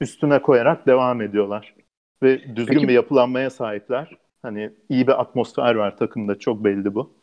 üstüne 0.00 0.42
koyarak 0.42 0.86
devam 0.86 1.22
ediyorlar. 1.22 1.74
Ve 2.22 2.56
düzgün 2.56 2.74
Peki. 2.74 2.88
bir 2.88 2.92
yapılanmaya 2.92 3.50
sahipler. 3.50 4.16
Hani 4.42 4.70
iyi 4.88 5.06
bir 5.06 5.20
atmosfer 5.20 5.74
var 5.74 5.96
takımda 5.96 6.38
çok 6.38 6.64
belli 6.64 6.94
bu. 6.94 7.14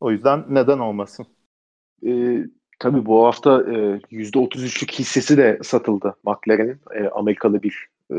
O 0.00 0.10
yüzden 0.10 0.44
neden 0.48 0.78
olmasın? 0.78 1.26
Ee, 2.06 2.44
tabii 2.78 3.06
bu 3.06 3.26
hafta 3.26 3.50
e, 3.50 4.00
%33'lük 4.10 4.92
hissesi 4.92 5.36
de 5.36 5.58
satıldı 5.62 6.16
McLaren'in 6.24 6.80
e, 6.94 7.08
Amerikalı 7.08 7.62
bir 7.62 7.88
e, 8.12 8.16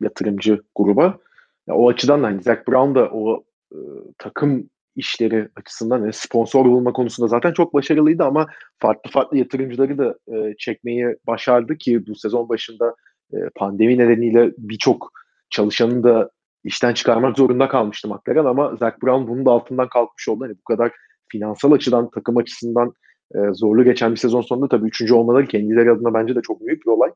yatırımcı 0.00 0.62
gruba. 0.76 1.18
Ya, 1.66 1.74
o 1.74 1.88
açıdan 1.88 2.22
da 2.22 2.26
hani 2.26 2.42
Zach 2.42 2.68
Brown 2.68 2.94
da 2.94 3.08
o 3.12 3.44
e, 3.72 3.78
takım 4.18 4.70
işleri 4.96 5.48
açısından 5.56 6.00
yani 6.00 6.12
sponsor 6.12 6.64
bulma 6.64 6.92
konusunda 6.92 7.28
zaten 7.28 7.52
çok 7.52 7.74
başarılıydı 7.74 8.24
ama 8.24 8.46
farklı 8.78 9.10
farklı 9.10 9.38
yatırımcıları 9.38 9.98
da 9.98 10.18
e, 10.36 10.54
çekmeyi 10.58 11.16
başardı 11.26 11.76
ki 11.76 12.06
bu 12.06 12.14
sezon 12.14 12.48
başında 12.48 12.94
e, 13.32 13.36
pandemi 13.54 13.98
nedeniyle 13.98 14.52
birçok 14.58 15.12
çalışanın 15.50 16.02
da 16.02 16.30
işten 16.64 16.94
çıkarmak 16.94 17.36
zorunda 17.36 17.68
kalmıştı 17.68 18.08
McLaren 18.08 18.44
ama 18.44 18.76
Zach 18.76 18.94
Brown 19.02 19.28
bunun 19.28 19.46
da 19.46 19.50
altından 19.50 19.88
kalkmış 19.88 20.28
oldu. 20.28 20.44
Hani 20.44 20.54
bu 20.58 20.64
kadar 20.64 20.92
finansal 21.28 21.72
açıdan 21.72 22.10
takım 22.10 22.36
açısından 22.36 22.92
e, 23.34 23.38
zorlu 23.52 23.84
geçen 23.84 24.10
bir 24.10 24.16
sezon 24.16 24.40
sonunda 24.40 24.68
tabii 24.68 24.88
üçüncü 24.88 25.14
olmaları 25.14 25.46
kendileri 25.46 25.90
adına 25.90 26.14
bence 26.14 26.34
de 26.36 26.42
çok 26.42 26.66
büyük 26.66 26.86
bir 26.86 26.90
olay. 26.90 27.10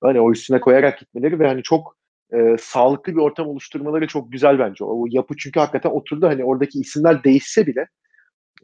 Hani 0.00 0.20
o 0.20 0.32
üstüne 0.32 0.60
koyarak 0.60 0.98
gitmeleri 0.98 1.38
ve 1.38 1.46
hani 1.46 1.62
çok 1.62 1.96
e, 2.32 2.56
sağlıklı 2.60 3.12
bir 3.12 3.20
ortam 3.20 3.48
oluşturmaları 3.48 4.06
çok 4.06 4.32
güzel 4.32 4.58
bence. 4.58 4.84
O 4.84 5.06
yapı 5.08 5.36
çünkü 5.36 5.60
hakikaten 5.60 5.90
oturdu. 5.90 6.26
Hani 6.26 6.44
oradaki 6.44 6.80
isimler 6.80 7.24
değişse 7.24 7.66
bile 7.66 7.86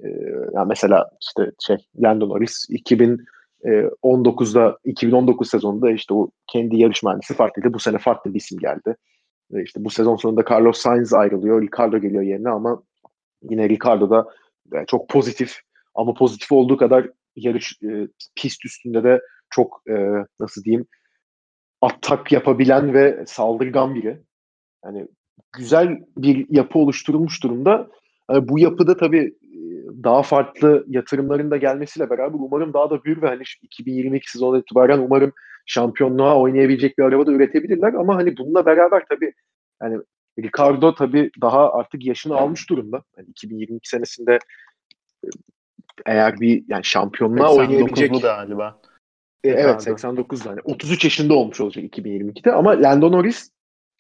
e, 0.05 0.09
yani 0.55 0.69
mesela 0.69 1.11
işte 1.23 1.53
şey 1.67 1.77
Lando 2.03 2.29
Norris 2.29 2.67
2019'da 2.71 4.79
2019 4.85 5.51
sezonunda 5.51 5.91
işte 5.91 6.15
o 6.15 6.31
kendi 6.47 6.77
yarış 6.77 7.03
mühendisi 7.03 7.35
farklıydı. 7.35 7.75
Bu 7.75 7.79
sene 7.79 7.99
farklı 7.99 8.35
bir 8.35 8.39
isim 8.39 8.59
geldi. 8.59 8.97
E, 9.55 9.63
işte 9.63 9.85
bu 9.85 9.91
sezon 9.91 10.17
sonunda 10.17 10.45
Carlos 10.51 10.79
Sainz 10.79 11.15
ayrılıyor. 11.15 11.63
Ricardo 11.63 11.99
geliyor 11.99 12.23
yerine 12.23 12.49
ama 12.49 12.83
yine 13.43 13.69
Ricardo 13.69 14.11
da 14.11 14.27
yani 14.73 14.87
çok 14.87 15.09
pozitif 15.09 15.61
ama 15.95 16.15
pozitif 16.15 16.53
olduğu 16.53 16.77
kadar 16.77 17.11
yarış 17.37 17.83
e, 17.83 18.09
pist 18.35 18.65
üstünde 18.65 19.05
de 19.05 19.21
çok 19.51 19.83
e, 19.89 19.95
nasıl 20.41 20.65
diyeyim 20.65 20.87
atak 21.81 22.33
yapabilen 22.33 22.95
ve 22.95 23.25
saldırgan 23.27 23.95
biri. 23.95 24.23
Yani 24.85 25.07
güzel 25.53 25.99
bir 26.17 26.47
yapı 26.51 26.79
oluşturulmuş 26.79 27.43
durumda. 27.43 27.89
Yani 28.31 28.49
bu 28.49 28.59
yapıda 28.59 28.97
tabii 28.97 29.35
e, 29.43 29.59
daha 30.05 30.23
farklı 30.23 30.85
yatırımların 30.89 31.51
da 31.51 31.57
gelmesiyle 31.57 32.11
beraber 32.11 32.39
umarım 32.39 32.73
daha 32.73 32.91
da 32.91 33.05
büyür 33.05 33.23
ve 33.23 33.27
hani 33.27 33.43
2022 33.63 34.31
sezonu 34.31 34.59
itibaren 34.59 34.99
umarım 34.99 35.33
şampiyonluğa 35.67 36.41
oynayabilecek 36.41 36.99
bir 36.99 37.03
araba 37.03 37.27
da 37.27 37.33
üretebilirler 37.33 37.95
ama 37.95 38.17
hani 38.17 38.37
bununla 38.37 38.67
beraber 38.67 39.03
tabii 39.09 39.33
yani 39.83 39.99
Ricardo 40.39 40.95
tabii 40.95 41.31
daha 41.41 41.73
artık 41.73 42.05
yaşını 42.05 42.37
almış 42.37 42.71
durumda. 42.71 43.03
Yani 43.17 43.29
2022 43.29 43.89
senesinde 43.89 44.39
e, 45.25 45.29
eğer 46.07 46.41
bir 46.41 46.65
yani 46.69 46.85
şampiyonluğa 46.85 47.55
oynayabilecek 47.55 48.23
galiba. 48.23 48.81
E, 49.49 49.61
evet 49.61 49.83
89 49.83 50.43
tane. 50.43 50.61
33 50.65 51.05
yaşında 51.05 51.35
olmuş 51.35 51.61
olacak 51.61 51.85
2022'de 51.85 52.53
ama 52.53 52.83
Lando 52.83 53.13
Norris 53.13 53.51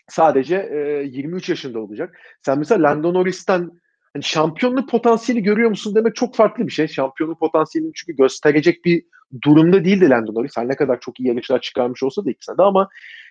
sadece 0.08 0.56
e, 0.56 1.06
23 1.06 1.48
yaşında 1.48 1.80
olacak. 1.80 2.18
Sen 2.42 2.58
mesela 2.58 2.82
Lando 2.82 3.14
Norris'ten 3.14 3.70
hani 4.12 4.22
şampiyonluk 4.22 4.90
potansiyeli 4.90 5.42
görüyor 5.42 5.70
musun 5.70 5.94
demek 5.94 6.16
çok 6.16 6.34
farklı 6.36 6.66
bir 6.66 6.72
şey. 6.72 6.88
Şampiyonluk 6.88 7.40
potansiyelini 7.40 7.92
çünkü 7.94 8.16
gösterecek 8.16 8.84
bir 8.84 9.02
durumda 9.44 9.84
değildi 9.84 10.10
Lando 10.10 10.34
Norris. 10.34 10.56
Her 10.56 10.68
ne 10.68 10.76
kadar 10.76 11.00
çok 11.00 11.20
iyi 11.20 11.28
yarışlar 11.28 11.60
çıkarmış 11.60 12.02
olsa 12.02 12.24
da 12.24 12.30
ikisine 12.30 12.58
de 12.58 12.62
ama 12.62 12.88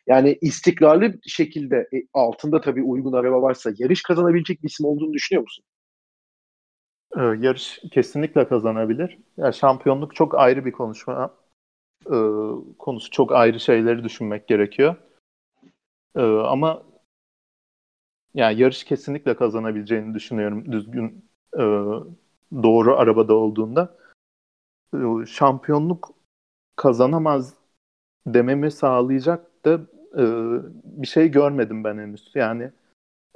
yani 0.07 0.37
istikrarlı 0.41 1.13
şekilde 1.27 1.75
e, 1.93 1.97
altında 2.13 2.61
tabii 2.61 2.83
uygun 2.83 3.13
araba 3.13 3.41
varsa 3.41 3.71
yarış 3.77 4.03
kazanabilecek 4.03 4.63
bir 4.63 4.69
isim 4.69 4.85
olduğunu 4.85 5.13
düşünüyor 5.13 5.41
musun? 5.43 5.65
Ee, 7.17 7.21
yarış 7.21 7.79
kesinlikle 7.91 8.47
kazanabilir. 8.47 9.17
Yani 9.37 9.53
şampiyonluk 9.53 10.15
çok 10.15 10.35
ayrı 10.35 10.65
bir 10.65 10.71
konuşma 10.71 11.33
e, 12.05 12.17
konusu 12.79 13.11
çok 13.11 13.31
ayrı 13.31 13.59
şeyleri 13.59 14.03
düşünmek 14.03 14.47
gerekiyor. 14.47 14.95
E, 16.15 16.21
ama 16.23 16.83
yani 18.33 18.59
yarış 18.59 18.83
kesinlikle 18.83 19.35
kazanabileceğini 19.35 20.13
düşünüyorum 20.13 20.71
düzgün 20.71 21.25
e, 21.53 21.63
doğru 22.63 22.97
arabada 22.97 23.33
olduğunda. 23.33 23.97
E, 24.93 25.25
şampiyonluk 25.25 26.13
kazanamaz 26.75 27.53
dememi 28.27 28.71
sağlayacak 28.71 29.65
da 29.65 29.73
e, 30.17 30.23
bir 30.83 31.07
şey 31.07 31.31
görmedim 31.31 31.83
ben 31.83 31.97
henüz. 31.97 32.31
Yani 32.35 32.71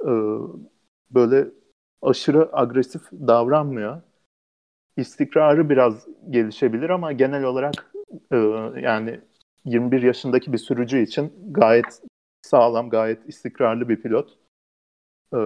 e, 0.04 0.10
böyle 1.10 1.48
aşırı 2.02 2.48
agresif 2.52 3.02
davranmıyor. 3.12 4.02
İstikrarı 4.96 5.70
biraz 5.70 6.06
gelişebilir 6.30 6.90
ama 6.90 7.12
genel 7.12 7.44
olarak 7.44 7.89
e, 8.32 8.36
yani 8.80 9.20
21 9.64 10.02
yaşındaki 10.02 10.52
bir 10.52 10.58
sürücü 10.58 11.02
için 11.02 11.32
gayet 11.50 12.02
sağlam, 12.42 12.90
gayet 12.90 13.28
istikrarlı 13.28 13.88
bir 13.88 14.02
pilot. 14.02 14.38
E, 15.34 15.38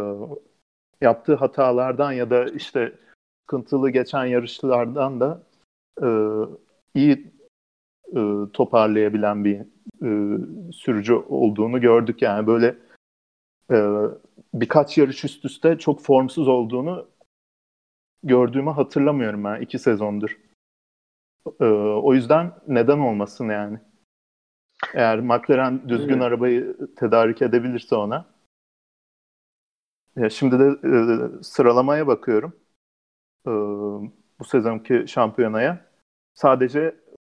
yaptığı 1.01 1.35
hatalardan 1.35 2.13
ya 2.13 2.31
da 2.31 2.45
işte 2.45 2.93
sıkıntılı 3.43 3.91
geçen 3.91 4.25
yarışlardan 4.25 5.21
da 5.21 5.43
e, 6.03 6.09
iyi 6.95 7.33
e, 8.09 8.21
toparlayabilen 8.53 9.45
bir 9.45 9.61
e, 10.03 10.39
sürücü 10.73 11.15
olduğunu 11.15 11.81
gördük. 11.81 12.23
Yani 12.23 12.47
böyle 12.47 12.77
birkaç 14.55 14.99
yarış 14.99 15.25
üst 15.25 15.45
üste 15.45 15.79
çok 15.79 16.01
formsuz 16.01 16.49
olduğunu 16.49 17.09
gördüğümü 18.23 18.71
hatırlamıyorum 18.71 19.45
ben 19.45 19.61
iki 19.61 19.79
sezondur. 19.79 20.39
Ee, 21.61 21.65
o 22.03 22.15
yüzden 22.15 22.53
neden 22.69 22.99
olmasın 22.99 23.49
yani? 23.49 23.79
Eğer 24.95 25.21
McLaren 25.21 25.89
düzgün 25.89 26.15
evet. 26.15 26.23
arabayı 26.23 26.77
tedarik 26.97 27.43
edebilirse 27.43 27.95
ona. 27.95 28.27
Ya 30.17 30.31
şimdi 30.31 30.59
de 30.59 30.65
e, 30.65 31.43
sıralamaya 31.43 32.07
bakıyorum. 32.07 32.57
E, 33.47 33.51
bu 34.41 34.45
sezonki 34.45 35.05
şampiyonaya. 35.09 35.87
Sadece 36.35 36.97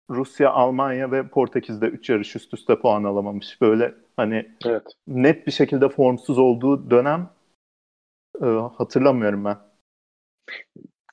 Rusya, 0.10 0.52
Almanya 0.52 1.12
ve 1.12 1.28
Portekiz'de 1.28 1.86
3 1.86 2.10
yarış 2.10 2.36
üst 2.36 2.54
üste 2.54 2.80
puan 2.80 3.04
alamamış. 3.04 3.62
Böyle 3.62 3.96
hani 4.18 4.52
evet. 4.66 4.84
net 5.08 5.48
bir 5.48 5.52
şekilde 5.52 5.90
formsuz 5.90 6.38
olduğu 6.38 6.90
dönem 6.90 7.30
e, 8.42 8.46
hatırlamıyorum 8.78 9.46
ben. 9.46 9.58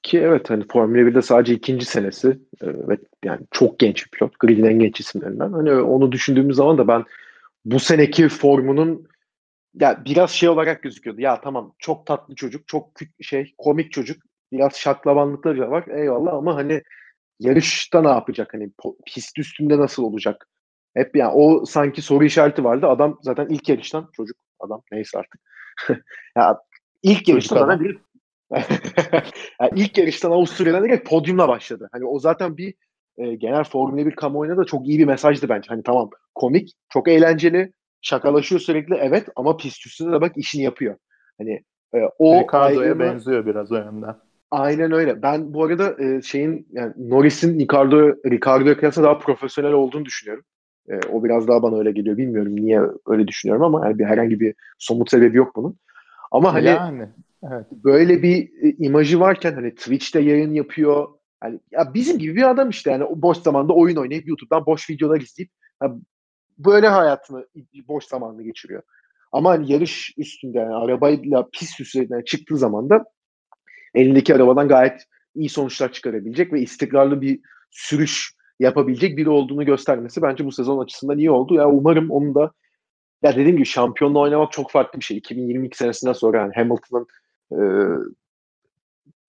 Ki 0.05 0.19
evet 0.19 0.51
hani 0.51 0.65
Formula 0.73 0.99
1'de 0.99 1.23
sadece 1.23 1.55
ikinci 1.55 1.85
senesi 1.85 2.29
e, 2.63 2.67
ve 2.67 2.99
yani 3.25 3.41
çok 3.51 3.79
genç 3.79 4.07
bir 4.07 4.11
pilot. 4.11 4.39
Grid'in 4.39 4.65
en 4.65 4.79
genç 4.79 5.01
isimlerinden. 5.01 5.53
Hani 5.53 5.73
onu 5.73 6.13
düşündüğümüz 6.13 6.57
zaman 6.57 6.79
da 6.79 6.89
ben 6.89 7.05
bu 7.65 7.81
seneki 7.81 8.29
formunun 8.29 9.09
ya 9.75 10.03
biraz 10.05 10.31
şey 10.31 10.49
olarak 10.49 10.83
gözüküyordu. 10.83 11.21
Ya 11.21 11.41
tamam 11.41 11.75
çok 11.79 12.07
tatlı 12.07 12.35
çocuk, 12.35 12.69
çok 12.69 12.91
şey 13.21 13.55
komik 13.59 13.93
çocuk. 13.93 14.23
Biraz 14.53 14.77
şaklabanlıkları 14.77 15.61
da 15.61 15.71
var. 15.71 15.85
Eyvallah 15.89 16.33
ama 16.33 16.57
hani 16.57 16.83
yarışta 17.41 18.03
ne 18.03 18.09
yapacak? 18.09 18.55
Hani 18.55 18.71
pist 19.07 19.39
üstünde 19.39 19.79
nasıl 19.79 20.03
olacak? 20.03 20.49
Hep 20.95 21.17
yani 21.17 21.33
o 21.35 21.65
sanki 21.65 22.03
soru 22.03 22.25
işareti 22.25 22.65
vardı. 22.65 22.87
Adam 22.87 23.19
zaten 23.23 23.47
ilk 23.49 23.69
yarıştan 23.69 24.11
çocuk 24.13 24.37
adam 24.61 24.83
neyse 24.93 25.19
artık. 25.19 25.41
ya 26.37 26.59
ilk 27.03 27.29
yarıştan 27.29 27.59
zaten 27.59 27.81
direkt 27.81 28.04
yani 29.61 29.71
ilk 29.77 29.99
yarıştan 29.99 30.31
Avusturya'dan 30.31 30.85
direkt 30.85 31.09
podyumla 31.09 31.49
başladı. 31.49 31.89
Hani 31.93 32.05
o 32.05 32.19
zaten 32.19 32.57
bir 32.57 32.75
e, 33.19 33.35
genel 33.35 33.65
Formula 33.65 34.07
1 34.07 34.17
kamuoyuna 34.17 34.57
da 34.57 34.65
çok 34.65 34.87
iyi 34.89 34.99
bir 34.99 35.05
mesajdı 35.05 35.49
bence. 35.49 35.69
Hani 35.69 35.83
tamam 35.83 36.11
komik, 36.35 36.73
çok 36.89 37.09
eğlenceli, 37.09 37.73
şakalaşıyor 38.01 38.61
sürekli 38.61 38.95
evet 38.95 39.29
ama 39.37 39.57
pist 39.57 39.87
üstünde 39.87 40.13
de 40.13 40.21
bak 40.21 40.33
işini 40.37 40.63
yapıyor. 40.63 40.97
Hani 41.39 41.63
e, 41.95 41.99
o 42.19 42.41
Ricardo'ya 42.41 42.81
ayrımı, 42.81 43.01
benziyor 43.05 43.47
biraz 43.47 43.73
o 43.73 43.77
yönden. 43.77 44.17
Aynen 44.51 44.93
öyle. 44.93 45.23
Ben 45.23 45.55
bu 45.55 45.65
arada 45.65 46.05
e, 46.05 46.23
şeyin 46.23 46.69
yani 46.73 46.93
Norris'in 46.97 47.59
Ricardo 47.59 48.09
Ricardo'ya 48.31 48.77
kıyasla 48.77 49.03
daha 49.03 49.19
profesyonel 49.19 49.73
olduğunu 49.73 50.05
düşünüyorum. 50.05 50.45
E, 50.91 50.95
o 51.13 51.25
biraz 51.25 51.49
daha 51.49 51.63
bana 51.63 51.79
öyle 51.79 51.93
geliyor. 51.93 52.17
Bilmiyorum 52.17 52.57
niye 52.57 52.81
öyle 53.07 53.29
düşünüyorum 53.29 53.63
ama 53.65 53.87
yani 53.87 53.99
bir 53.99 54.05
herhangi 54.05 54.41
bir 54.41 54.55
somut 54.79 55.11
sebebi 55.11 55.37
yok 55.37 55.57
bunun. 55.57 55.77
Ama 56.33 56.55
hani 56.55 56.67
yani, 56.67 57.09
evet. 57.53 57.67
böyle 57.73 58.23
bir 58.23 58.43
e, 58.63 58.77
imajı 58.79 59.21
varken 59.21 59.53
hani 59.53 59.75
Twitch'te 59.75 60.21
yayın 60.21 60.55
yapıyor. 60.55 61.09
Yani 61.45 61.61
ya 61.71 61.95
bizim 61.95 62.19
gibi 62.19 62.37
bir 62.37 62.51
adam 62.51 62.71
işte 62.71 62.91
yani 62.91 63.05
boş 63.15 63.39
zamanda 63.39 63.73
oyun 63.73 63.97
oynayıp 63.97 64.29
YouTube'dan 64.29 64.67
boş 64.67 64.91
videolar 64.91 65.21
izleyip 65.21 65.51
yani 65.83 66.01
böyle 66.59 66.89
hayatını 66.89 67.47
boş 67.89 68.05
zamanını 68.05 68.43
geçiriyor. 68.43 68.83
Ama 69.33 69.51
hani 69.51 69.73
yarış 69.73 70.15
üstünde 70.17 70.59
yani 70.59 70.75
arabayla 70.75 71.49
pist 71.53 71.81
üzerinden 71.81 72.23
çıktığı 72.23 72.57
zaman 72.57 72.91
da 72.91 73.05
elindeki 73.95 74.35
arabadan 74.35 74.69
gayet 74.69 75.05
iyi 75.35 75.49
sonuçlar 75.49 75.93
çıkarabilecek 75.93 76.53
ve 76.53 76.61
istikrarlı 76.61 77.21
bir 77.21 77.41
sürüş 77.71 78.35
yapabilecek 78.61 79.17
biri 79.17 79.31
olduğunu 79.31 79.65
göstermesi 79.65 80.23
bence 80.23 80.45
bu 80.45 80.53
sezon 80.53 80.85
açısından 80.85 81.19
iyi 81.19 81.31
oldu. 81.31 81.55
Ya 81.55 81.69
umarım 81.69 82.11
onun 82.11 82.35
da 82.35 82.53
ya 83.23 83.33
dediğim 83.33 83.57
gibi 83.57 83.67
şampiyonla 83.67 84.19
oynamak 84.19 84.53
çok 84.53 84.71
farklı 84.71 85.01
bir 85.01 85.05
şey. 85.05 85.17
2022 85.17 85.77
senesinden 85.77 86.13
sonra 86.13 86.39
yani 86.39 86.53
Hamilton'ın 86.55 87.07
e, 87.53 87.61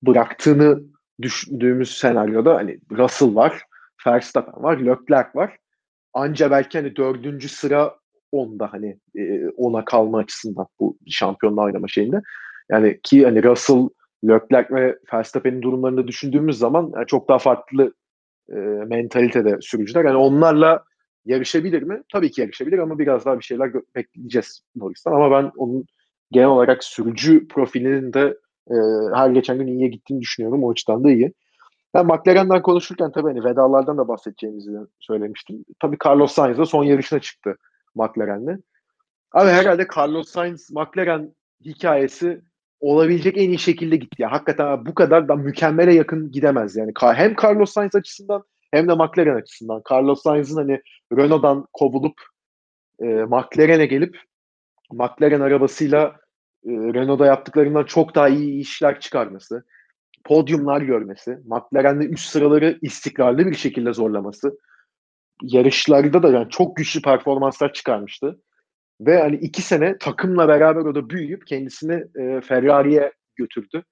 bıraktığını 0.04 0.82
düşündüğümüz 1.22 1.98
senaryoda 1.98 2.56
hani 2.56 2.80
Russell 2.92 3.36
var, 3.36 3.64
Verstappen 4.08 4.64
var, 4.64 4.78
Leclerc 4.78 5.30
var. 5.36 5.58
Anca 6.14 6.52
belki 6.52 6.78
hani 6.78 6.96
dördüncü 6.96 7.50
sıra 7.50 7.96
onda 8.32 8.74
hani 8.74 9.00
e, 9.16 9.50
ona 9.50 9.86
kalma 9.86 10.18
açısından 10.18 10.68
bu 10.80 10.98
şampiyonla 11.10 11.62
oynama 11.62 11.88
şeyinde. 11.88 12.22
Yani 12.70 13.00
ki 13.04 13.26
hani 13.26 13.44
Russell, 13.44 13.90
Leclerc 14.24 14.76
ve 14.76 15.00
Verstappen'in 15.14 15.62
durumlarını 15.62 16.08
düşündüğümüz 16.08 16.58
zaman 16.58 16.92
yani 16.96 17.08
çok 17.08 17.30
daha 17.30 17.40
farklı 17.40 17.94
e, 18.50 18.56
mentalitede 18.88 19.58
sürücüler. 19.62 20.06
Yani 20.06 20.18
onlarla 20.18 20.84
yarışabilir 21.26 21.82
mi? 21.82 22.02
Tabii 22.14 22.32
ki 22.32 22.42
yarışabilir 22.42 22.78
ama 22.78 23.00
biraz 23.00 23.26
daha 23.26 23.40
bir 23.40 23.44
şeyler 23.44 23.74
bekleyeceğiz 23.96 24.62
Norris'ten. 24.76 25.12
Ama 25.12 25.32
ben 25.32 25.52
onun 25.58 25.86
genel 26.32 26.48
olarak 26.48 26.84
sürücü 26.84 27.48
profilinin 27.48 28.14
de 28.14 28.38
e, 28.72 28.76
her 29.14 29.30
geçen 29.30 29.58
gün 29.58 29.68
iyiye 29.68 29.88
gittiğini 29.88 30.22
düşünüyorum. 30.22 30.64
O 30.64 30.72
açıdan 30.72 31.04
da 31.04 31.12
iyi. 31.12 31.34
Ben 31.94 32.06
McLaren'den 32.06 32.62
konuşurken 32.62 33.12
tabii 33.12 33.28
hani 33.28 33.44
vedalardan 33.44 33.98
da 33.98 34.08
bahsedeceğimizi 34.08 34.72
söylemiştim. 35.00 35.66
Tabii 35.82 35.98
Carlos 36.06 36.32
Sainz 36.32 36.58
da 36.58 36.66
son 36.66 36.84
yarışına 36.84 37.20
çıktı 37.20 37.56
McLaren'le. 37.96 38.58
Abi 39.32 39.50
herhalde 39.50 39.88
Carlos 39.98 40.30
Sainz 40.30 40.72
McLaren 40.72 41.36
hikayesi 41.66 42.42
olabilecek 42.80 43.38
en 43.38 43.50
iyi 43.50 43.60
şekilde 43.60 43.96
gitti. 43.96 44.16
Yani 44.22 44.32
hakikaten 44.32 44.86
bu 44.86 44.94
kadar 44.96 45.28
da 45.28 45.36
mükemmele 45.36 45.94
yakın 45.94 46.32
gidemez 46.32 46.76
yani. 46.76 46.92
Hem 47.02 47.36
Carlos 47.44 47.72
Sainz 47.72 47.96
açısından 47.96 48.44
hem 48.72 48.88
de 48.88 48.94
McLaren 48.94 49.36
açısından. 49.36 49.82
Carlos 49.92 50.22
Sainz'ın 50.24 50.56
hani 50.56 50.82
Renault'dan 51.18 51.68
kovulup 51.74 52.22
e, 53.00 53.06
McLaren'e 53.06 53.86
gelip 53.86 54.20
McLaren 54.96 55.42
arabasıyla 55.42 56.16
e, 56.66 56.72
Renault'da 56.72 57.26
yaptıklarından 57.26 57.84
çok 57.84 58.16
daha 58.16 58.30
iyi 58.30 58.62
işler 58.62 59.00
çıkarması, 59.00 59.66
podyumlar 60.24 60.82
görmesi, 60.82 61.40
McLaren'de 61.46 62.06
üst 62.06 62.30
sıraları 62.30 62.80
istikrarlı 62.82 63.46
bir 63.46 63.56
şekilde 63.56 63.94
zorlaması, 63.94 64.58
yarışlarda 65.42 66.24
da 66.24 66.32
yani 66.32 66.50
çok 66.50 66.76
güçlü 66.76 67.02
performanslar 67.02 67.74
çıkarmıştı. 67.74 68.42
Ve 69.02 69.22
hani 69.22 69.36
iki 69.36 69.62
sene 69.62 69.98
takımla 69.98 70.48
beraber 70.48 70.82
o 70.82 70.96
da 70.96 71.10
büyüyüp 71.10 71.48
kendisini 71.48 72.04
e, 72.16 72.42
Ferrari'ye 72.42 73.14
götürdü. 73.36 73.84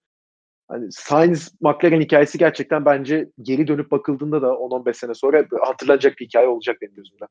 Hani 0.67 0.91
Sainz 0.91 1.51
McLaren 1.61 2.01
hikayesi 2.01 2.37
gerçekten 2.37 2.85
bence 2.85 3.29
geri 3.41 3.67
dönüp 3.67 3.91
bakıldığında 3.91 4.41
da 4.41 4.47
10-15 4.47 4.93
sene 4.93 5.13
sonra 5.13 5.45
hatırlanacak 5.61 6.17
bir 6.19 6.25
hikaye 6.25 6.47
olacak 6.47 6.77
benim 6.81 6.95
gözümde. 6.95 7.25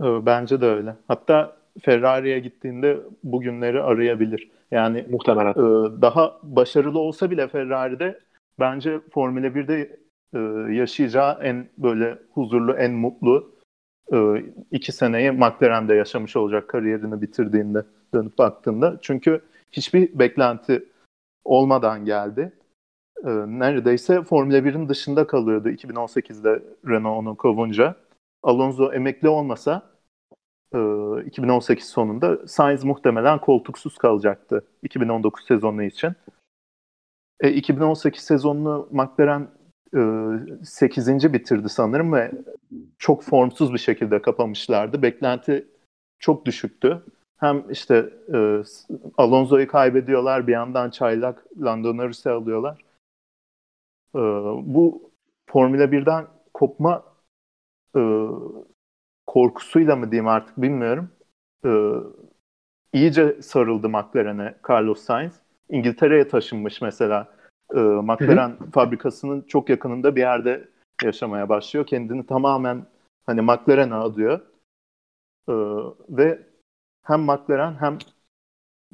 Ee, 0.00 0.26
bence 0.26 0.60
de 0.60 0.66
öyle. 0.66 0.96
Hatta 1.08 1.59
Ferrari'ye 1.82 2.38
gittiğinde 2.38 3.00
bugünleri 3.24 3.82
arayabilir. 3.82 4.50
Yani 4.70 5.06
muhtemelen. 5.10 5.50
E, 5.50 6.02
daha 6.02 6.38
başarılı 6.42 6.98
olsa 6.98 7.30
bile 7.30 7.48
Ferrari'de 7.48 8.20
bence 8.58 9.00
Formula 9.12 9.46
1'de 9.46 9.96
e, 10.34 10.38
yaşayacağı 10.74 11.38
en 11.42 11.68
böyle 11.78 12.18
huzurlu, 12.34 12.72
en 12.72 12.92
mutlu 12.92 13.52
e, 14.12 14.16
iki 14.70 14.92
seneyi 14.92 15.30
McLaren'de 15.30 15.94
yaşamış 15.94 16.36
olacak 16.36 16.68
kariyerini 16.68 17.22
bitirdiğinde 17.22 17.84
dönüp 18.14 18.38
baktığında. 18.38 18.98
Çünkü 19.02 19.40
hiçbir 19.72 20.18
beklenti 20.18 20.84
olmadan 21.44 22.04
geldi. 22.04 22.52
E, 23.24 23.30
neredeyse 23.46 24.22
Formula 24.22 24.58
1'in 24.58 24.88
dışında 24.88 25.26
kalıyordu 25.26 25.68
2018'de 25.68 26.62
Renault 26.88 27.18
onu 27.18 27.36
kovunca. 27.36 27.94
Alonso 28.42 28.92
emekli 28.92 29.28
olmasa 29.28 29.89
2018 31.26 31.84
sonunda 31.88 32.46
Sainz 32.46 32.84
muhtemelen 32.84 33.38
koltuksuz 33.40 33.98
kalacaktı 33.98 34.64
2019 34.82 35.44
sezonu 35.46 35.82
için. 35.82 36.12
E, 37.40 37.52
2018 37.52 38.22
sezonunu 38.22 38.88
McLaren 38.90 39.48
e, 39.96 40.00
8. 40.64 41.32
bitirdi 41.32 41.68
sanırım 41.68 42.12
ve 42.12 42.32
çok 42.98 43.22
formsuz 43.22 43.72
bir 43.72 43.78
şekilde 43.78 44.22
kapamışlardı. 44.22 45.02
Beklenti 45.02 45.68
çok 46.18 46.46
düşüktü. 46.46 47.02
Hem 47.38 47.70
işte 47.70 48.10
e, 48.34 48.62
Alonso'yu 49.16 49.68
kaybediyorlar 49.68 50.46
bir 50.46 50.52
yandan 50.52 50.90
çaylak 50.90 51.44
Lando 51.60 51.96
Norris'i 51.96 52.30
alıyorlar. 52.30 52.84
E, 54.14 54.20
bu 54.74 55.10
Formula 55.50 55.84
1'den 55.84 56.26
kopma 56.54 57.04
e, 57.96 58.00
korkusuyla 59.30 59.96
mı 59.96 60.10
diyeyim 60.10 60.28
artık 60.28 60.62
bilmiyorum. 60.62 61.10
E, 61.64 61.70
iyice 62.92 63.42
sarıldı 63.42 63.88
McLaren'e 63.88 64.54
Carlos 64.70 65.00
Sainz. 65.00 65.32
İngiltere'ye 65.68 66.28
taşınmış 66.28 66.82
mesela. 66.82 67.34
E, 67.74 67.78
McLaren 67.80 68.48
Hı-hı. 68.48 68.70
fabrikasının 68.70 69.42
çok 69.42 69.68
yakınında 69.68 70.16
bir 70.16 70.20
yerde 70.20 70.68
yaşamaya 71.04 71.48
başlıyor. 71.48 71.86
Kendini 71.86 72.26
tamamen 72.26 72.86
hani 73.26 73.40
McLaren'a 73.40 74.00
adıyor. 74.00 74.40
E, 75.48 75.54
ve 76.08 76.42
hem 77.02 77.20
McLaren 77.20 77.74
hem 77.74 77.98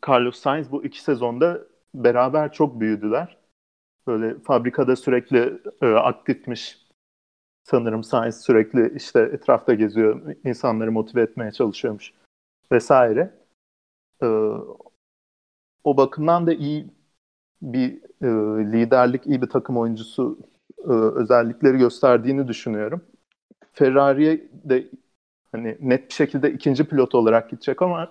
Carlos 0.09 0.41
Sainz 0.41 0.73
bu 0.73 0.85
iki 0.85 1.03
sezonda 1.03 1.61
beraber 1.95 2.53
çok 2.53 2.81
büyüdüler. 2.81 3.37
Böyle 4.07 4.39
fabrikada 4.39 4.97
sürekli 4.97 5.61
e, 5.83 5.87
aktifmiş 5.87 6.86
sanırım 7.71 8.05
Sainz 8.05 8.41
sürekli 8.41 8.97
işte 8.97 9.21
etrafta 9.21 9.75
geziyor, 9.75 10.35
insanları 10.45 10.93
motive 10.93 11.23
etmeye 11.23 11.53
çalışıyormuş 11.53 12.13
vesaire. 12.73 13.31
E, 14.23 14.27
o 15.85 15.97
bakımdan 15.97 16.47
da 16.47 16.53
iyi 16.53 16.87
bir 17.63 17.93
e, 18.23 18.29
liderlik, 18.73 19.27
iyi 19.27 19.43
bir 19.43 19.49
takım 19.49 19.77
oyuncusu 19.77 20.39
e, 20.79 20.93
özellikleri 20.93 21.79
gösterdiğini 21.79 22.49
düşünüyorum. 22.49 23.05
Ferrari'ye 23.73 24.49
de 24.53 24.89
hani 25.53 25.77
net 25.81 26.09
bir 26.09 26.15
şekilde 26.15 26.53
ikinci 26.53 26.85
pilot 26.85 27.15
olarak 27.15 27.51
gidecek 27.51 27.83
ama 27.83 28.11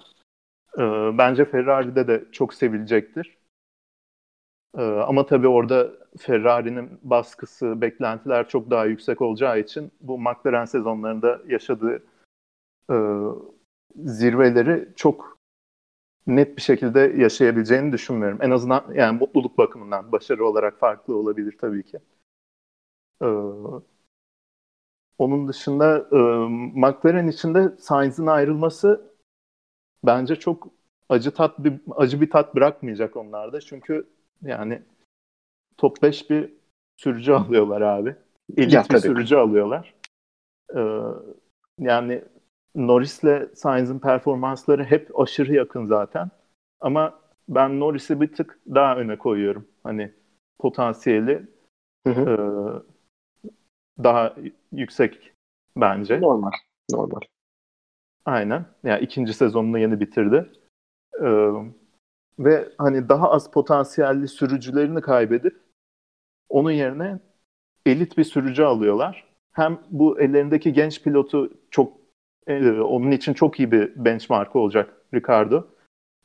e, 0.77 0.81
bence 1.17 1.45
Ferrari'de 1.45 2.07
de 2.07 2.25
çok 2.31 2.53
sevilecektir. 2.53 3.37
E, 4.77 4.81
ama 4.81 5.25
tabii 5.25 5.47
orada 5.47 5.91
Ferrari'nin 6.17 6.99
baskısı, 7.03 7.81
beklentiler 7.81 8.47
çok 8.49 8.69
daha 8.71 8.85
yüksek 8.85 9.21
olacağı 9.21 9.59
için 9.59 9.91
bu 10.01 10.19
McLaren 10.19 10.65
sezonlarında 10.65 11.41
yaşadığı 11.47 12.03
e, 12.91 12.95
zirveleri 13.95 14.89
çok 14.95 15.35
net 16.27 16.57
bir 16.57 16.61
şekilde 16.61 16.99
yaşayabileceğini 16.99 17.91
düşünmüyorum. 17.91 18.39
En 18.41 18.51
azından 18.51 18.85
yani 18.93 19.19
mutluluk 19.19 19.57
bakımından 19.57 20.11
başarı 20.11 20.45
olarak 20.45 20.79
farklı 20.79 21.15
olabilir 21.15 21.57
tabii 21.61 21.83
ki. 21.83 21.99
Ee, 23.21 23.25
onun 25.17 25.47
dışında 25.47 26.07
e, 26.11 26.17
McLaren 26.79 27.27
içinde 27.27 27.75
Sainz'in 27.79 28.27
ayrılması 28.27 29.11
bence 30.03 30.35
çok 30.35 30.67
acı 31.09 31.33
tat 31.33 31.59
bir 31.59 31.73
acı 31.95 32.21
bir 32.21 32.29
tat 32.29 32.55
bırakmayacak 32.55 33.17
onlarda. 33.17 33.61
Çünkü 33.61 34.07
yani 34.41 34.81
top 35.77 36.01
5 36.01 36.29
bir 36.29 36.53
sürücü 36.97 37.31
alıyorlar 37.33 37.81
abi. 37.81 38.15
Elit 38.57 38.73
ya, 38.73 38.83
bir 38.83 38.87
tabii. 38.87 38.99
sürücü 39.01 39.35
alıyorlar. 39.35 39.93
Ee, 40.75 40.99
yani 41.79 42.23
Norris'le 42.75 43.55
Sainz'in 43.55 43.99
performansları 43.99 44.83
hep 44.83 45.19
aşırı 45.19 45.53
yakın 45.53 45.85
zaten. 45.85 46.31
Ama 46.81 47.19
ben 47.49 47.79
Norris'i 47.79 48.21
bir 48.21 48.33
tık 48.33 48.59
daha 48.67 48.97
öne 48.97 49.17
koyuyorum. 49.17 49.67
Hani 49.83 50.13
potansiyeli 50.59 51.47
Hı 52.07 52.13
hı. 52.13 52.29
e, 52.29 52.35
daha 54.03 54.35
yüksek 54.71 55.33
bence. 55.77 56.21
Normal. 56.21 56.51
Normal. 56.91 57.19
Aynen. 58.25 58.65
Yani 58.83 59.03
ikinci 59.03 59.33
sezonunu 59.33 59.79
yeni 59.79 59.99
bitirdi. 59.99 60.51
Ee, 61.21 61.51
ve 62.39 62.69
hani 62.77 63.09
daha 63.09 63.31
az 63.31 63.51
potansiyelli 63.51 64.27
sürücülerini 64.27 65.01
kaybedip 65.01 65.61
onun 66.49 66.71
yerine 66.71 67.19
elit 67.85 68.17
bir 68.17 68.23
sürücü 68.23 68.63
alıyorlar. 68.63 69.27
Hem 69.53 69.79
bu 69.89 70.19
ellerindeki 70.19 70.73
genç 70.73 71.03
pilotu 71.03 71.53
çok 71.71 71.93
e, 72.47 72.71
onun 72.71 73.11
için 73.11 73.33
çok 73.33 73.59
iyi 73.59 73.71
bir 73.71 74.05
benchmark 74.05 74.55
olacak 74.55 74.93
Ricardo. 75.13 75.67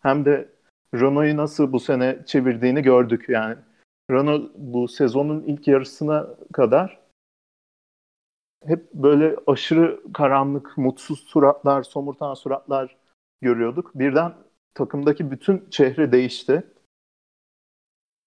Hem 0.03 0.25
de 0.25 0.49
Renault'yu 0.95 1.37
nasıl 1.37 1.73
bu 1.73 1.81
sene 1.81 2.19
çevirdiğini 2.27 2.83
gördük. 2.83 3.29
Yani 3.29 3.57
Renault 4.11 4.51
bu 4.55 4.89
sezonun 4.89 5.43
ilk 5.43 5.69
yarısına 5.69 6.27
kadar 6.53 7.01
hep 8.67 8.95
böyle 8.95 9.37
aşırı 9.47 10.01
karanlık, 10.15 10.79
mutsuz 10.79 11.21
suratlar, 11.21 11.83
somurtan 11.83 12.35
suratlar 12.35 12.97
görüyorduk. 13.41 13.91
Birden 13.95 14.35
takımdaki 14.75 15.31
bütün 15.31 15.71
çehre 15.71 16.13
değişti. 16.13 16.63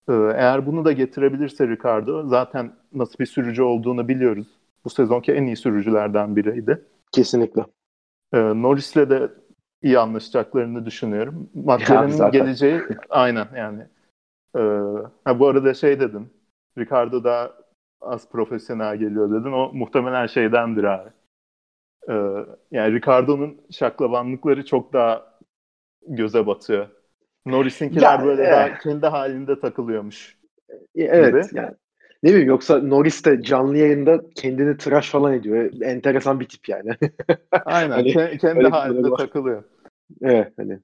Ee, 0.09 0.13
eğer 0.13 0.65
bunu 0.65 0.85
da 0.85 0.91
getirebilirse 0.91 1.67
Ricardo, 1.67 2.27
zaten 2.27 2.75
nasıl 2.93 3.19
bir 3.19 3.25
sürücü 3.25 3.61
olduğunu 3.61 4.07
biliyoruz. 4.07 4.47
Bu 4.85 4.89
sezonki 4.89 5.31
en 5.31 5.43
iyi 5.43 5.55
sürücülerden 5.55 6.35
biriydi. 6.35 6.85
Kesinlikle. 7.11 7.65
Ee, 8.33 8.39
Norris'le 8.39 9.09
de 9.09 9.31
iyi 9.81 9.99
anlaşacaklarını 9.99 10.85
düşünüyorum. 10.85 11.49
McLaren'in 11.53 12.31
geleceği 12.31 12.81
aynen 13.09 13.47
yani. 13.55 13.87
Ee, 14.55 14.59
ha, 15.25 15.39
bu 15.39 15.47
arada 15.47 15.73
şey 15.73 15.99
dedin, 15.99 16.33
Ricardo 16.77 17.23
daha 17.23 17.51
az 18.01 18.29
profesyonel 18.29 18.97
geliyor 18.97 19.31
dedin. 19.31 19.51
O 19.51 19.71
muhtemelen 19.73 20.27
şeydendir 20.27 20.83
abi. 20.83 21.09
Ee, 22.09 22.45
yani 22.71 22.93
Ricardo'nun 22.93 23.61
şaklabanlıkları 23.71 24.65
çok 24.65 24.93
daha 24.93 25.32
göze 26.07 26.47
batıyor. 26.47 26.87
Norris'inkiler 27.45 28.19
Ya, 28.19 28.25
böyle 28.25 28.43
eh. 28.43 28.51
daha 28.51 28.77
kendi 28.77 29.07
halinde 29.07 29.59
takılıyormuş. 29.59 30.37
E, 30.95 31.03
Evet 31.03 31.49
Gibi. 31.49 31.59
yani. 31.59 31.75
Ne 32.23 32.29
bileyim 32.29 32.47
yoksa 32.47 32.77
Norris 32.79 33.25
de 33.25 33.41
canlı 33.41 33.77
yayında 33.77 34.21
kendini 34.35 34.77
tıraş 34.77 35.09
falan 35.09 35.33
ediyor. 35.33 35.71
Enteresan 35.81 36.39
bir 36.39 36.47
tip 36.47 36.69
yani. 36.69 36.89
Aynen. 37.65 37.91
Hani 37.91 38.13
ke- 38.13 38.37
kendi 38.37 38.59
bir 38.59 38.69
halinde 38.69 39.11
var. 39.11 39.17
takılıyor. 39.17 39.63
evet 40.21 40.53
hani 40.57 40.79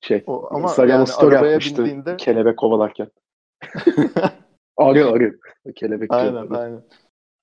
şey 0.00 0.22
O, 0.26 0.48
ama 0.50 0.68
Instagram'a 0.68 0.98
yani 0.98 1.06
story 1.06 1.38
atmıştı 1.38 1.84
bindiğinde 1.84 2.16
kelebek 2.16 2.56
kovalarken. 2.58 3.08
Arıyor 4.76 5.16
arıyor. 5.16 5.34
Kelebek 5.74 6.12
aynen 6.12 6.50
aynen. 6.50 6.82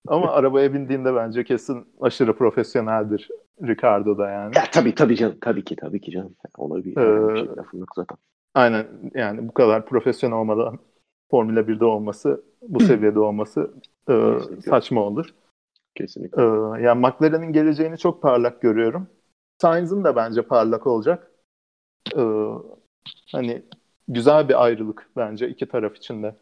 Ama 0.07 0.31
arabaya 0.31 0.73
bindiğinde 0.73 1.15
bence 1.15 1.43
kesin 1.43 1.87
aşırı 2.01 2.37
profesyoneldir 2.37 3.29
Ricardo 3.63 4.17
da 4.17 4.29
yani. 4.29 4.57
Ya 4.57 4.63
tabii 4.71 4.95
tabii 4.95 5.15
canım. 5.15 5.37
Tabii 5.41 5.63
ki 5.63 5.75
tabii 5.75 6.01
ki 6.01 6.11
canım. 6.11 6.35
Ona 6.57 6.83
bir, 6.83 6.97
Ee, 6.97 7.29
bir 7.33 7.39
şey 7.39 7.55
lafım 7.57 7.79
yok 7.79 7.89
zaten. 7.95 8.17
Aynen 8.53 8.87
yani 9.15 9.47
bu 9.47 9.53
kadar 9.53 9.85
profesyonel 9.85 10.37
olmadan 10.37 10.79
Formula 11.31 11.67
1'de 11.67 11.85
olması, 11.85 12.43
bu 12.61 12.79
seviyede 12.79 13.19
olması 13.19 13.71
e, 14.09 14.13
Kesinlikle. 14.13 14.69
saçma 14.69 15.01
olur. 15.01 15.33
Kesinlikle. 15.95 16.41
E, 16.41 16.45
yani 16.83 16.99
McLaren'in 16.99 17.53
geleceğini 17.53 17.97
çok 17.97 18.21
parlak 18.21 18.61
görüyorum. 18.61 19.07
Sainz'ın 19.61 20.03
da 20.03 20.15
bence 20.15 20.41
parlak 20.41 20.87
olacak. 20.87 21.31
E, 22.17 22.21
hani 23.31 23.63
güzel 24.07 24.49
bir 24.49 24.63
ayrılık 24.63 25.09
bence 25.15 25.49
iki 25.49 25.67
taraf 25.67 25.95
için 25.95 26.23
de. 26.23 26.35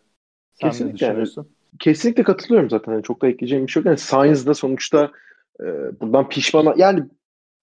Sen 0.54 0.68
ne 0.68 0.72
Kesinlikle 0.72 1.06
yani. 1.06 1.12
düşünüyorsun? 1.12 1.55
Kesinlikle 1.80 2.24
katılıyorum 2.24 2.70
zaten. 2.70 2.92
Yani 2.92 3.04
çok 3.04 3.22
da 3.22 3.28
ekleyeceğim 3.28 3.68
bir 3.68 3.72
şey 3.72 3.82
yok. 3.82 3.86
Yani 3.86 3.98
Sainz 3.98 4.48
da 4.48 4.54
sonuçta 4.54 5.12
e, 5.62 5.66
bundan 6.02 6.30
pişman 6.30 6.74
yani 6.78 7.04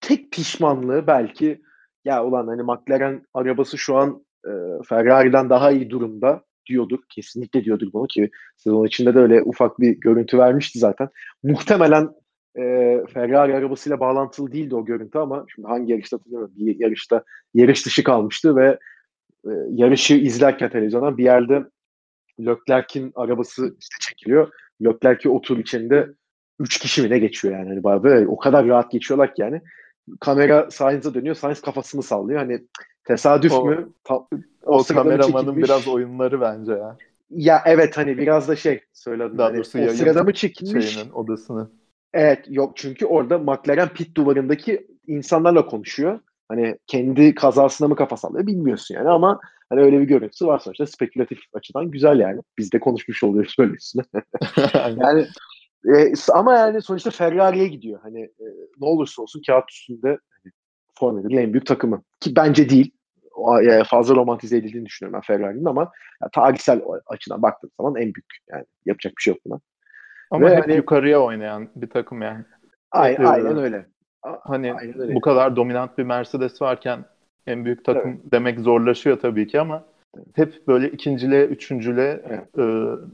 tek 0.01 0.33
pişmanlığı 0.33 1.07
belki 1.07 1.63
ya 2.05 2.25
ulan 2.25 2.47
hani 2.47 2.63
McLaren 2.63 3.27
arabası 3.35 3.79
şu 3.79 3.97
an 3.97 4.25
e, 4.47 4.51
Ferrari'den 4.89 5.51
daha 5.51 5.71
iyi 5.71 5.91
durumda 5.91 6.43
diyorduk. 6.69 7.05
Kesinlikle 7.09 7.65
diyorduk 7.65 7.95
bunu 7.95 8.07
ki 8.07 8.31
sezon 8.57 8.87
içinde 8.87 9.15
de 9.15 9.19
öyle 9.19 9.43
ufak 9.43 9.81
bir 9.81 10.01
görüntü 10.01 10.39
vermişti 10.39 10.79
zaten. 10.79 11.09
Muhtemelen 11.43 12.09
e, 12.57 12.63
Ferrari 13.15 13.55
arabasıyla 13.55 14.01
bağlantılı 14.01 14.53
değildi 14.53 14.75
o 14.75 14.85
görüntü 14.85 15.19
ama 15.19 15.45
şimdi 15.55 15.69
hangi 15.69 15.93
yarışta 15.93 16.17
hatırlamıyorum. 16.17 16.55
Bir 16.57 16.81
yarışta 16.81 17.25
yarış 17.55 17.87
dışı 17.87 18.05
kalmıştı 18.05 18.57
ve 18.57 18.79
e, 19.45 19.51
yarışı 19.71 20.15
izlerken 20.15 20.71
televizyondan 20.71 21.19
bir 21.19 21.25
yerde 21.25 21.65
Leclerc'in 22.41 23.13
arabası 23.15 23.77
işte 23.81 23.97
çekiliyor. 24.01 24.49
Leclerc'i 24.85 25.29
otur 25.29 25.59
içinde 25.59 26.09
3 26.59 26.79
kişi 26.79 27.03
mi 27.03 27.11
ne 27.11 27.19
geçiyor 27.19 27.59
yani. 27.59 27.69
Hani 27.69 28.03
böyle 28.03 28.29
o 28.29 28.39
kadar 28.39 28.67
rahat 28.67 28.91
geçiyorlar 28.91 29.35
ki 29.35 29.43
yani. 29.43 29.63
Kamera 30.21 30.71
Sainz'a 30.71 31.15
dönüyor. 31.15 31.35
Sainz 31.35 31.61
kafasını 31.61 32.03
sallıyor. 32.03 32.39
Hani 32.41 32.67
tesadüf 33.05 33.53
O- 33.53 33.65
mü? 33.65 33.89
Ta- 34.05 34.27
O, 34.63 34.79
mı 34.79 34.85
kameramanın 34.85 35.47
çekilmiş? 35.47 35.69
biraz 35.69 35.89
oyunları 35.89 36.41
bence 36.41 36.73
ya. 36.73 36.97
Ya 37.31 37.63
evet 37.67 37.97
hani 37.97 38.19
biraz 38.19 38.49
da 38.49 38.57
şey 38.57 38.81
söyledim. 38.93 39.39
Daha 39.39 39.47
hani, 39.49 39.57
doğrusu 39.57 39.79
o 39.79 39.89
sırada 39.89 40.23
mı 40.23 40.33
çekilmiş? 40.33 40.95
Şeyinin 40.95 41.13
odasını. 41.13 41.71
Evet 42.13 42.45
yok 42.49 42.77
çünkü 42.77 43.07
orada 43.07 43.39
McLaren 43.39 43.89
pit 43.89 44.17
duvarındaki 44.17 44.87
insanlarla 45.07 45.67
konuşuyor. 45.67 46.21
Hani 46.53 46.79
kendi 46.87 47.35
kazasına 47.35 47.89
mı 47.89 47.97
kafa 47.97 48.17
sallıyor 48.17 48.47
bilmiyorsun 48.47 48.95
yani 48.95 49.09
ama 49.09 49.41
hani 49.69 49.81
öyle 49.81 50.01
bir 50.01 50.05
görüntüsü 50.05 50.47
var 50.47 50.59
sonuçta 50.59 50.87
spekülatif 50.87 51.39
açıdan 51.53 51.91
güzel 51.91 52.21
yani. 52.21 52.41
Biz 52.59 52.73
de 52.73 52.81
konuşmuş 52.81 53.25
oluyoruz 53.25 53.55
böyle 53.59 53.73
üstüne. 53.73 54.03
Yani 54.97 55.27
e, 55.97 56.13
ama 56.33 56.55
yani 56.55 56.83
sonuçta 56.83 57.11
Ferrari'ye 57.11 57.69
gidiyor. 57.69 58.01
Hani 58.03 58.23
e, 58.23 58.45
ne 58.81 58.87
olursa 58.87 59.23
olsun 59.23 59.43
kağıt 59.47 59.71
üstünde 59.71 60.09
hani, 60.09 60.53
Formula 60.99 61.29
1'in 61.29 61.37
en 61.37 61.53
büyük 61.53 61.67
takımı. 61.67 62.03
Ki 62.21 62.37
bence 62.37 62.69
değil. 62.69 62.91
O, 63.35 63.61
e, 63.61 63.85
fazla 63.85 64.15
romantize 64.15 64.57
edildiğini 64.57 64.87
düşünüyorum 64.87 65.21
ben 65.23 65.37
Ferrari'nin 65.37 65.65
ama 65.65 65.93
ya, 66.23 66.29
tarihsel 66.35 66.83
açıdan 67.07 67.43
baktığım 67.43 67.71
zaman 67.81 67.97
en 67.97 68.15
büyük. 68.15 68.37
Yani 68.51 68.65
yapacak 68.87 69.13
bir 69.19 69.23
şey 69.23 69.35
yok 69.35 69.41
buna. 69.47 69.61
Ama 70.31 70.47
Ve 70.47 70.57
hep 70.57 70.65
hani- 70.65 70.77
yukarıya 70.77 71.21
oynayan 71.21 71.69
bir 71.77 71.91
takım 71.91 72.23
yani. 72.23 72.45
Aynen, 72.91 73.25
aynen 73.25 73.59
öyle. 73.59 73.87
Hani 74.23 74.75
Aynen 74.75 75.15
bu 75.15 75.21
kadar 75.21 75.57
dominant 75.57 75.99
bir 75.99 76.03
Mercedes 76.03 76.63
varken 76.63 77.05
en 77.47 77.65
büyük 77.65 77.85
takım 77.85 78.21
demek 78.33 78.61
zorlaşıyor 78.61 79.21
tabii 79.21 79.47
ki 79.47 79.61
ama 79.61 79.85
hep 80.35 80.69
böyle 80.69 80.91
ikinciliğe, 80.91 81.45
üçüncülüğe 81.45 82.23
Evet. 82.29 82.59
e, 82.59 82.63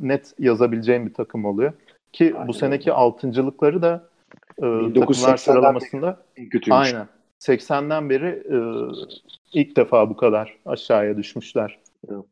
net 0.01 0.35
yazabileceğim 0.39 1.07
bir 1.07 1.15
takım 1.15 1.45
oluyor. 1.45 1.73
Ki 2.13 2.33
Aynen 2.35 2.49
bu 2.49 2.53
seneki 2.53 2.93
altıncılıkları 2.93 3.83
da 3.83 4.09
e, 4.59 4.61
takımlar 4.61 4.93
1980'den 4.95 5.37
sıralamasında 5.37 6.23
En 6.37 6.49
kötüymüş. 6.49 6.79
aynen 6.81 7.07
80'den 7.41 8.11
beri 8.11 8.27
e, 8.27 8.59
ilk 9.53 9.77
defa 9.77 10.11
bu 10.11 10.17
kadar 10.17 10.59
aşağıya 10.67 11.17
düşmüşler. 11.17 11.79
Evet. 12.11 12.25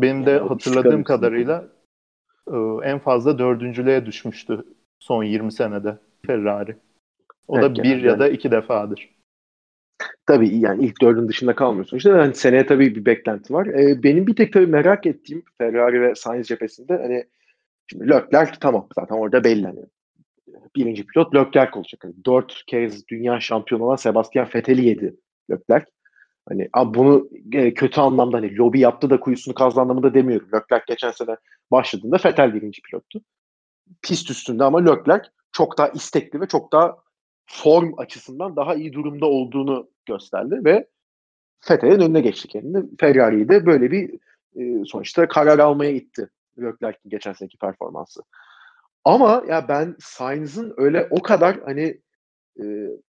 Benim 0.00 0.26
de 0.26 0.30
Yani 0.30 0.48
hatırladığım 0.48 1.04
kadarıyla 1.04 1.64
e, 2.52 2.56
en 2.84 2.98
fazla 2.98 3.38
dördüncülüğe 3.38 4.06
düşmüştü 4.06 4.64
son 4.98 5.24
20 5.24 5.52
senede 5.52 5.98
Ferrari. 6.26 6.76
O 7.48 7.58
Evet, 7.58 7.64
da 7.64 7.74
bir 7.74 7.82
genelde 7.82 8.06
ya 8.06 8.18
da 8.18 8.28
iki 8.28 8.50
defadır. 8.50 9.14
Tabii 10.26 10.58
yani 10.58 10.84
ilk 10.84 11.02
dördün 11.02 11.28
dışında 11.28 11.54
kalmıyorsun. 11.54 11.96
İşte 11.96 12.10
yani 12.10 12.34
seneye 12.34 12.66
tabii 12.66 12.96
bir 12.96 13.04
beklenti 13.04 13.52
var. 13.52 13.66
Ee, 13.66 14.02
benim 14.02 14.26
bir 14.26 14.36
tek 14.36 14.52
tabii 14.52 14.66
merak 14.66 15.06
ettiğim 15.06 15.42
Ferrari 15.58 16.02
ve 16.02 16.14
Sainz 16.14 16.46
cephesinde 16.46 16.96
hani 16.96 17.24
şimdi 17.86 18.10
Leclerc 18.10 18.52
tamam 18.60 18.88
zaten 18.94 19.14
orada 19.14 19.44
belli. 19.44 19.66
Hani, 19.66 19.84
birinci 20.76 21.06
pilot 21.06 21.34
Leclerc 21.34 21.78
olacak. 21.78 22.04
Hani 22.04 22.14
dört 22.26 22.62
kez 22.66 23.08
dünya 23.08 23.40
şampiyonu 23.40 23.84
olan 23.84 23.96
Sebastian 23.96 24.48
Vettel'i 24.54 24.86
yedi 24.86 25.16
Leclerc. 25.50 25.86
Hani 26.48 26.68
bunu 26.86 27.28
e, 27.52 27.74
kötü 27.74 28.00
anlamda 28.00 28.36
hani 28.36 28.56
lobi 28.56 28.80
yaptı 28.80 29.10
da 29.10 29.20
kuyusunu 29.20 29.54
kazdı 29.54 29.80
anlamında 29.80 30.14
demiyorum. 30.14 30.48
Leclerc 30.54 30.84
geçen 30.88 31.10
sene 31.10 31.36
başladığında 31.70 32.16
Vettel 32.24 32.54
birinci 32.54 32.82
pilottu. 32.82 33.20
Pist 34.02 34.30
üstünde 34.30 34.64
ama 34.64 34.78
Leclerc 34.78 35.28
çok 35.52 35.78
daha 35.78 35.88
istekli 35.88 36.40
ve 36.40 36.46
çok 36.46 36.72
daha 36.72 36.96
form 37.46 37.92
açısından 37.96 38.56
daha 38.56 38.74
iyi 38.74 38.92
durumda 38.92 39.26
olduğunu 39.26 39.88
gösterdi 40.06 40.60
ve 40.64 40.86
Vettel'in 41.70 42.00
önüne 42.00 42.20
geçti 42.20 42.48
kendini. 42.48 42.84
Ferrari'yi 43.00 43.48
de 43.48 43.66
böyle 43.66 43.90
bir 43.90 44.10
e, 44.56 44.84
sonuçta 44.84 45.28
karar 45.28 45.58
almaya 45.58 45.90
itti 45.90 46.30
Leclerc'in 46.58 47.10
geçen 47.10 47.32
seneki 47.32 47.58
performansı. 47.58 48.20
Ama 49.04 49.44
ya 49.48 49.68
ben 49.68 49.96
Sainz'ın 50.00 50.74
öyle 50.76 51.08
o 51.10 51.22
kadar 51.22 51.60
hani 51.64 52.00
e, 52.60 52.64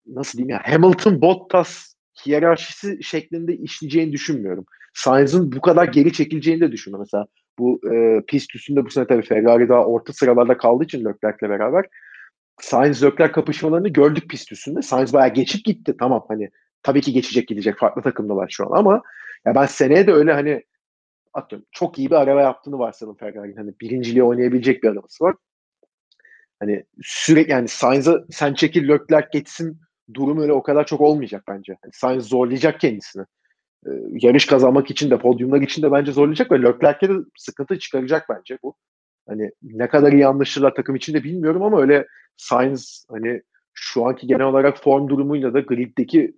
nasıl 0.07 0.37
diyeyim 0.37 0.49
ya 0.49 0.61
Hamilton 0.73 1.21
Bottas 1.21 1.93
hiyerarşisi 2.25 3.03
şeklinde 3.03 3.57
işleyeceğini 3.57 4.11
düşünmüyorum. 4.11 4.65
Sainz'ın 4.93 5.51
bu 5.51 5.61
kadar 5.61 5.87
geri 5.87 6.13
çekileceğini 6.13 6.61
de 6.61 6.71
düşünmüyorum. 6.71 7.07
Mesela 7.11 7.27
bu 7.59 7.79
e, 7.93 8.21
pist 8.27 8.55
üstünde 8.55 8.85
bu 8.85 8.89
sene 8.89 9.07
tabii 9.07 9.25
Ferrari 9.25 9.69
daha 9.69 9.85
orta 9.85 10.13
sıralarda 10.13 10.57
kaldığı 10.57 10.83
için 10.83 11.05
Leclerc'le 11.05 11.49
beraber 11.49 11.85
Sainz 12.61 13.03
Leclerc 13.03 13.31
kapışmalarını 13.31 13.89
gördük 13.89 14.29
pist 14.29 14.51
üstünde. 14.51 14.81
Sainz 14.81 15.13
bayağı 15.13 15.33
geçip 15.33 15.65
gitti. 15.65 15.95
Tamam 15.99 16.25
hani 16.27 16.49
tabii 16.83 17.01
ki 17.01 17.13
geçecek 17.13 17.47
gidecek. 17.47 17.77
Farklı 17.77 18.01
takımdalar 18.01 18.49
şu 18.49 18.65
an 18.65 18.79
ama 18.79 19.01
ya 19.45 19.55
ben 19.55 19.65
seneye 19.65 20.07
de 20.07 20.13
öyle 20.13 20.33
hani 20.33 20.63
atıyorum 21.33 21.67
çok 21.71 21.99
iyi 21.99 22.09
bir 22.09 22.15
araba 22.15 22.41
yaptığını 22.41 22.79
varsayalım 22.79 23.17
Ferrari'nin. 23.17 23.57
Hani 23.57 23.73
birinciliği 23.81 24.23
oynayabilecek 24.23 24.83
bir 24.83 24.89
arabası 24.89 25.23
var. 25.23 25.35
Hani 26.59 26.85
sürekli 27.01 27.51
yani 27.51 27.67
Sainz'a 27.67 28.23
sen 28.31 28.53
çekil 28.53 28.87
Leclerc 28.87 29.27
geçsin 29.33 29.79
durum 30.13 30.41
öyle 30.41 30.53
o 30.53 30.63
kadar 30.63 30.85
çok 30.85 31.01
olmayacak 31.01 31.43
bence. 31.47 31.77
Yani 31.83 31.93
Sainz 31.93 32.25
zorlayacak 32.25 32.79
kendisini. 32.79 33.25
Ee, 33.87 33.89
yarış 34.11 34.45
kazanmak 34.45 34.91
için 34.91 35.11
de 35.11 35.17
podyumlar 35.17 35.61
için 35.61 35.81
de 35.81 35.91
bence 35.91 36.11
zorlayacak 36.11 36.51
ve 36.51 36.61
Leclerc'e 36.63 37.09
de 37.09 37.13
sıkıntı 37.37 37.79
çıkaracak 37.79 38.25
bence 38.29 38.57
bu. 38.63 38.75
Hani 39.27 39.51
ne 39.63 39.89
kadar 39.89 40.11
iyi 40.11 40.27
anlaşırlar 40.27 40.75
takım 40.75 40.95
içinde 40.95 41.23
bilmiyorum 41.23 41.63
ama 41.63 41.81
öyle 41.81 42.07
Sainz 42.37 43.05
hani 43.09 43.41
şu 43.73 44.05
anki 44.05 44.27
genel 44.27 44.45
olarak 44.45 44.77
form 44.77 45.07
durumuyla 45.09 45.53
da 45.53 45.59
griddeki 45.59 46.37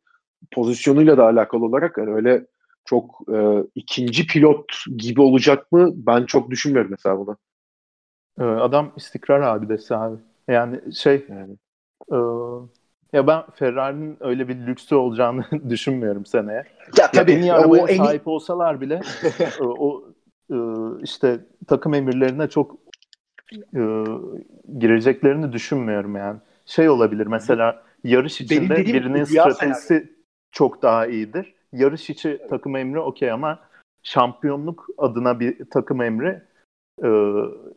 pozisyonuyla 0.52 1.18
da 1.18 1.26
alakalı 1.26 1.66
olarak 1.66 1.98
yani 1.98 2.14
öyle 2.14 2.46
çok 2.86 3.20
e, 3.34 3.64
ikinci 3.76 4.28
pilot 4.28 4.66
gibi 4.98 5.22
olacak 5.22 5.72
mı 5.72 5.92
ben 5.96 6.26
çok 6.26 6.50
düşünmüyorum 6.50 6.92
mesela 6.92 7.18
bunu. 7.20 7.38
Ee, 8.40 8.44
adam 8.44 8.92
istikrar 8.96 9.42
abidesi 9.42 9.96
abi. 9.96 10.18
Yani 10.48 10.96
şey 10.96 11.26
yani. 11.30 11.58
E, 12.12 12.18
ya 13.14 13.28
ben 13.28 13.44
Ferrari'nin 13.56 14.18
öyle 14.20 14.48
bir 14.48 14.68
lüksü 14.68 14.96
olacağını 14.96 15.46
düşünmüyorum 15.70 16.26
seneye. 16.26 16.64
Ya 16.98 17.12
tabii 17.12 17.32
ya 17.32 17.38
en 17.38 17.42
iyi 17.42 17.54
arabaya 17.54 17.84
o 17.84 17.88
sahip 17.88 18.28
en... 18.28 18.32
olsalar 18.32 18.82
bile 18.82 19.02
e, 19.60 19.64
o 19.64 20.04
e, 20.52 20.58
işte 21.04 21.40
takım 21.68 21.94
emirlerine 21.94 22.50
çok 22.50 22.76
e, 23.54 23.82
gireceklerini 24.80 25.54
düşünmüyorum 25.54 26.16
yani. 26.16 26.40
Şey 26.66 26.90
olabilir 26.90 27.28
mesela 27.28 27.84
yarış 28.04 28.42
içinde 28.42 28.76
birinin 28.76 29.24
stratejisi 29.24 29.94
yani. 29.94 30.10
çok 30.52 30.82
daha 30.82 31.08
iyidir. 31.08 31.54
Yarış 31.74 32.10
içi 32.10 32.42
takım 32.50 32.76
emri 32.76 33.00
okey 33.00 33.32
ama 33.32 33.60
şampiyonluk 34.04 34.88
adına 34.98 35.40
bir 35.40 35.70
takım 35.70 36.02
emri 36.02 36.42
e, 37.04 37.10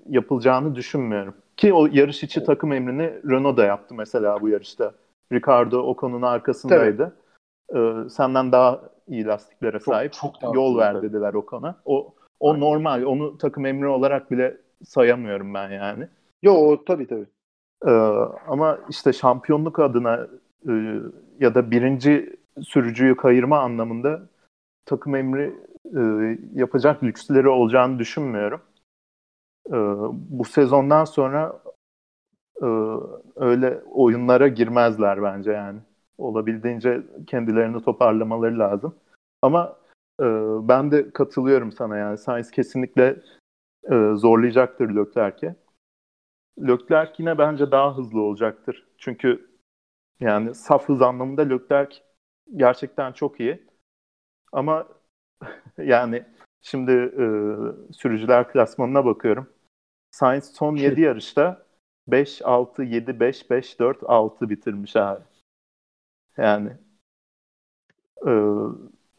yapılacağını 0.09 0.75
düşünmüyorum. 0.75 1.35
Ki 1.57 1.75
o 1.75 1.87
yarış 1.87 2.23
içi 2.23 2.45
takım 2.45 2.73
emrini 2.73 3.13
Renault 3.31 3.57
da 3.57 3.65
yaptı 3.65 3.95
mesela 3.95 4.41
bu 4.41 4.49
yarışta. 4.49 4.93
Ricardo 5.33 5.79
Ocon'un 5.79 6.23
arkasındaydı. 6.23 7.17
Ee, 7.75 8.09
senden 8.11 8.53
daha 8.53 8.81
iyi 9.09 9.25
lastiklere 9.25 9.79
çok, 9.79 9.95
sahip. 9.95 10.13
Çok 10.13 10.55
yol 10.55 10.79
ver 10.79 11.03
dediler 11.03 11.35
Ocon'a. 11.35 11.77
O 11.85 12.15
o 12.41 12.51
Aynen. 12.51 12.61
normal. 12.61 13.03
Onu 13.03 13.39
takım 13.39 13.67
emri 13.67 13.89
olarak 13.89 14.31
bile 14.31 14.57
sayamıyorum 14.85 15.55
ben 15.55 15.71
yani. 15.71 16.09
Yo 16.43 16.85
tabii 16.87 17.07
tabii. 17.07 17.27
Ee, 17.87 17.91
ama 18.49 18.79
işte 18.89 19.13
şampiyonluk 19.13 19.79
adına 19.79 20.29
e, 20.69 20.73
ya 21.41 21.55
da 21.55 21.71
birinci 21.71 22.37
sürücüyü 22.63 23.17
kayırma 23.17 23.59
anlamında 23.59 24.23
takım 24.87 25.15
emri 25.15 25.55
e, 25.97 26.01
yapacak 26.55 27.03
lüksleri 27.03 27.49
olacağını 27.49 27.99
düşünmüyorum. 27.99 28.61
E, 29.69 29.77
bu 30.13 30.45
sezondan 30.45 31.05
sonra 31.05 31.61
e, 32.63 32.67
öyle 33.37 33.81
oyunlara 33.93 34.49
girmezler 34.49 35.23
bence 35.23 35.53
yani. 35.53 35.79
Olabildiğince 36.19 37.03
kendilerini 37.27 37.83
toparlamaları 37.83 38.59
lazım. 38.59 38.95
Ama 39.43 39.77
e, 40.21 40.25
ben 40.69 40.91
de 40.91 41.11
katılıyorum 41.11 41.73
sana 41.73 41.97
yani. 41.97 42.19
Sainz 42.19 42.51
kesinlikle 42.51 43.23
e, 43.91 43.95
zorlayacaktır 44.15 44.97
Leclerc'e. 44.97 45.57
Leclerc 46.59 47.13
yine 47.19 47.39
bence 47.39 47.71
daha 47.71 47.97
hızlı 47.97 48.21
olacaktır. 48.21 48.89
Çünkü 48.99 49.51
yani 50.21 50.55
saf 50.55 50.89
hız 50.89 51.03
anlamında 51.03 51.43
Leclerc 51.43 51.97
gerçekten 52.57 53.13
çok 53.13 53.41
iyi. 53.41 53.67
Ama 54.53 54.89
yani 55.79 56.25
şimdi 56.63 56.93
e, 56.93 57.25
sürücüler 57.93 58.53
klasmanına 58.53 59.05
bakıyorum. 59.05 59.49
Sainz 60.11 60.45
son 60.55 60.77
7 60.77 61.01
yarışta 61.01 61.67
5, 62.09 62.43
6, 62.43 62.83
7, 62.83 63.21
5, 63.21 63.51
5, 63.51 63.81
4, 63.81 63.99
6 64.03 64.51
bitirmiş 64.51 64.97
abi. 64.97 65.25
Yani 66.37 66.73
e, 68.27 68.33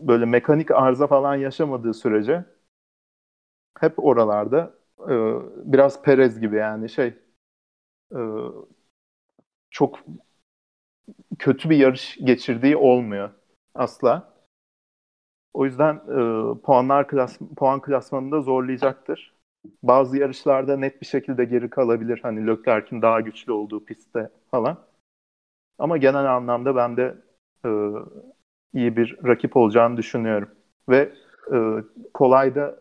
böyle 0.07 0.25
mekanik 0.25 0.71
arıza 0.71 1.07
falan 1.07 1.35
yaşamadığı 1.35 1.93
sürece 1.93 2.45
hep 3.79 3.99
oralarda 3.99 4.73
e, 5.09 5.13
biraz 5.73 6.01
Perez 6.03 6.39
gibi 6.39 6.55
yani 6.55 6.89
şey 6.89 7.13
e, 8.11 8.19
çok 9.69 9.99
kötü 11.39 11.69
bir 11.69 11.77
yarış 11.77 12.17
geçirdiği 12.23 12.77
olmuyor 12.77 13.29
asla. 13.75 14.31
O 15.53 15.65
yüzden 15.65 15.95
e, 15.95 16.61
puanlar 16.61 17.07
klas 17.07 17.37
puan 17.57 17.81
klasmanında 17.81 18.41
zorlayacaktır. 18.41 19.33
Bazı 19.83 20.17
yarışlarda 20.17 20.77
net 20.77 21.01
bir 21.01 21.05
şekilde 21.05 21.45
geri 21.45 21.69
kalabilir. 21.69 22.19
Hani 22.23 22.47
Leclerc'in 22.47 23.01
daha 23.01 23.21
güçlü 23.21 23.51
olduğu 23.51 23.85
pistte 23.85 24.29
falan. 24.51 24.77
Ama 25.79 25.97
genel 25.97 26.35
anlamda 26.35 26.75
ben 26.75 26.97
de 26.97 27.17
e, 27.65 27.69
iyi 28.73 28.97
bir 28.97 29.17
rakip 29.25 29.57
olacağını 29.57 29.97
düşünüyorum. 29.97 30.49
Ve 30.89 31.11
e, 31.53 31.57
kolay 32.13 32.55
da 32.55 32.79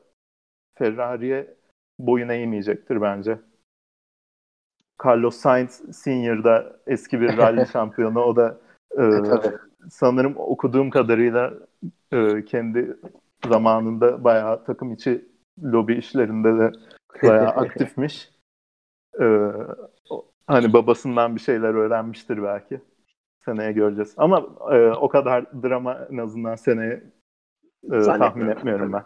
Ferrari'ye 0.78 1.54
boyun 1.98 2.28
eğmeyecektir 2.28 3.02
bence. 3.02 3.38
Carlos 5.04 5.36
Sainz 5.36 5.96
Senior 5.96 6.44
da 6.44 6.80
eski 6.86 7.20
bir 7.20 7.36
rally 7.36 7.66
şampiyonu. 7.72 8.20
O 8.20 8.36
da 8.36 8.60
e, 8.98 9.02
sanırım 9.90 10.34
okuduğum 10.36 10.90
kadarıyla 10.90 11.54
e, 12.12 12.44
kendi 12.44 12.96
zamanında 13.48 14.24
bayağı 14.24 14.64
takım 14.64 14.92
içi 14.92 15.28
lobi 15.62 15.94
işlerinde 15.94 16.58
de 16.58 16.72
bayağı 17.22 17.48
aktifmiş. 17.56 18.30
Ee, 19.20 19.52
hani 20.46 20.72
babasından 20.72 21.36
bir 21.36 21.40
şeyler 21.40 21.74
öğrenmiştir 21.74 22.42
belki. 22.42 22.80
Seneye 23.44 23.72
göreceğiz. 23.72 24.14
Ama 24.16 24.46
e, 24.72 24.90
o 24.90 25.08
kadar 25.08 25.62
drama 25.62 26.08
en 26.10 26.18
azından 26.18 26.54
seneye 26.54 27.02
e, 27.92 28.00
tahmin 28.00 28.48
etmiyorum 28.48 28.92
ben. 28.92 29.02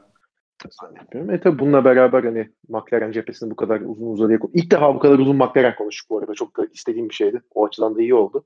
Zannetmiyorum. 0.70 1.34
E 1.34 1.40
tabi 1.40 1.58
bununla 1.58 1.84
beraber 1.84 2.24
hani 2.24 2.50
McLaren 2.68 3.12
cephesini 3.12 3.50
bu 3.50 3.56
kadar 3.56 3.80
uzun 3.80 4.06
uzadıya 4.06 4.38
ilk 4.52 4.70
defa 4.70 4.94
bu 4.94 4.98
kadar 4.98 5.18
uzun 5.18 5.36
McLaren 5.36 5.76
konuştuk 5.76 6.10
bu 6.10 6.18
arada. 6.18 6.34
Çok 6.34 6.56
da 6.56 6.66
istediğim 6.72 7.08
bir 7.08 7.14
şeydi. 7.14 7.42
O 7.54 7.66
açıdan 7.66 7.96
da 7.96 8.02
iyi 8.02 8.14
oldu. 8.14 8.44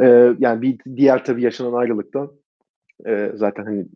Ee, 0.00 0.34
yani 0.38 0.62
bir 0.62 0.78
diğer 0.96 1.24
tabii 1.24 1.42
yaşanan 1.42 1.72
ayrılıktan 1.72 2.30
e, 3.06 3.32
zaten 3.34 3.64
hani 3.64 3.86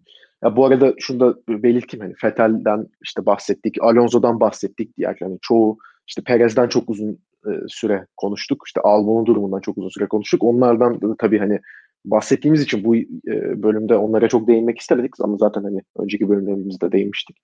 ya 0.44 0.56
bu 0.56 0.66
arada 0.66 0.94
şunu 0.98 1.20
da 1.20 1.36
belirteyim 1.48 2.04
hani 2.04 2.14
Fetel'den 2.14 2.86
işte 3.02 3.26
bahsettik, 3.26 3.76
Alonso'dan 3.82 4.40
bahsettik 4.40 4.96
diğer 4.96 5.16
hani 5.20 5.38
çoğu 5.42 5.78
işte 6.06 6.22
Perez'den 6.22 6.68
çok 6.68 6.90
uzun 6.90 7.18
e, 7.46 7.50
süre 7.68 8.06
konuştuk. 8.16 8.62
İşte 8.66 8.80
Albon'un 8.80 9.26
durumundan 9.26 9.60
çok 9.60 9.78
uzun 9.78 9.88
süre 9.88 10.06
konuştuk. 10.06 10.44
Onlardan 10.44 11.00
da 11.00 11.16
tabii 11.18 11.38
hani 11.38 11.60
bahsettiğimiz 12.04 12.62
için 12.62 12.84
bu 12.84 12.96
e, 12.96 13.62
bölümde 13.62 13.96
onlara 13.96 14.28
çok 14.28 14.48
değinmek 14.48 14.78
istemedik 14.78 15.14
ama 15.20 15.36
zaten 15.36 15.62
hani 15.62 15.82
önceki 15.98 16.28
bölümlerimizde 16.28 16.92
değinmiştik. 16.92 17.36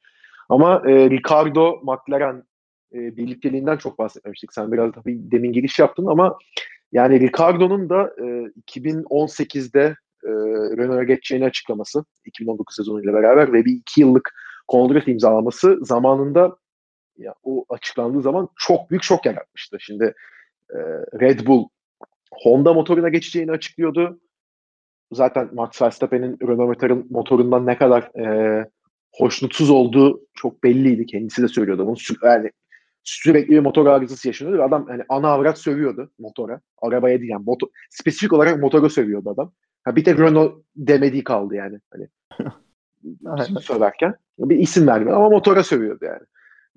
Ama 0.48 0.82
e, 0.86 1.10
Ricardo 1.10 1.80
McLaren 1.82 2.42
e, 2.94 3.16
birlikteliğinden 3.16 3.76
çok 3.76 3.98
bahsetmemiştik. 3.98 4.52
Sen 4.52 4.72
biraz 4.72 4.92
tabii 4.92 5.30
demin 5.30 5.52
giriş 5.52 5.78
yaptın 5.78 6.06
ama 6.06 6.38
yani 6.92 7.20
Ricardo'nun 7.20 7.88
da 7.90 8.14
e, 8.18 8.24
2018'de 8.78 9.96
e, 10.24 10.30
Renault'a 10.76 11.02
geçeceğini 11.02 11.44
açıklaması 11.44 12.04
2019 12.24 12.76
sezonuyla 12.76 13.12
beraber 13.12 13.52
ve 13.52 13.64
bir 13.64 13.72
iki 13.72 14.00
yıllık 14.00 14.34
kontrat 14.68 15.08
imzalaması 15.08 15.78
zamanında 15.82 16.56
ya, 17.20 17.34
o 17.42 17.64
açıklandığı 17.68 18.22
zaman 18.22 18.48
çok 18.56 18.90
büyük 18.90 19.02
şok 19.02 19.26
yaratmıştı. 19.26 19.76
Şimdi 19.80 20.14
e, 20.70 20.78
Red 21.20 21.46
Bull 21.46 21.68
Honda 22.32 22.74
motoruna 22.74 23.08
geçeceğini 23.08 23.50
açıklıyordu. 23.50 24.20
Zaten 25.12 25.48
Max 25.52 25.82
Verstappen'in 25.82 26.38
Renault 26.42 27.10
motorundan 27.10 27.66
ne 27.66 27.78
kadar 27.78 28.02
e, 28.02 28.66
hoşnutsuz 29.12 29.70
olduğu 29.70 30.20
çok 30.34 30.64
belliydi. 30.64 31.06
Kendisi 31.06 31.42
de 31.42 31.48
söylüyordu 31.48 31.86
bunu. 31.86 31.96
Yani 32.22 32.50
sürekli 33.02 33.50
bir 33.50 33.60
motor 33.60 33.86
arızası 33.86 34.28
yaşanıyordu 34.28 34.60
ve 34.60 34.64
adam 34.64 34.86
hani 34.88 35.02
ana 35.08 35.28
avrat 35.28 35.58
sövüyordu 35.58 36.10
motora. 36.18 36.60
Arabaya 36.82 37.18
değil 37.20 37.30
yani 37.30 37.44
motor, 37.44 37.68
spesifik 37.90 38.32
olarak 38.32 38.60
motora 38.60 38.88
sövüyordu 38.88 39.30
adam. 39.30 39.52
Ha, 39.84 39.96
bir 39.96 40.04
tek 40.04 40.18
Renault 40.18 40.64
demediği 40.76 41.24
kaldı 41.24 41.54
yani. 41.54 41.78
Hani 41.90 42.08
söylerken. 43.60 44.14
Bir 44.38 44.58
isim 44.58 44.86
vermiyor 44.86 45.16
ama 45.16 45.28
motora 45.28 45.64
sövüyordu 45.64 46.04
yani. 46.04 46.22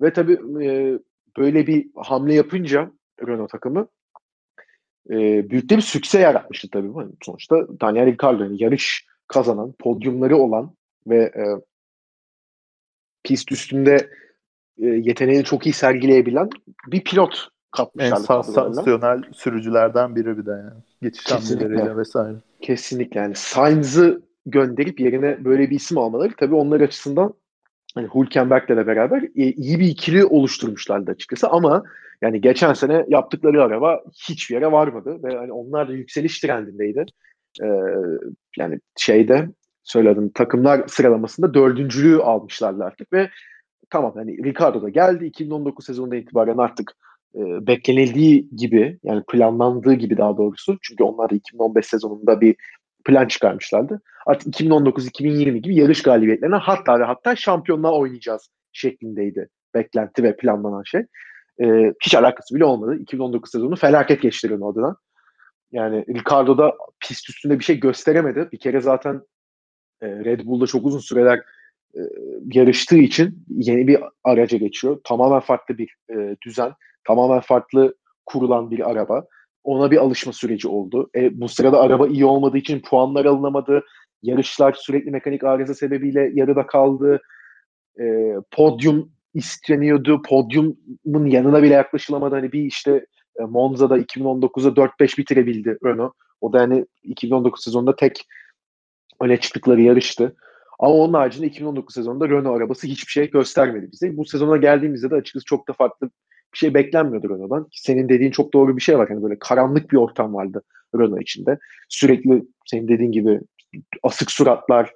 Ve 0.00 0.12
tabii 0.12 0.64
e, 0.64 0.98
böyle 1.38 1.66
bir 1.66 1.86
hamle 1.96 2.34
yapınca 2.34 2.90
Renault 3.26 3.50
takımı 3.50 3.88
e, 5.10 5.50
büyük 5.50 5.70
de 5.70 5.76
bir 5.76 5.82
sükse 5.82 6.20
yaratmıştı 6.20 6.68
tabii. 6.70 6.86
Yani 6.86 7.12
sonuçta 7.22 7.56
Daniel 7.80 8.06
Ricciardo 8.06 8.42
yani 8.42 8.62
yarış 8.62 9.06
kazanan, 9.28 9.72
podyumları 9.78 10.36
olan 10.36 10.74
ve 11.06 11.16
e, 11.16 11.44
pist 13.24 13.52
üstünde 13.52 14.10
e, 14.78 14.86
yeteneğini 14.86 15.44
çok 15.44 15.66
iyi 15.66 15.72
sergileyebilen 15.72 16.48
bir 16.86 17.04
pilot 17.04 17.48
katmışlar. 17.70 18.16
En 18.16 18.22
sansasyonel 18.22 19.22
sürücülerden 19.32 20.16
biri 20.16 20.38
bir 20.38 20.46
de 20.46 20.50
yani. 20.50 20.82
Geçiş 21.02 21.32
hamleleriyle 21.32 21.96
vesaire. 21.96 22.36
Kesinlikle 22.60 23.20
yani 23.20 23.34
Sainz'ı 23.34 24.22
gönderip 24.46 25.00
yerine 25.00 25.44
böyle 25.44 25.70
bir 25.70 25.76
isim 25.76 25.98
almaları 25.98 26.32
tabii 26.36 26.54
onlar 26.54 26.80
açısından 26.80 27.34
hani 27.94 28.08
Hülkenberg'le 28.14 28.68
de 28.68 28.86
beraber 28.86 29.22
e, 29.22 29.52
iyi 29.52 29.80
bir 29.80 29.86
ikili 29.86 30.24
oluşturmuşlardı 30.24 31.10
açıkçası 31.10 31.48
ama 31.48 31.82
yani 32.22 32.40
geçen 32.40 32.72
sene 32.72 33.04
yaptıkları 33.08 33.62
araba 33.62 34.00
hiçbir 34.28 34.54
yere 34.54 34.72
varmadı 34.72 35.22
ve 35.22 35.36
hani 35.36 35.52
onlar 35.52 35.88
da 35.88 35.92
yükseliş 35.92 36.40
trendindeydi. 36.40 37.06
Ee, 37.62 37.66
yani 38.58 38.80
şeyde 38.96 39.48
söyledim 39.82 40.30
takımlar 40.34 40.88
sıralamasında 40.88 41.54
dördüncülüğü 41.54 42.18
almışlardı 42.18 42.84
artık 42.84 43.12
ve 43.12 43.30
tamam 43.90 44.12
hani 44.14 44.44
Ricardo 44.44 44.82
da 44.82 44.88
geldi 44.88 45.26
2019 45.26 45.84
sezonunda 45.84 46.16
itibaren 46.16 46.58
artık 46.58 46.92
e, 47.34 47.66
beklenildiği 47.66 48.48
gibi 48.56 48.98
yani 49.02 49.22
planlandığı 49.28 49.94
gibi 49.94 50.16
daha 50.16 50.36
doğrusu 50.36 50.78
çünkü 50.82 51.04
onlar 51.04 51.30
da 51.30 51.34
2015 51.34 51.86
sezonunda 51.86 52.40
bir 52.40 52.56
plan 53.04 53.28
çıkarmışlardı. 53.28 54.00
Artık 54.26 54.60
2019-2020 54.60 55.56
gibi 55.56 55.76
yarış 55.76 56.02
galibiyetlerine 56.02 56.56
hatta 56.56 57.00
ve 57.00 57.04
hatta 57.04 57.36
şampiyonluğa 57.36 57.92
oynayacağız 57.92 58.48
şeklindeydi 58.72 59.48
beklenti 59.74 60.22
ve 60.22 60.36
planlanan 60.36 60.82
şey. 60.82 61.00
E, 61.62 61.92
hiç 62.04 62.14
alakası 62.14 62.54
bile 62.54 62.64
olmadı. 62.64 62.96
2019 63.00 63.50
sezonu 63.50 63.76
felaket 63.76 64.22
geçti 64.22 64.50
Renault 64.50 64.76
adına. 64.76 64.96
Yani 65.72 66.04
Ricardo 66.08 66.58
da 66.58 66.74
pist 67.00 67.30
üstünde 67.30 67.58
bir 67.58 67.64
şey 67.64 67.80
gösteremedi. 67.80 68.48
Bir 68.52 68.58
kere 68.58 68.80
zaten 68.80 69.22
e, 70.02 70.06
Red 70.08 70.40
Bull'da 70.44 70.66
çok 70.66 70.86
uzun 70.86 70.98
süreler 70.98 71.38
e, 71.94 72.00
yarıştığı 72.52 72.96
için 72.96 73.44
yeni 73.48 73.88
bir 73.88 74.00
araca 74.24 74.58
geçiyor. 74.58 75.00
Tamamen 75.04 75.40
farklı 75.40 75.78
bir 75.78 75.96
e, 76.10 76.36
düzen, 76.46 76.72
tamamen 77.04 77.40
farklı 77.40 77.94
kurulan 78.26 78.70
bir 78.70 78.90
araba. 78.90 79.24
Ona 79.64 79.90
bir 79.90 79.96
alışma 79.96 80.32
süreci 80.32 80.68
oldu. 80.68 81.10
E, 81.16 81.40
bu 81.40 81.48
sırada 81.48 81.80
araba 81.80 82.08
iyi 82.08 82.24
olmadığı 82.24 82.58
için 82.58 82.80
puanlar 82.80 83.24
alınamadı. 83.24 83.84
Yarışlar 84.22 84.72
sürekli 84.72 85.10
mekanik 85.10 85.44
arıza 85.44 85.74
sebebiyle 85.74 86.30
yarıda 86.34 86.66
kaldı. 86.66 87.22
E, 88.00 88.34
podyum 88.50 89.12
isteniyordu. 89.34 90.22
Podyumun 90.22 91.26
yanına 91.26 91.62
bile 91.62 91.74
yaklaşılamadı. 91.74 92.34
Hani 92.34 92.52
bir 92.52 92.62
işte 92.62 93.06
e, 93.40 93.42
Monza'da 93.42 93.98
2019'da 93.98 94.68
4-5 94.68 95.18
bitirebildi 95.18 95.78
Renault. 95.84 96.12
O 96.40 96.52
da 96.52 96.60
hani 96.60 96.86
2019 97.02 97.64
sezonunda 97.64 97.96
tek 97.96 98.26
öne 99.20 99.40
çıktıkları 99.40 99.82
yarıştı. 99.82 100.36
Ama 100.78 100.94
onun 100.94 101.12
haricinde 101.14 101.46
2019 101.46 101.94
sezonunda 101.94 102.28
Renault 102.28 102.56
arabası 102.56 102.86
hiçbir 102.86 103.10
şey 103.10 103.30
göstermedi 103.30 103.88
bize. 103.92 104.16
Bu 104.16 104.24
sezona 104.24 104.56
geldiğimizde 104.56 105.10
de 105.10 105.14
açıkçası 105.14 105.44
çok 105.44 105.68
da 105.68 105.72
farklı 105.72 106.10
bir 106.54 106.58
şey 106.58 106.74
beklenmiyordu 106.74 107.30
Renault'dan. 107.30 107.68
Senin 107.72 108.08
dediğin 108.08 108.30
çok 108.30 108.52
doğru 108.52 108.76
bir 108.76 108.82
şey 108.82 108.98
var. 108.98 109.08
Hani 109.08 109.22
böyle 109.22 109.38
karanlık 109.38 109.90
bir 109.92 109.96
ortam 109.96 110.34
vardı 110.34 110.62
Renault 110.94 111.22
içinde. 111.22 111.58
Sürekli 111.88 112.42
senin 112.66 112.88
dediğin 112.88 113.12
gibi 113.12 113.40
asık 114.02 114.30
suratlar, 114.30 114.92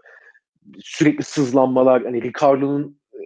sürekli 0.81 1.25
sızlanmalar. 1.25 2.05
Hani 2.05 2.23
Ricardo'nun 2.23 3.01
e, 3.15 3.21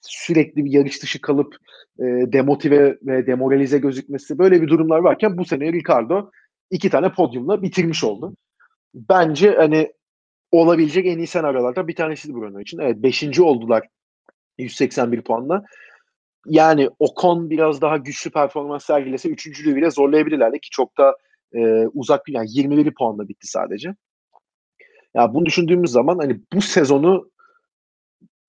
sürekli 0.00 0.64
bir 0.64 0.70
yarış 0.70 1.02
dışı 1.02 1.20
kalıp 1.20 1.56
e, 1.98 2.04
demotive 2.04 2.98
ve 3.02 3.26
demoralize 3.26 3.78
gözükmesi 3.78 4.38
böyle 4.38 4.62
bir 4.62 4.68
durumlar 4.68 4.98
varken 4.98 5.38
bu 5.38 5.44
sene 5.44 5.72
Ricardo 5.72 6.30
iki 6.70 6.90
tane 6.90 7.12
podyumla 7.12 7.62
bitirmiş 7.62 8.04
oldu. 8.04 8.36
Bence 8.94 9.50
hani 9.50 9.92
olabilecek 10.52 11.06
en 11.06 11.18
iyi 11.18 11.26
senaryolardan 11.26 11.88
bir 11.88 11.94
tanesiydi 11.94 12.34
bu 12.34 12.44
Renault 12.44 12.62
için. 12.62 12.78
Evet 12.78 12.96
5. 12.96 13.40
oldular 13.40 13.88
181 14.58 15.22
puanla. 15.22 15.64
Yani 16.46 16.88
Ocon 16.98 17.50
biraz 17.50 17.80
daha 17.80 17.96
güçlü 17.96 18.30
performans 18.30 18.84
sergilese 18.84 19.28
üçüncülüğü 19.28 19.76
bile 19.76 19.90
zorlayabilirlerdi 19.90 20.60
ki 20.60 20.70
çok 20.70 20.98
da 20.98 21.16
e, 21.54 21.86
uzak 21.86 22.28
yani 22.28 22.46
21 22.50 22.94
puanla 22.94 23.28
bitti 23.28 23.46
sadece. 23.46 23.88
Ya 23.88 23.94
yani 25.14 25.34
bunu 25.34 25.46
düşündüğümüz 25.46 25.90
zaman 25.90 26.18
hani 26.18 26.40
bu 26.52 26.60
sezonu 26.60 27.30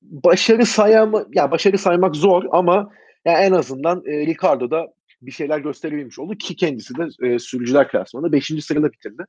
başarı 0.02 0.66
sayama 0.66 1.26
ya 1.34 1.52
başarı 1.52 1.78
saymak 1.78 2.16
zor 2.16 2.44
ama 2.52 2.92
yani 3.26 3.38
en 3.38 3.52
azından 3.52 4.04
e, 4.06 4.26
Ricardo 4.26 4.72
da 4.72 4.94
bir 5.22 5.32
şeyler 5.32 5.60
gösterebilmiş 5.60 6.20
oldu 6.20 6.36
ki 6.36 6.56
kendisi 6.56 6.94
de 6.96 7.28
e, 7.28 7.40
sürücüler 7.40 7.88
klasmanında 7.88 8.32
5. 8.32 8.52
sırada 8.66 8.92
bitirdi. 8.92 9.26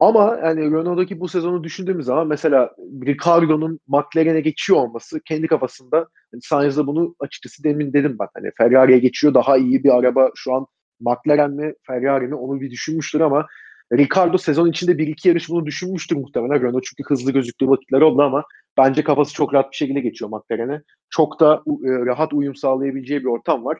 Ama 0.00 0.38
yani 0.44 0.60
Renault'daki 0.60 1.20
bu 1.20 1.28
sezonu 1.28 1.64
düşündüğümüz 1.64 2.06
zaman 2.06 2.26
mesela 2.26 2.70
Ricardo'nun 3.06 3.80
McLaren'e 3.86 4.40
geçiyor 4.40 4.78
olması 4.78 5.20
kendi 5.20 5.46
kafasında 5.46 6.08
yani 6.32 6.42
Sainz'da 6.42 6.86
bunu 6.86 7.14
açıkçası 7.20 7.64
demin 7.64 7.92
dedim 7.92 8.18
bak 8.18 8.30
hani 8.34 8.50
Ferrari'ye 8.58 8.98
geçiyor 8.98 9.34
daha 9.34 9.56
iyi 9.56 9.84
bir 9.84 9.98
araba 9.98 10.30
şu 10.34 10.54
an 10.54 10.66
McLaren 11.00 11.50
mi 11.50 11.74
Ferrari 11.86 12.26
mi 12.26 12.34
onu 12.34 12.60
bir 12.60 12.70
düşünmüştür 12.70 13.20
ama 13.20 13.46
Ricardo 13.92 14.38
sezon 14.38 14.70
içinde 14.70 14.98
bir 14.98 15.06
iki 15.06 15.28
yarış 15.28 15.48
bunu 15.48 15.66
düşünmüştür 15.66 16.16
muhtemelen 16.16 16.62
Renault 16.62 16.84
çünkü 16.84 17.08
hızlı 17.08 17.32
gözüktüğü 17.32 17.68
vakitler 17.68 18.00
oldu 18.00 18.22
ama 18.22 18.44
bence 18.78 19.04
kafası 19.04 19.34
çok 19.34 19.54
rahat 19.54 19.70
bir 19.72 19.76
şekilde 19.76 20.00
geçiyor 20.00 20.30
McLaren'e. 20.30 20.82
Çok 21.10 21.40
da 21.40 21.54
e, 21.84 21.90
rahat 22.06 22.32
uyum 22.32 22.54
sağlayabileceği 22.54 23.20
bir 23.20 23.26
ortam 23.26 23.64
var. 23.64 23.78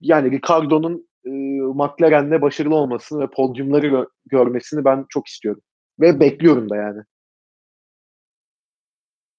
Yani 0.00 0.30
Ricardo'nun 0.30 1.08
e, 1.24 1.30
McLaren'le 1.74 2.42
başarılı 2.42 2.74
olmasını 2.74 3.20
ve 3.22 3.30
podyumları 3.30 3.86
gö- 3.86 4.08
görmesini 4.26 4.84
ben 4.84 5.06
çok 5.08 5.26
istiyorum. 5.28 5.62
Ve 6.00 6.20
bekliyorum 6.20 6.70
da 6.70 6.76
yani. 6.76 7.02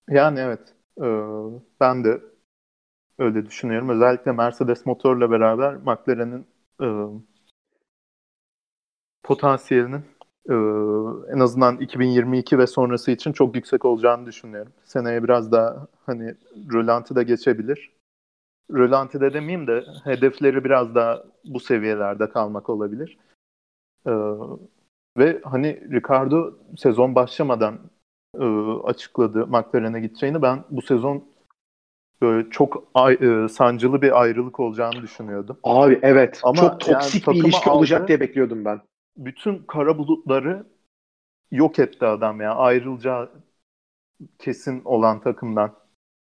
Yani 0.09 0.39
evet. 0.39 0.75
Ee, 0.97 1.03
ben 1.79 2.03
de 2.03 2.21
öyle 3.19 3.45
düşünüyorum. 3.45 3.89
Özellikle 3.89 4.31
Mercedes 4.31 4.85
motorla 4.85 5.31
beraber 5.31 5.75
McLaren'in 5.75 6.47
e, 6.81 6.87
potansiyelinin 9.23 10.05
e, 10.49 10.53
en 11.35 11.39
azından 11.39 11.77
2022 11.77 12.57
ve 12.57 12.67
sonrası 12.67 13.11
için 13.11 13.33
çok 13.33 13.55
yüksek 13.55 13.85
olacağını 13.85 14.25
düşünüyorum. 14.25 14.73
Seneye 14.83 15.23
biraz 15.23 15.51
daha 15.51 15.87
hani 16.05 16.35
rölanti 16.73 17.15
de 17.15 17.23
geçebilir 17.23 17.91
rölantide 18.73 19.33
demeyeyim 19.33 19.67
de 19.67 19.83
hedefleri 20.03 20.63
biraz 20.63 20.95
daha 20.95 21.23
bu 21.45 21.59
seviyelerde 21.59 22.29
kalmak 22.29 22.69
olabilir. 22.69 23.17
Ee, 24.07 24.11
ve 25.17 25.41
hani 25.43 25.81
Ricardo 25.91 26.53
sezon 26.77 27.15
başlamadan 27.15 27.79
e, 28.39 28.45
açıkladı 28.83 29.47
McLaren'e 29.47 29.99
gideceğini. 29.99 30.41
Ben 30.41 30.63
bu 30.69 30.81
sezon 30.81 31.23
böyle 32.21 32.49
çok 32.49 32.83
ay, 32.93 33.13
e, 33.13 33.47
sancılı 33.47 34.01
bir 34.01 34.21
ayrılık 34.21 34.59
olacağını 34.59 35.01
düşünüyordum. 35.01 35.57
Abi 35.63 35.99
evet. 36.01 36.39
Ama 36.43 36.55
çok 36.55 36.79
toksik 36.79 37.27
yani 37.27 37.37
bir 37.37 37.43
ilişki 37.43 37.69
aldı, 37.69 37.77
olacak 37.77 38.07
diye 38.07 38.19
bekliyordum 38.19 38.65
ben. 38.65 38.81
Bütün 39.17 39.57
kara 39.67 39.97
bulutları 39.97 40.65
yok 41.51 41.79
etti 41.79 42.05
adam 42.05 42.41
ya. 42.41 42.55
Ayrılacağı 42.55 43.29
kesin 44.39 44.81
olan 44.85 45.21
takımdan. 45.21 45.73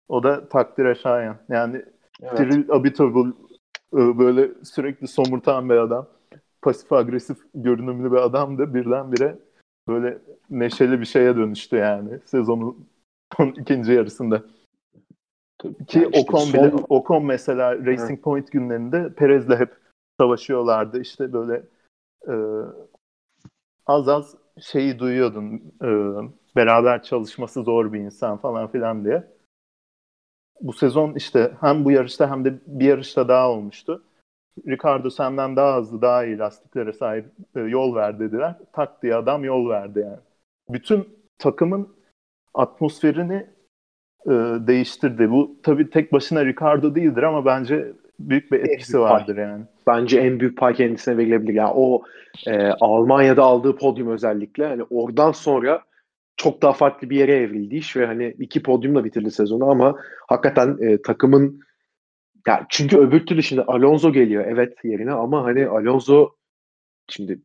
O 0.08 0.24
da 0.24 0.49
takdire 0.49 0.95
şayan. 0.95 1.38
Yani 1.49 1.86
Evet. 2.22 2.38
Cyril 2.38 2.72
Abitable 2.72 3.34
e, 3.93 4.20
böyle 4.20 4.49
sürekli 4.64 5.08
somurtan 5.08 5.70
bir 5.70 5.76
adam. 5.76 6.08
Pasif 6.62 6.93
agresif 6.93 7.38
görünümlü 7.56 8.12
bir 8.12 8.18
adam 8.18 8.58
da 8.58 8.74
birdenbire 8.74 9.39
böyle 9.91 10.17
neşeli 10.49 10.99
bir 10.99 11.05
şeye 11.05 11.35
dönüştü 11.35 11.75
yani 11.75 12.19
sezonun 12.25 12.87
ikinci 13.57 13.91
yarısında. 13.91 14.43
Ki 15.87 15.99
yani 15.99 16.09
işte 16.13 16.19
Ocon 16.19 16.39
son... 16.39 16.53
bile, 16.53 16.75
Ocon 16.89 17.25
mesela 17.25 17.77
Racing 17.85 18.19
Hı. 18.19 18.21
Point 18.21 18.51
günlerinde 18.51 19.13
Perez'le 19.13 19.59
hep 19.59 19.77
savaşıyorlardı. 20.19 21.01
İşte 21.01 21.33
böyle 21.33 21.63
e, 22.27 22.33
az 23.85 24.09
az 24.09 24.35
şeyi 24.59 24.99
duyuyordun 24.99 25.73
e, 25.83 25.89
beraber 26.55 27.03
çalışması 27.03 27.63
zor 27.63 27.93
bir 27.93 27.99
insan 27.99 28.37
falan 28.37 28.71
filan 28.71 29.05
diye 29.05 29.27
bu 30.61 30.73
sezon 30.73 31.13
işte 31.13 31.51
hem 31.61 31.85
bu 31.85 31.91
yarışta 31.91 32.31
hem 32.31 32.45
de 32.45 32.59
bir 32.67 32.85
yarışta 32.85 33.27
daha 33.27 33.51
olmuştu. 33.51 34.03
Ricardo 34.68 35.10
senden 35.10 35.56
daha 35.56 35.78
hızlı, 35.78 36.02
daha 36.02 36.26
iyi 36.26 36.38
lastiklere 36.38 36.93
sahip 36.93 37.26
e, 37.56 37.60
yol 37.60 37.95
ver 37.95 38.20
dediler. 38.20 38.56
Tak 38.74 39.04
diye 39.04 39.16
adam 39.16 39.43
yol 39.43 39.70
verdi 39.70 39.99
yani. 39.99 40.20
Bütün 40.70 41.10
takımın 41.38 41.95
atmosferini 42.54 43.47
e, 44.26 44.32
değiştirdi. 44.68 45.32
Bu 45.32 45.56
tabii 45.64 45.89
tek 45.89 46.14
başına 46.14 46.45
Ricardo 46.45 46.95
değildir 46.95 47.24
ama 47.24 47.45
bence 47.45 47.93
büyük 48.20 48.52
bir 48.52 48.60
etkisi 48.60 48.93
büyük 48.93 49.06
vardır 49.06 49.36
pay. 49.36 49.43
yani. 49.43 49.64
Bence 49.88 50.20
en 50.20 50.39
büyük 50.39 50.58
pay 50.58 50.74
kendisine 50.74 51.18
verilebilir. 51.18 51.54
Yani 51.54 51.74
o 51.76 52.04
e, 52.47 52.68
Almanya'da 52.68 53.43
aldığı 53.43 53.76
podyum 53.76 54.12
özellikle 54.12 54.68
hani 54.68 54.84
oradan 54.84 55.32
sonra 55.32 55.84
çok 56.38 56.62
daha 56.62 56.74
farklı 56.74 57.10
bir 57.10 57.18
yere 57.18 57.36
evrildi 57.36 57.76
iş 57.76 57.97
ve 57.97 58.06
hani 58.06 58.36
iki 58.39 58.64
podyumla 58.64 59.04
bitirdi 59.04 59.32
sezonu 59.32 59.70
ama 59.70 59.95
hakikaten 60.28 60.78
e, 60.82 61.02
takımın 61.02 61.62
ya 62.47 62.65
çünkü 62.69 62.97
öbür 62.97 63.25
türlü 63.25 63.43
şimdi 63.43 63.61
Alonso 63.61 64.13
geliyor 64.13 64.45
evet 64.47 64.73
yerine 64.83 65.11
ama 65.11 65.43
hani 65.43 65.67
Alonso 65.67 66.29
şimdi 67.09 67.41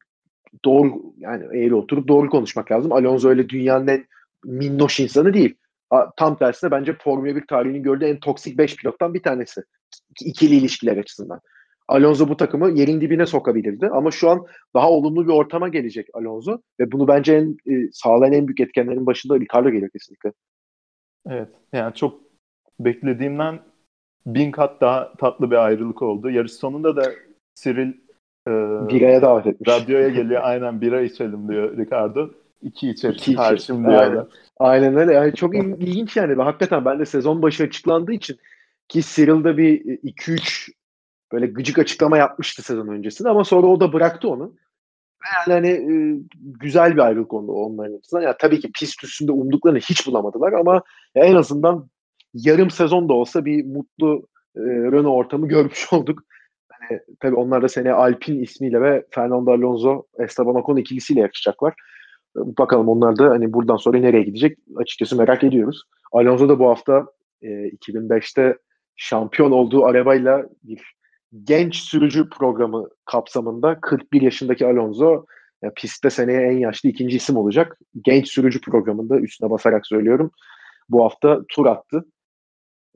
doğru 0.65 1.15
yani 1.19 1.45
eğri 1.45 1.75
oturup 1.75 2.09
doğru 2.09 2.31
konuşmak 2.31 2.73
lazım. 2.73 2.93
Alonso 2.93 3.29
öyle 3.29 3.49
dünyanın 3.49 3.87
en 3.87 4.07
minnoş 4.45 5.01
insanı 5.01 5.35
değil. 5.35 5.55
Tam 6.17 6.39
tersine 6.39 6.71
bence 6.71 6.97
Formula 7.01 7.37
1 7.37 7.47
tarihinin 7.47 7.83
gördüğü 7.83 8.05
en 8.05 8.21
toksik 8.21 8.59
5 8.59 8.77
pilottan 8.77 9.15
bir 9.15 9.23
tanesi. 9.23 9.63
İkili 10.25 10.55
ilişkiler 10.55 10.97
açısından. 10.97 11.41
Alonso 11.89 12.29
bu 12.29 12.37
takımı 12.37 12.71
yerin 12.71 13.01
dibine 13.01 13.27
sokabilirdi. 13.27 13.87
Ama 13.87 14.11
şu 14.11 14.31
an 14.31 14.47
daha 14.75 14.91
olumlu 14.91 15.27
bir 15.27 15.33
ortama 15.33 15.69
gelecek 15.69 16.09
Alonso 16.15 16.59
ve 16.81 16.93
bunu 16.93 17.09
bence 17.09 17.35
en, 17.35 17.57
e, 17.73 17.89
sağlayan 17.93 18.33
en 18.33 18.49
büyük 18.49 18.61
etkenlerin 18.61 19.07
başında 19.07 19.41
Ricardo 19.41 19.71
geliyor 19.71 19.91
kesinlikle. 19.91 20.33
Evet. 21.31 21.49
Yani 21.73 21.95
çok 21.95 22.21
beklediğimden 22.81 23.61
bin 24.27 24.51
kat 24.51 24.81
daha 24.81 25.13
tatlı 25.13 25.51
bir 25.51 25.57
ayrılık 25.57 26.03
oldu. 26.03 26.31
Yarış 26.31 26.53
sonunda 26.53 26.97
da 26.97 27.03
Cyril 27.55 27.93
e, 28.49 28.51
biraya 28.89 29.23
davet 29.23 29.47
etmiş. 29.47 29.69
Radyoya 29.69 30.09
geliyor 30.09 30.41
aynen 30.45 30.81
bira 30.81 31.01
içelim 31.01 31.49
diyor 31.49 31.77
Ricardo. 31.77 32.31
İki 32.63 32.91
İki 32.91 33.35
karşım 33.35 33.85
diyorlar. 33.85 34.03
Aynen. 34.11 34.27
Aynen 34.59 34.97
öyle. 34.97 35.13
Yani 35.13 35.35
çok 35.35 35.57
il- 35.57 35.81
ilginç 35.81 36.17
yani. 36.17 36.43
Hakikaten 36.43 36.85
ben 36.85 36.99
de 36.99 37.07
sezon 37.07 37.43
başı 37.43 37.65
açıklandığı 37.65 38.13
için 38.13 38.37
ki 38.89 39.01
Cyril'da 39.03 39.57
bir 39.57 39.81
2-3 39.85 40.73
böyle 41.33 41.47
gıcık 41.47 41.79
açıklama 41.79 42.19
yapmıştı 42.19 42.63
sezon 42.63 42.89
öncesinde 42.89 43.29
ama 43.29 43.45
sonra 43.45 43.67
o 43.67 43.81
da 43.81 43.93
bıraktı 43.93 44.29
onu. 44.29 44.55
Yani 45.49 45.53
hani 45.53 45.69
e, 45.69 46.21
güzel 46.37 46.95
bir 46.95 46.99
ayrılık 47.01 47.33
oldu 47.33 47.53
onların 47.53 47.99
açısından. 47.99 48.23
Yani 48.23 48.37
tabii 48.39 48.61
ki 48.61 48.71
pist 48.73 49.05
üstünde 49.05 49.33
umduklarını 49.33 49.79
hiç 49.79 50.07
bulamadılar 50.07 50.53
ama 50.53 50.83
en 51.15 51.35
azından 51.35 51.89
yarım 52.37 52.71
sezon 52.71 53.09
da 53.09 53.13
olsa 53.13 53.45
bir 53.45 53.65
mutlu 53.65 54.27
e, 54.57 54.61
Renault 54.61 55.17
ortamı 55.17 55.49
görmüş 55.49 55.87
olduk. 55.93 56.23
Hani, 56.73 57.01
tabii 57.21 57.37
onlar 57.37 57.63
da 57.63 57.69
sene 57.69 57.93
Alpine 57.93 58.43
ismiyle 58.43 58.81
ve 58.81 59.05
Fernando 59.11 59.51
Alonso, 59.51 60.03
Esteban 60.19 60.55
Ocon 60.55 60.77
ikilisiyle 60.77 61.21
yarışacaklar. 61.21 61.75
Bakalım 62.37 62.89
onlar 62.89 63.19
da 63.19 63.31
hani 63.31 63.53
buradan 63.53 63.77
sonra 63.77 63.99
nereye 63.99 64.23
gidecek 64.23 64.59
açıkçası 64.77 65.17
merak 65.17 65.45
ediyoruz. 65.45 65.83
Alonso 66.13 66.49
da 66.49 66.59
bu 66.59 66.69
hafta 66.69 67.07
e, 67.43 67.49
2005'te 67.49 68.57
şampiyon 68.97 69.51
olduğu 69.51 69.85
arabayla 69.85 70.47
bir 70.63 70.97
genç 71.45 71.77
sürücü 71.77 72.31
programı 72.31 72.89
kapsamında 73.05 73.81
41 73.81 74.23
yaşındaki 74.23 74.67
Alonso 74.67 75.25
ya 75.63 75.73
pistte 75.77 76.11
seneye 76.11 76.41
en 76.41 76.59
yaşlı 76.59 76.89
ikinci 76.89 77.17
isim 77.17 77.37
olacak. 77.37 77.79
Genç 78.05 78.29
sürücü 78.29 78.61
programında 78.61 79.19
üstüne 79.19 79.51
basarak 79.51 79.87
söylüyorum. 79.87 80.31
Bu 80.89 81.05
hafta 81.05 81.41
tur 81.49 81.67
attı. 81.67 82.05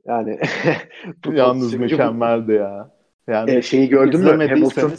Yani 0.05 0.39
yalnız 1.31 1.73
mükemmeldi 1.73 2.51
ya. 2.51 2.91
Yani 3.27 3.51
e, 3.51 3.61
şeyi 3.61 3.89
gördün 3.89 4.19
mü? 4.19 4.47
Hamilton 4.47 4.91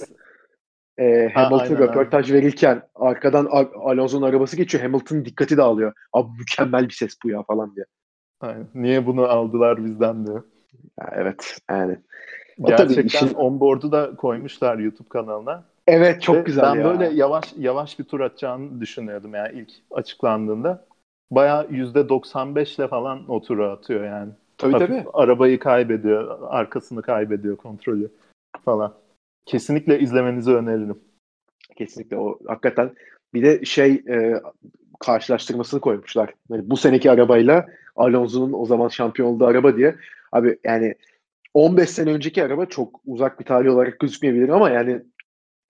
e, 0.99 1.29
Hamilton 1.35 1.59
aynen, 1.59 1.79
röportaj 1.79 2.33
verirken 2.33 2.83
arkadan 2.95 3.49
Alonso'nun 3.75 4.27
arabası 4.27 4.57
geçiyor. 4.57 4.85
Hamilton'ın 4.85 5.25
dikkati 5.25 5.57
dağılıyor. 5.57 5.93
Abi 6.13 6.29
mükemmel 6.39 6.89
bir 6.89 6.95
ses 6.95 7.17
bu 7.25 7.31
ya 7.31 7.43
falan 7.43 7.77
diye. 7.77 7.85
Aynen. 8.41 8.67
Niye 8.75 9.07
bunu 9.07 9.23
aldılar 9.25 9.85
bizden 9.85 10.27
diyor. 10.27 10.43
Ya, 11.01 11.11
evet 11.15 11.59
yani. 11.71 11.99
Gerçekten 12.59 13.27
işin... 13.27 13.35
onboard'u 13.35 13.93
da 13.93 14.17
koymuşlar 14.17 14.79
YouTube 14.79 15.09
kanalına. 15.09 15.65
Evet 15.87 16.23
çok 16.23 16.37
Ve 16.37 16.41
güzel 16.41 16.65
ben 16.65 16.81
ya. 16.81 16.85
böyle 16.85 17.15
yavaş 17.15 17.45
yavaş 17.57 17.99
bir 17.99 18.05
tur 18.05 18.21
atacağını 18.21 18.81
düşünüyordum 18.81 19.35
yani 19.35 19.59
ilk 19.59 19.71
açıklandığında. 19.91 20.87
Bayağı 21.31 21.65
%95 21.65 22.77
ile 22.77 22.89
falan 22.89 23.31
o 23.31 23.43
turu 23.43 23.71
atıyor 23.71 24.05
yani. 24.05 24.33
Tabii 24.63 24.73
Hafif 24.73 24.89
tabii. 24.89 25.05
Arabayı 25.13 25.59
kaybediyor, 25.59 26.39
arkasını 26.49 27.03
kaybediyor 27.03 27.57
kontrolü 27.57 28.11
falan. 28.65 28.95
Kesinlikle 29.47 30.01
izlemenizi 30.01 30.51
öneririm. 30.51 31.01
Kesinlikle 31.77 32.17
o 32.17 32.39
hakikaten 32.47 32.91
bir 33.35 33.43
de 33.43 33.65
şey 33.65 33.93
e, 33.93 34.41
karşılaştırmasını 35.01 35.81
koymuşlar. 35.81 36.35
Yani 36.51 36.71
bu 36.71 36.77
seneki 36.77 37.11
arabayla 37.11 37.67
Alonso'nun 37.97 38.53
o 38.53 38.67
zaman 38.67 38.89
şampiyon 38.89 39.29
olduğu 39.29 39.47
araba 39.47 39.77
diye. 39.77 39.95
Abi 40.33 40.59
yani 40.65 40.95
15 41.55 41.91
sene 41.91 42.13
önceki 42.13 42.45
araba 42.45 42.67
çok 42.67 43.01
uzak 43.07 43.41
bir 43.41 43.45
tarih 43.45 43.71
olarak 43.71 44.01
gözükmeyebilir 44.01 44.49
ama 44.49 44.71
yani 44.71 45.03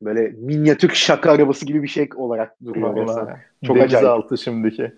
böyle 0.02 0.28
minyatür 0.28 0.90
şaka 0.94 1.32
arabası 1.32 1.66
gibi 1.66 1.82
bir 1.82 1.88
şey 1.88 2.08
olarak 2.16 2.64
duruyor. 2.64 2.96
Çok 3.66 3.76
Deniz 3.76 3.84
acayip. 3.94 4.08
altı 4.08 4.38
şimdiki. 4.38 4.92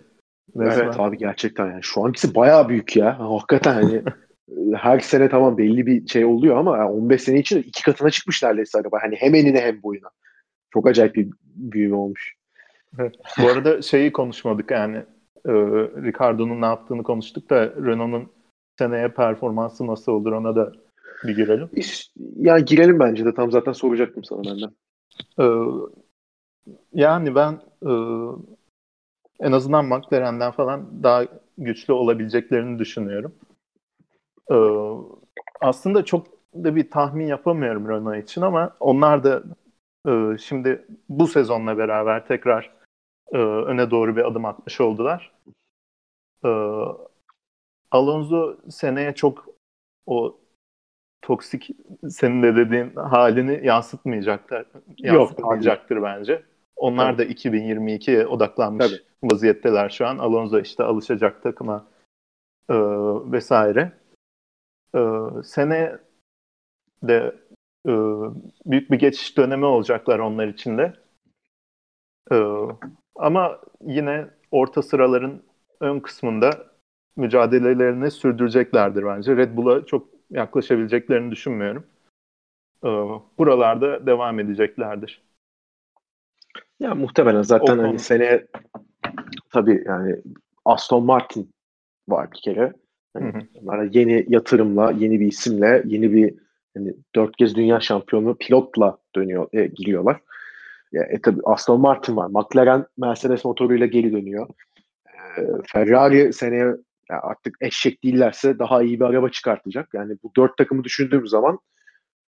Resmen. 0.57 0.85
Evet 0.85 1.01
abi 1.01 1.19
gerçekten 1.19 1.67
yani 1.67 1.83
şu 1.83 2.05
ankisi 2.05 2.35
bayağı 2.35 2.69
büyük 2.69 2.97
ya. 2.97 3.19
Hakikaten 3.19 3.75
hani 3.75 4.03
her 4.77 5.01
sene 5.01 5.29
tamam 5.29 5.59
belli 5.59 5.87
bir 5.87 6.07
şey 6.07 6.25
oluyor 6.25 6.57
ama 6.57 6.77
yani 6.77 6.91
15 6.91 7.23
sene 7.23 7.39
için 7.39 7.63
iki 7.63 7.83
katına 7.83 8.11
çıkmış 8.11 8.43
neredeyse 8.43 8.79
araba. 8.79 8.99
Hani 9.03 9.17
hem 9.17 9.35
enine 9.35 9.61
hem 9.61 9.83
boyuna. 9.83 10.09
Çok 10.73 10.89
acayip 10.89 11.15
bir 11.15 11.29
büyüme 11.43 11.97
olmuş. 11.97 12.35
Evet. 12.99 13.15
Bu 13.43 13.49
arada 13.49 13.83
şeyi 13.83 14.13
konuşmadık 14.13 14.71
yani 14.71 14.97
e, 15.47 15.53
Ricardo'nun 16.03 16.61
ne 16.61 16.67
yaptığını 16.67 17.03
konuştuk 17.03 17.51
da 17.51 17.67
Renault'un 17.67 18.33
seneye 18.79 19.09
performansı 19.09 19.87
nasıl 19.87 20.13
olur 20.13 20.33
ona 20.33 20.57
da 20.57 20.73
bir 21.25 21.37
girelim. 21.37 21.71
Ya 22.37 22.59
girelim 22.59 23.01
bence 23.01 23.25
de 23.25 23.35
tam 23.35 23.51
zaten 23.51 23.73
soracaktım 23.73 24.25
sana 24.25 24.43
benden. 24.45 24.71
Ee, 25.41 25.47
yani 26.93 27.35
ben 27.35 27.53
e, 27.83 27.93
en 29.41 29.53
azından 29.53 29.85
McLaren'den 29.85 30.51
falan 30.51 31.03
daha 31.03 31.25
güçlü 31.59 31.93
olabileceklerini 31.93 32.79
düşünüyorum. 32.79 33.35
Ee, 34.51 34.57
aslında 35.61 36.05
çok 36.05 36.27
da 36.55 36.77
bir 36.77 36.91
tahmin 36.91 37.27
yapamıyorum 37.27 37.89
Renault 37.89 38.25
için 38.25 38.43
ama 38.43 38.77
onlar 38.81 39.25
da 39.25 39.43
e, 40.09 40.39
şimdi 40.39 40.87
bu 41.09 41.27
sezonla 41.27 41.79
beraber 41.79 42.27
tekrar 42.27 42.71
e, 43.33 43.39
öne 43.39 43.91
doğru 43.91 44.17
bir 44.17 44.25
adım 44.25 44.45
atmış 44.45 44.81
oldular. 44.81 45.33
E, 46.45 46.51
Alonso 47.91 48.57
seneye 48.71 49.15
çok 49.15 49.47
o 50.07 50.39
toksik 51.23 51.71
senin 52.09 52.43
de 52.43 52.57
dediğin 52.57 52.97
halini 52.97 53.67
yansıtmayacaktır. 53.67 54.67
Yansıtmayacaktır 54.99 55.97
Yok, 55.97 56.05
bence. 56.05 56.43
Onlar 56.77 57.17
Tabii. 57.17 57.29
da 57.29 57.33
2022'ye 57.33 58.27
odaklanmış 58.27 58.87
Tabii. 58.87 59.03
vaziyetteler 59.23 59.89
şu 59.89 60.07
an. 60.07 60.19
Alonso 60.19 60.61
işte 60.61 60.85
alışacak 60.85 61.43
takıma 61.43 61.87
e, 62.69 62.75
vesaire. 63.33 63.93
E, 64.95 65.01
sene 65.45 65.99
de 67.03 67.37
e, 67.87 67.93
büyük 68.67 68.91
bir 68.91 68.99
geçiş 68.99 69.37
dönemi 69.37 69.65
olacaklar 69.65 70.19
onlar 70.19 70.49
için 70.49 70.79
de. 70.79 70.93
E, 72.33 72.37
ama 73.17 73.61
yine 73.81 74.27
orta 74.51 74.83
sıraların 74.83 75.43
ön 75.81 76.01
kısmında 76.01 76.51
mücadelelerini 77.17 78.11
sürdüreceklerdir 78.11 79.07
bence. 79.07 79.37
Red 79.37 79.57
Bull'a 79.57 79.87
çok 79.87 80.09
yaklaşabileceklerini 80.31 81.31
düşünmüyorum. 81.31 81.87
Ee, 82.85 82.89
buralarda 83.39 84.07
devam 84.07 84.41
edeceklerdir. 84.41 85.23
Ya 86.81 86.95
muhtemelen 86.95 87.43
zaten 87.43 87.79
hani 87.79 87.99
seneye 87.99 88.47
tabii 89.53 89.85
yani 89.87 90.17
Aston 90.65 91.05
Martin 91.05 91.51
var 92.09 92.29
bir 92.33 92.41
kere. 92.41 92.73
Yani 93.63 93.89
yeni 93.93 94.25
yatırımla, 94.29 94.91
yeni 94.91 95.21
bir 95.21 95.27
isimle, 95.27 95.83
yeni 95.87 96.13
bir 96.13 96.35
hani 96.77 96.95
dört 97.15 97.37
kez 97.37 97.55
dünya 97.55 97.81
şampiyonu 97.81 98.37
pilotla 98.37 98.99
dönüyor, 99.17 99.49
e, 99.53 99.67
giriyorlar. 99.67 100.21
Ya, 100.93 101.03
e, 101.03 101.21
tabii 101.21 101.41
Aston 101.45 101.81
Martin 101.81 102.17
var. 102.17 102.31
McLaren 102.31 102.87
Mercedes 102.99 103.45
motoruyla 103.45 103.87
geri 103.87 104.13
dönüyor. 104.13 104.49
E, 105.09 105.41
Ferrari 105.67 106.33
seneye 106.33 106.65
yani 107.11 107.21
artık 107.23 107.57
eşek 107.61 108.05
değillerse 108.05 108.59
daha 108.59 108.83
iyi 108.83 109.01
bir 109.01 109.05
araba 109.05 109.29
çıkartacak. 109.29 109.89
Yani 109.95 110.17
bu 110.23 110.31
dört 110.37 110.57
takımı 110.57 110.85
düşündüğüm 110.85 111.27
zaman 111.27 111.59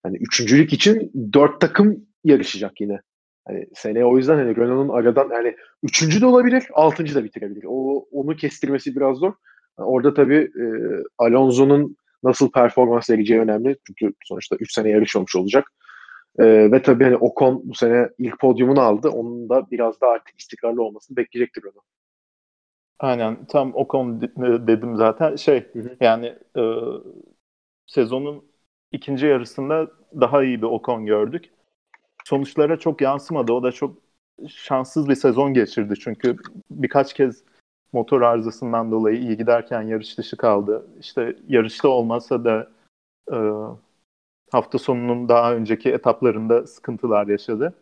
hani 0.04 0.18
üçüncülük 0.18 0.74
için 0.74 1.12
dört 1.34 1.62
takım 1.62 2.06
yarışacak 2.24 2.82
yine. 2.82 3.02
Hani 3.48 3.68
seneye 3.74 4.06
o 4.06 4.18
yüzden 4.18 4.36
hani 4.38 4.56
Renault'un 4.56 4.94
aradan 4.94 5.30
yani 5.30 5.56
üçüncü 5.84 6.22
de 6.22 6.26
olabilir, 6.26 6.64
altıncı 6.74 7.16
da 7.16 7.24
bitirebilir. 7.24 7.66
O 7.68 8.06
onu 8.12 8.36
kestirmesi 8.36 8.96
biraz 8.96 9.18
zor. 9.18 9.34
Yani 9.80 9.88
orada 9.88 10.14
tabii 10.14 10.52
e, 10.60 10.66
Alonso'nun 11.18 11.98
nasıl 12.24 12.52
performans 12.52 13.10
vereceği 13.10 13.40
önemli. 13.40 13.78
Çünkü 13.88 14.14
sonuçta 14.24 14.56
3 14.60 14.74
sene 14.74 14.90
yarışmamış 14.90 15.36
olacak. 15.36 15.72
E, 16.40 16.72
ve 16.72 16.82
tabii 16.82 17.04
hani 17.04 17.18
Ocon 17.18 17.62
bu 17.66 17.76
sene 17.76 18.10
ilk 18.18 18.40
podyumunu 18.40 18.82
aldı. 18.82 19.10
Onun 19.10 19.50
da 19.50 19.72
biraz 19.72 20.02
daha 20.02 20.12
artık 20.12 20.40
istikrarlı 20.40 20.84
olmasını 20.84 21.18
bekleyecektir 21.18 21.64
onu. 21.64 21.82
Aynen 23.00 23.46
tam 23.46 23.72
o 23.76 23.88
konu 23.88 24.22
dedim 24.68 24.96
zaten 24.98 25.36
şey 25.36 25.74
hı 25.74 25.80
hı. 25.80 25.98
yani 26.00 26.26
e, 26.58 26.62
sezonun 27.86 28.46
ikinci 28.92 29.26
yarısında 29.26 29.92
daha 30.22 30.44
iyi 30.44 30.62
bir 30.62 30.68
Ocon 30.68 31.06
gördük. 31.06 31.55
Sonuçlara 32.28 32.80
çok 32.80 33.02
yansımadı. 33.02 33.54
O 33.54 33.64
da 33.64 33.72
çok 33.72 33.98
şanssız 34.48 35.10
bir 35.10 35.16
sezon 35.16 35.54
geçirdi 35.54 35.96
çünkü 36.00 36.38
birkaç 36.72 37.14
kez 37.14 37.44
motor 37.94 38.22
arızasından 38.22 38.92
dolayı 38.92 39.20
iyi 39.20 39.38
giderken 39.38 39.82
yarış 39.82 40.18
dışı 40.18 40.38
kaldı. 40.38 40.88
İşte 41.00 41.36
yarışta 41.48 41.88
olmasa 41.88 42.44
da 42.44 42.72
e, 43.32 43.38
hafta 44.52 44.78
sonunun 44.78 45.30
daha 45.30 45.56
önceki 45.56 45.92
etaplarında 45.92 46.68
sıkıntılar 46.68 47.28
yaşadı. 47.28 47.74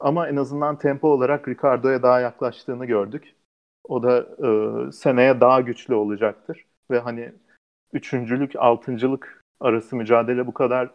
Ama 0.00 0.28
en 0.28 0.36
azından 0.36 0.78
tempo 0.78 1.08
olarak 1.08 1.48
Ricardo'ya 1.48 2.02
daha 2.02 2.20
yaklaştığını 2.20 2.86
gördük. 2.86 3.34
O 3.84 4.02
da 4.02 4.18
e, 4.18 4.92
seneye 4.92 5.40
daha 5.40 5.60
güçlü 5.60 5.94
olacaktır. 5.94 6.64
Ve 6.90 6.98
hani 6.98 7.32
üçüncülük, 7.92 8.56
altıncılık 8.56 9.44
arası 9.60 9.96
mücadele 9.96 10.46
bu 10.46 10.54
kadar 10.54 10.90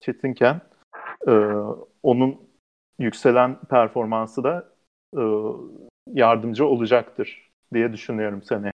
çetinken 0.00 0.60
e, 1.28 1.32
onun 2.02 2.40
yükselen 2.98 3.60
performansı 3.60 4.44
da 4.44 4.72
e, 5.16 5.22
yardımcı 6.06 6.66
olacaktır 6.66 7.50
diye 7.72 7.92
düşünüyorum 7.92 8.42
sene. 8.42 8.72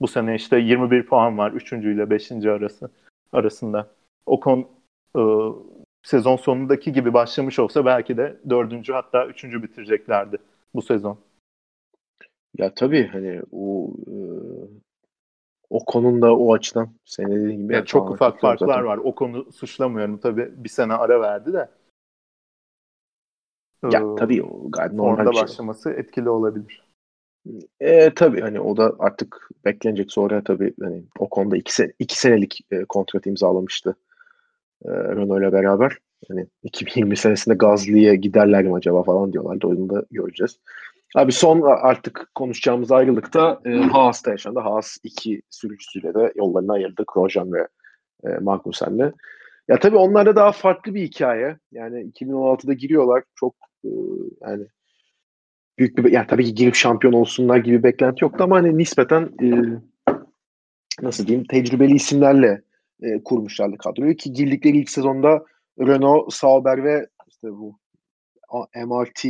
Bu 0.00 0.08
sene 0.08 0.34
işte 0.34 0.58
21 0.58 1.06
puan 1.06 1.38
var 1.38 1.52
3. 1.52 1.72
ile 1.72 2.10
5. 2.10 2.32
arası 2.32 2.90
arasında. 3.32 3.90
Ocon 4.26 4.68
e, 5.16 5.22
sezon 6.02 6.36
sonundaki 6.36 6.92
gibi 6.92 7.14
başlamış 7.14 7.58
olsa 7.58 7.84
belki 7.84 8.16
de 8.16 8.36
4. 8.50 8.88
hatta 8.88 9.26
3. 9.26 9.44
bitireceklerdi 9.44 10.38
bu 10.74 10.82
sezon. 10.82 11.18
Ya 12.58 12.74
tabii 12.74 13.06
hani 13.06 13.42
o 13.52 13.90
e, 14.06 14.16
o 15.72 15.84
konuda 15.84 16.36
o 16.36 16.54
açıdan 16.54 16.88
senin 17.04 17.30
dediğin 17.30 17.60
gibi 17.60 17.74
yani 17.74 17.86
çok 17.86 18.10
ufak 18.10 18.40
farklar 18.40 18.68
zaten. 18.68 18.86
var. 18.86 18.96
O 19.04 19.14
konu 19.14 19.52
suçlamıyorum 19.52 20.18
tabii. 20.18 20.52
Bir 20.56 20.68
sene 20.68 20.92
ara 20.94 21.20
verdi 21.20 21.52
de. 21.52 21.68
Ya 23.90 24.00
ee, 24.00 24.16
tabii 24.18 24.42
o 24.42 24.70
gayet 24.70 24.92
normal 24.92 25.26
bir 25.26 25.32
şey. 25.32 25.42
başlaması 25.42 25.90
etkili 25.90 26.28
olabilir. 26.28 26.86
E, 27.80 28.14
tabii 28.14 28.40
hani 28.40 28.60
o 28.60 28.76
da 28.76 28.94
artık 28.98 29.48
beklenecek 29.64 30.12
sonra 30.12 30.44
tabii 30.44 30.74
hani 30.80 31.02
o 31.18 31.28
konuda 31.28 31.56
iki, 31.56 31.74
sene, 31.74 31.92
iki 31.98 32.20
senelik 32.20 32.60
e, 32.70 32.84
kontrat 32.84 33.26
imzalamıştı 33.26 33.96
e, 34.84 34.90
Renault 34.90 35.40
ile 35.40 35.52
beraber. 35.52 35.98
Hani 36.28 36.46
2020 36.62 37.16
senesinde 37.16 37.54
Gazli'ye 37.54 38.14
giderler 38.16 38.64
mi 38.64 38.74
acaba 38.74 39.02
falan 39.02 39.32
diyorlardı. 39.32 39.66
Onu 39.66 39.90
da 39.90 40.04
göreceğiz. 40.10 40.58
Abi 41.14 41.32
son 41.32 41.60
artık 41.60 42.30
konuşacağımız 42.34 42.92
ayrılıkta 42.92 43.60
e, 43.64 43.70
Haas'ta 43.70 44.30
yaşandı. 44.30 44.60
Haas 44.60 44.96
iki 45.04 45.42
sürücüsüyle 45.50 46.14
de 46.14 46.32
yollarını 46.36 46.72
ayırdı. 46.72 47.04
Grosjean 47.14 47.52
ve 47.52 47.68
e, 48.24 48.28
Magnussen'le. 48.28 49.12
Ya 49.68 49.78
tabii 49.78 49.96
onlarda 49.96 50.36
daha 50.36 50.52
farklı 50.52 50.94
bir 50.94 51.02
hikaye. 51.02 51.58
Yani 51.72 52.12
2016'da 52.12 52.72
giriyorlar. 52.72 53.22
Çok 53.34 53.54
e, 53.84 53.88
yani 54.40 54.66
büyük 55.78 55.98
bir 55.98 56.12
yani 56.12 56.26
tabii 56.26 56.44
ki 56.44 56.54
girip 56.54 56.74
şampiyon 56.74 57.12
olsunlar 57.12 57.56
gibi 57.56 57.82
beklenti 57.82 58.24
yoktu 58.24 58.44
ama 58.44 58.56
hani 58.56 58.78
nispeten 58.78 59.30
e, 59.42 59.48
nasıl 61.02 61.26
diyeyim 61.26 61.46
tecrübeli 61.46 61.94
isimlerle 61.94 62.62
e, 63.02 63.22
kurmuşlardı 63.24 63.78
kadroyu 63.78 64.16
ki 64.16 64.32
girdikleri 64.32 64.78
ilk 64.78 64.90
sezonda 64.90 65.44
Renault, 65.80 66.32
Sauber 66.32 66.84
ve 66.84 67.06
işte 67.28 67.48
bu 67.50 67.78
MRT 68.86 69.24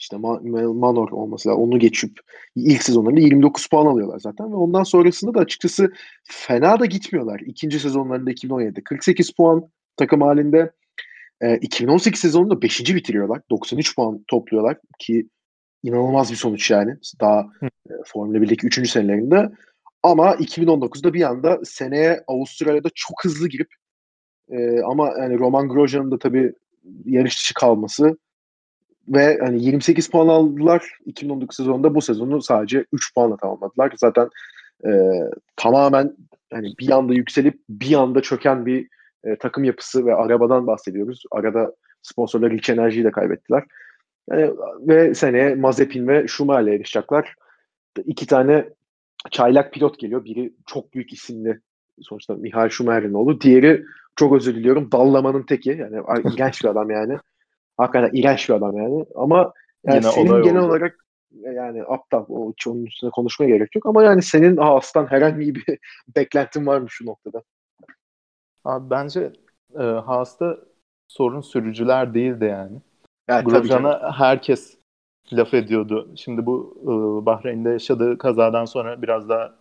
işte 0.00 0.16
Manor 0.16 1.10
olması 1.10 1.48
lazım. 1.48 1.62
Onu 1.62 1.78
geçip 1.78 2.20
ilk 2.56 2.82
sezonlarında 2.82 3.20
29 3.20 3.66
puan 3.66 3.86
alıyorlar 3.86 4.18
zaten 4.18 4.52
ve 4.52 4.56
ondan 4.56 4.82
sonrasında 4.82 5.34
da 5.34 5.40
açıkçası 5.40 5.92
fena 6.24 6.80
da 6.80 6.86
gitmiyorlar. 6.86 7.40
İkinci 7.46 7.80
sezonlarında 7.80 8.30
2017'de 8.30 8.84
48 8.84 9.30
puan 9.30 9.68
takım 9.96 10.20
halinde. 10.20 10.70
E, 11.40 11.56
2018 11.56 12.20
sezonunda 12.20 12.62
5. 12.62 12.94
bitiriyorlar. 12.94 13.40
93 13.50 13.96
puan 13.96 14.24
topluyorlar 14.28 14.76
ki 14.98 15.28
inanılmaz 15.82 16.30
bir 16.30 16.36
sonuç 16.36 16.70
yani. 16.70 16.96
Daha 17.20 17.40
e, 17.62 17.92
Formula 18.06 18.38
1'deki 18.38 18.66
3. 18.66 18.90
senelerinde. 18.90 19.50
Ama 20.02 20.34
2019'da 20.34 21.14
bir 21.14 21.22
anda 21.22 21.60
seneye 21.64 22.24
Avustralya'da 22.26 22.88
çok 22.94 23.24
hızlı 23.24 23.48
girip 23.48 23.68
e, 24.50 24.80
ama 24.80 25.12
yani 25.18 25.38
Roman 25.38 25.68
Grosjean'ın 25.68 26.10
da 26.10 26.18
tabii 26.18 26.52
yarış 27.04 27.38
dışı 27.38 27.54
kalması 27.54 28.16
ve 29.10 29.38
hani 29.40 29.64
28 29.64 30.10
puan 30.10 30.28
aldılar 30.28 30.98
2019 31.06 31.56
sezonunda 31.56 31.94
bu 31.94 32.00
sezonu 32.00 32.42
sadece 32.42 32.84
3 32.92 33.14
puanla 33.14 33.36
tamamladılar. 33.36 33.92
Zaten 33.96 34.28
e, 34.86 34.90
tamamen 35.56 36.16
hani 36.52 36.72
bir 36.80 36.90
anda 36.90 37.14
yükselip 37.14 37.60
bir 37.68 37.94
anda 37.94 38.22
çöken 38.22 38.66
bir 38.66 38.88
e, 39.24 39.36
takım 39.36 39.64
yapısı 39.64 40.06
ve 40.06 40.14
arabadan 40.14 40.66
bahsediyoruz. 40.66 41.22
Arada 41.30 41.74
sponsorlar 42.02 42.50
Rich 42.50 42.70
Enerji'yi 42.70 43.04
de 43.04 43.10
kaybettiler. 43.10 43.64
Yani, 44.30 44.50
ve 44.80 45.14
seneye 45.14 45.54
Mazepin 45.54 46.08
ve 46.08 46.28
Schumacher'le 46.28 46.72
yarışacaklar. 46.72 47.34
İki 48.04 48.26
tane 48.26 48.68
çaylak 49.30 49.72
pilot 49.72 49.98
geliyor. 49.98 50.24
Biri 50.24 50.52
çok 50.66 50.94
büyük 50.94 51.12
isimli 51.12 51.60
sonuçta 52.02 52.34
Mihail 52.34 52.70
Schumacher'in 52.70 53.14
oğlu. 53.14 53.40
Diğeri 53.40 53.84
çok 54.16 54.36
özür 54.36 54.54
diliyorum 54.54 54.92
Dallaman'ın 54.92 55.42
teki. 55.42 55.70
Yani 55.70 55.96
iğrenç 56.34 56.60
bir 56.64 56.68
adam 56.68 56.90
yani. 56.90 57.18
Hakikaten 57.80 58.10
iğrenç 58.18 58.48
bir 58.48 58.54
adam 58.54 58.76
yani. 58.76 59.04
Ama 59.14 59.52
yani 59.84 59.96
Yine 59.96 60.12
senin 60.12 60.42
genel 60.42 60.62
oldu. 60.62 60.68
olarak 60.68 60.96
yani 61.34 61.82
aptal 61.88 62.24
o 62.28 62.52
onun 62.66 62.84
üstüne 62.84 63.10
konuşmaya 63.10 63.48
gerek 63.48 63.74
yok 63.74 63.86
ama 63.86 64.02
yani 64.02 64.22
senin 64.22 64.56
Haas'tan 64.56 65.06
herhangi 65.06 65.54
bir 65.54 65.78
beklentin 66.16 66.66
var 66.66 66.78
mı 66.80 66.86
şu 66.90 67.06
noktada? 67.06 67.42
Abi 68.64 68.90
bence 68.90 69.32
e, 69.78 69.82
Haas'ta 69.82 70.58
sorun 71.08 71.40
sürücüler 71.40 72.14
değildi 72.14 72.44
yani. 72.44 72.78
yani 73.28 73.44
Grosjean'a 73.44 74.12
herkes 74.18 74.78
laf 75.32 75.54
ediyordu. 75.54 76.10
Şimdi 76.16 76.46
bu 76.46 76.78
e, 76.82 77.26
Bahreyn'de 77.26 77.70
yaşadığı 77.70 78.18
kazadan 78.18 78.64
sonra 78.64 79.02
biraz 79.02 79.28
daha 79.28 79.54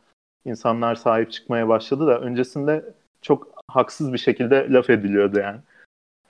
insanlar 0.45 0.95
sahip 0.95 1.31
çıkmaya 1.31 1.67
başladı 1.67 2.07
da 2.07 2.19
öncesinde 2.19 2.93
çok 3.21 3.47
haksız 3.67 4.13
bir 4.13 4.17
şekilde 4.17 4.67
laf 4.69 4.89
ediliyordu 4.89 5.39
yani. 5.39 5.59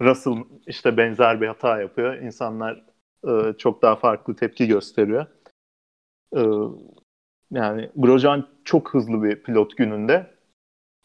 Russell 0.01 0.33
işte 0.67 0.97
benzer 0.97 1.41
bir 1.41 1.47
hata 1.47 1.81
yapıyor. 1.81 2.15
İnsanlar 2.15 2.83
e, 3.27 3.53
çok 3.57 3.81
daha 3.81 3.95
farklı 3.95 4.35
tepki 4.35 4.67
gösteriyor. 4.67 5.25
E, 6.35 6.41
yani 7.51 7.89
Grosjean 7.95 8.47
çok 8.63 8.93
hızlı 8.93 9.23
bir 9.23 9.43
pilot 9.43 9.77
gününde 9.77 10.33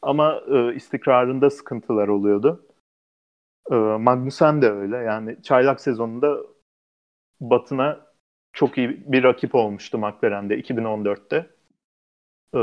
ama 0.02 0.40
e, 0.48 0.74
istikrarında 0.74 1.50
sıkıntılar 1.50 2.08
oluyordu. 2.08 2.66
E, 3.70 3.74
Magnussen 3.74 4.62
de 4.62 4.70
öyle. 4.70 4.96
Yani 4.96 5.42
çaylak 5.42 5.80
sezonunda 5.80 6.38
Batın'a 7.40 8.06
çok 8.52 8.78
iyi 8.78 9.12
bir 9.12 9.22
rakip 9.22 9.54
olmuştu 9.54 9.98
McLaren'de 9.98 10.58
2014'te. 10.58 11.50
E, 12.54 12.60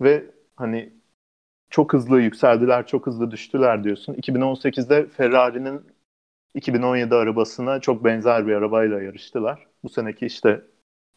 ve 0.00 0.30
hani 0.56 0.97
çok 1.70 1.92
hızlı 1.92 2.20
yükseldiler, 2.20 2.86
çok 2.86 3.06
hızlı 3.06 3.30
düştüler 3.30 3.84
diyorsun. 3.84 4.14
2018'de 4.14 5.06
Ferrari'nin 5.06 5.82
2017 6.54 7.14
arabasına 7.14 7.80
çok 7.80 8.04
benzer 8.04 8.46
bir 8.46 8.52
arabayla 8.54 9.02
yarıştılar. 9.02 9.66
Bu 9.82 9.88
seneki 9.88 10.26
işte 10.26 10.48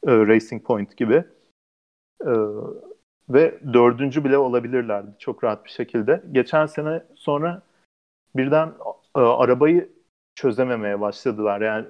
e, 0.08 0.12
Racing 0.12 0.64
Point 0.64 0.97
gibi. 0.97 1.24
E, 2.26 2.34
ve 3.30 3.60
dördüncü 3.74 4.24
bile 4.24 4.38
olabilirlerdi 4.38 5.12
çok 5.20 5.43
rahat 5.43 5.66
bir 5.66 5.70
şekilde. 5.70 6.24
Geçen 6.32 6.66
sene 6.66 7.04
sonra 7.16 7.62
birden 8.36 8.74
e, 9.16 9.20
arabayı 9.20 9.89
çözememeye 10.36 11.01
başladılar. 11.01 11.62
Yani 11.62 11.88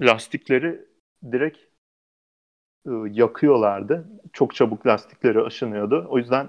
lastikleri 0.00 0.84
direkt 1.32 1.58
e, 2.86 2.90
yakıyorlardı. 3.10 4.08
Çok 4.32 4.54
çabuk 4.54 4.86
lastikleri 4.86 5.40
aşınıyordu. 5.40 6.06
O 6.10 6.18
yüzden 6.18 6.48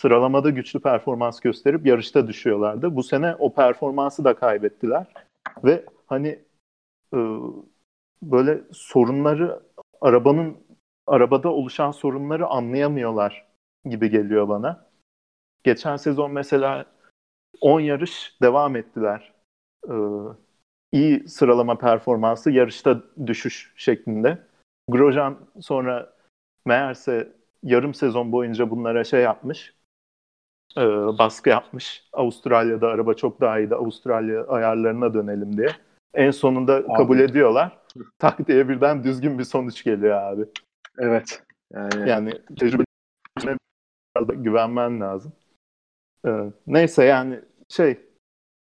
sıralamada 0.00 0.50
güçlü 0.50 0.80
performans 0.80 1.40
gösterip 1.40 1.86
yarışta 1.86 2.28
düşüyorlardı. 2.28 2.96
Bu 2.96 3.02
sene 3.02 3.34
o 3.38 3.54
performansı 3.54 4.24
da 4.24 4.34
kaybettiler. 4.34 5.06
Ve 5.64 5.84
hani 6.06 6.38
e, 7.14 7.18
böyle 8.22 8.60
sorunları 8.72 9.60
arabanın 10.00 10.56
arabada 11.06 11.48
oluşan 11.48 11.90
sorunları 11.90 12.46
anlayamıyorlar 12.46 13.46
gibi 13.84 14.10
geliyor 14.10 14.48
bana. 14.48 14.86
Geçen 15.64 15.96
sezon 15.96 16.32
mesela 16.32 16.86
10 17.60 17.80
yarış 17.80 18.36
devam 18.42 18.76
ettiler. 18.76 19.32
Ee, 19.88 19.92
iyi 20.92 21.28
sıralama 21.28 21.78
performansı, 21.78 22.50
yarışta 22.50 23.00
düşüş 23.26 23.72
şeklinde. 23.76 24.38
Grosjean 24.88 25.38
sonra 25.60 26.12
meğerse 26.64 27.32
yarım 27.62 27.94
sezon 27.94 28.32
boyunca 28.32 28.70
bunlara 28.70 29.04
şey 29.04 29.22
yapmış, 29.22 29.74
e, 30.76 30.82
baskı 31.18 31.48
yapmış. 31.48 32.04
Avustralya'da 32.12 32.88
araba 32.88 33.14
çok 33.14 33.40
daha 33.40 33.58
iyiydi, 33.58 33.74
Avustralya 33.74 34.46
ayarlarına 34.46 35.14
dönelim 35.14 35.56
diye. 35.56 35.68
En 36.14 36.30
sonunda 36.30 36.74
abi. 36.74 36.86
kabul 36.96 37.18
ediyorlar. 37.18 37.80
Tak 38.18 38.48
diye 38.48 38.68
birden 38.68 39.04
düzgün 39.04 39.38
bir 39.38 39.44
sonuç 39.44 39.84
geliyor 39.84 40.22
abi. 40.22 40.44
Evet. 40.98 41.42
Yani, 41.74 42.10
yani 42.10 42.32
tecrübesine 42.58 43.56
güvenmen 44.28 45.00
lazım. 45.00 45.32
Ee, 46.26 46.52
neyse 46.66 47.04
yani 47.04 47.40
şey 47.68 47.98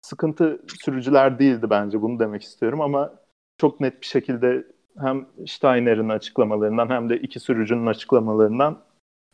sıkıntı 0.01 0.61
sürücüler 0.67 1.39
değildi 1.39 1.69
bence 1.69 2.01
bunu 2.01 2.19
demek 2.19 2.43
istiyorum 2.43 2.81
ama 2.81 3.13
çok 3.57 3.79
net 3.79 4.01
bir 4.01 4.05
şekilde 4.05 4.67
hem 4.99 5.25
Steiner'in 5.47 6.09
açıklamalarından 6.09 6.89
hem 6.89 7.09
de 7.09 7.17
iki 7.17 7.39
sürücünün 7.39 7.85
açıklamalarından 7.85 8.79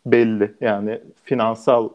belli. 0.05 0.55
Yani 0.61 1.01
finansal 1.23 1.89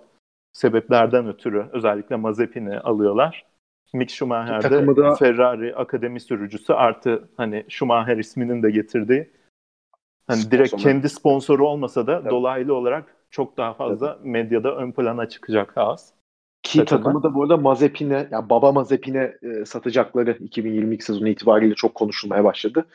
sebeplerden 0.52 1.28
ötürü 1.28 1.66
özellikle 1.72 2.16
Mazepin'i 2.16 2.78
alıyorlar. 2.78 3.47
Mick 3.93 4.10
Schumacher 4.10 4.70
de 4.70 4.97
da... 4.97 5.14
Ferrari 5.14 5.77
akademi 5.77 6.20
sürücüsü 6.20 6.72
artı 6.72 7.28
hani 7.36 7.64
Schumacher 7.68 8.16
isminin 8.16 8.62
de 8.62 8.70
getirdiği 8.70 9.31
hani 10.27 10.40
Sponsor 10.40 10.51
direkt 10.51 10.77
kendi 10.77 11.09
sponsoru 11.09 11.68
olmasa 11.68 12.06
da 12.06 12.20
evet. 12.22 12.31
dolaylı 12.31 12.74
olarak 12.74 13.16
çok 13.31 13.56
daha 13.56 13.74
fazla 13.74 14.14
evet. 14.16 14.24
medyada 14.24 14.77
ön 14.77 14.93
plana 14.93 15.28
çıkacak 15.28 15.77
Haas. 15.77 16.12
Ki 16.62 16.78
takımı, 16.85 17.02
takımı 17.02 17.22
da 17.22 17.35
bu 17.35 17.43
arada 17.43 17.56
Mazepin'e, 17.56 18.28
yani 18.31 18.51
baba 18.51 18.72
Mazepin'e 18.72 19.39
e, 19.43 19.64
satacakları 19.64 20.36
2022 20.40 21.05
sezonu 21.05 21.28
itibariyle 21.28 21.74
çok 21.74 21.94
konuşulmaya 21.94 22.44
başladı. 22.44 22.86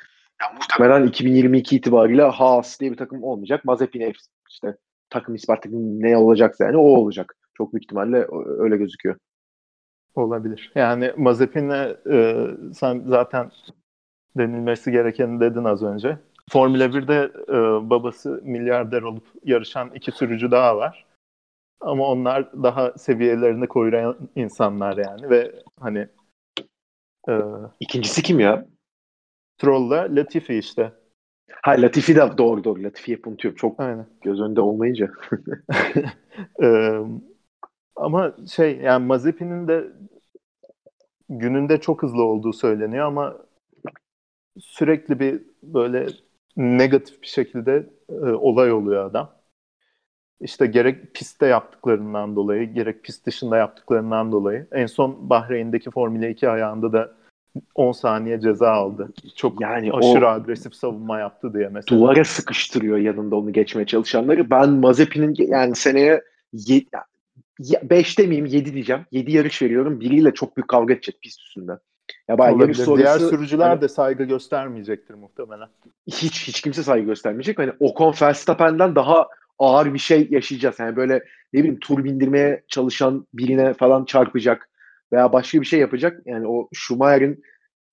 Yani 0.42 0.54
muhtemelen 0.56 1.08
2022 1.08 1.76
itibariyle 1.76 2.24
Haas 2.24 2.80
diye 2.80 2.92
bir 2.92 2.98
takım 2.98 3.24
olmayacak. 3.24 3.66
Mazepin'e 3.66 4.14
işte 4.50 4.78
takım 5.10 5.36
ismi 5.36 5.54
artık 5.54 5.72
ne 5.74 6.18
olacaksa 6.18 6.66
yani 6.66 6.78
o 6.78 6.82
olacak. 6.82 7.36
Çok 7.58 7.74
büyük 7.74 7.84
ihtimalle 7.84 8.28
öyle 8.58 8.78
gözüküyor. 8.78 9.16
Olabilir. 10.16 10.72
Yani 10.76 11.14
Mazepin'e 11.18 11.96
e, 12.12 12.48
sen 12.74 13.04
zaten 13.08 13.52
denilmesi 14.38 14.92
gerekeni 14.92 15.40
dedin 15.40 15.64
az 15.64 15.84
önce. 15.84 16.18
Formula 16.50 16.86
1'de 16.86 17.32
e, 17.48 17.90
babası 17.90 18.42
milyarder 18.44 19.02
olup 19.02 19.24
yarışan 19.44 19.92
iki 19.96 20.12
sürücü 20.12 20.52
daha 20.52 20.78
var. 20.78 21.06
Ama 21.82 22.08
onlar 22.08 22.64
daha 22.64 22.92
seviyelerini 22.92 23.68
koruyan 23.68 24.18
insanlar 24.36 24.98
yani 24.98 25.30
ve 25.30 25.52
hani 25.80 26.08
e, 27.30 27.34
ikincisi 27.80 28.24
kim 28.24 28.40
ya? 28.40 28.66
Stroll'la 29.58 30.08
Latifi 30.16 30.56
işte. 30.56 30.92
Ha 31.62 31.72
Latifi 31.72 32.16
de 32.16 32.38
doğru 32.38 32.64
doğru. 32.64 32.84
Latifi'ye 32.84 33.20
unutuyorum. 33.26 33.58
Çok 33.58 33.80
Aynen. 33.80 34.06
göz 34.22 34.42
önünde 34.42 34.62
olmayınca. 34.62 35.12
e, 36.64 37.00
ama 37.96 38.36
şey 38.52 38.78
yani 38.78 39.06
Mazepin'in 39.06 39.68
de 39.68 39.88
gününde 41.30 41.82
çok 41.82 42.04
hızlı 42.04 42.24
olduğu 42.24 42.54
söyleniyor 42.54 43.06
ama 43.06 43.38
sürekli 44.60 45.20
bir 45.20 45.42
böyle 45.64 46.08
negatif 46.58 47.22
bir 47.22 47.28
şekilde 47.28 47.90
e, 48.10 48.14
olay 48.16 48.72
oluyor 48.72 49.06
adam. 49.06 49.32
İşte 50.42 50.66
gerek 50.66 51.14
pistte 51.14 51.46
yaptıklarından 51.46 52.36
dolayı, 52.36 52.74
gerek 52.74 53.04
pist 53.04 53.26
dışında 53.26 53.58
yaptıklarından 53.58 54.32
dolayı. 54.32 54.68
En 54.72 54.86
son 54.86 55.30
Bahreyn'deki 55.30 55.92
Formula 55.92 56.28
2 56.28 56.50
ayağında 56.50 56.94
da 56.94 57.12
10 57.76 57.92
saniye 57.92 58.40
ceza 58.40 58.72
aldı. 58.72 59.14
Çok 59.36 59.62
yani 59.62 59.94
aşırı 59.94 60.30
agresif 60.30 60.76
savunma 60.76 61.20
yaptı 61.20 61.54
diye 61.54 61.70
mesela. 61.70 62.00
Duvara 62.00 62.24
sıkıştırıyor 62.24 62.98
yanında 62.98 63.36
onu 63.36 63.54
geçmeye 63.54 63.86
çalışanları. 63.86 64.50
Ben 64.50 64.70
Mazepin'in 64.70 65.36
yani 65.38 65.76
seneye 65.76 66.22
5 67.60 68.20
demeyeyim 68.20 68.46
7 68.46 68.74
diyeceğim. 68.74 69.06
7 69.12 69.32
yarış 69.32 69.62
veriyorum. 69.62 70.00
Biriyle 70.00 70.34
çok 70.34 70.58
büyük 70.58 70.68
kavga 70.68 70.94
edecek 70.94 71.22
pist 71.22 71.42
üstünde. 71.42 71.72
Ya 72.28 72.38
bayağı 72.38 72.60
yarış 72.60 72.78
sonrası, 72.78 73.04
Diğer 73.04 73.30
sürücüler 73.30 73.70
hani, 73.70 73.82
de 73.82 73.88
saygı 73.88 74.24
göstermeyecektir 74.24 75.14
muhtemelen. 75.14 75.68
Hiç 76.08 76.48
hiç 76.48 76.62
kimse 76.62 76.84
saygı 76.84 77.06
göstermeyecek. 77.06 77.60
Hani 77.60 77.72
Ocon 77.80 78.14
Verstappen'den 78.22 78.96
daha 78.96 79.28
ağır 79.60 79.94
bir 79.94 80.00
şey 80.00 80.28
yaşayacağız. 80.32 80.80
Yani 80.80 80.96
böyle 80.96 81.24
ne 81.54 81.60
bileyim 81.60 81.80
tur 81.80 82.04
bindirmeye 82.04 82.64
çalışan 82.68 83.28
birine 83.34 83.74
falan 83.74 84.06
çarpacak 84.06 84.70
veya 85.14 85.34
başka 85.34 85.62
bir 85.62 85.66
şey 85.66 85.80
yapacak. 85.80 86.22
Yani 86.26 86.48
o 86.48 86.70
Schumacher'in 86.74 87.44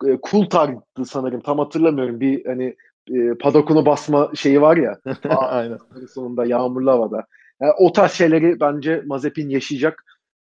e, 0.06 0.18
Coulthard'dı 0.30 1.04
sanırım 1.04 1.40
tam 1.40 1.58
hatırlamıyorum. 1.58 2.20
Bir 2.20 2.44
hani 2.46 2.76
e, 3.10 3.34
padokunu 3.34 3.86
basma 3.86 4.30
şeyi 4.34 4.60
var 4.60 4.76
ya. 4.76 4.98
Aynen. 5.28 5.78
Sonunda 6.14 6.44
yağmurlu 6.44 6.90
havada. 6.90 7.26
Yani 7.62 7.72
o 7.78 7.92
tarz 7.92 8.12
şeyleri 8.12 8.60
bence 8.60 9.02
Mazepin 9.06 9.48
yaşayacak. 9.48 10.04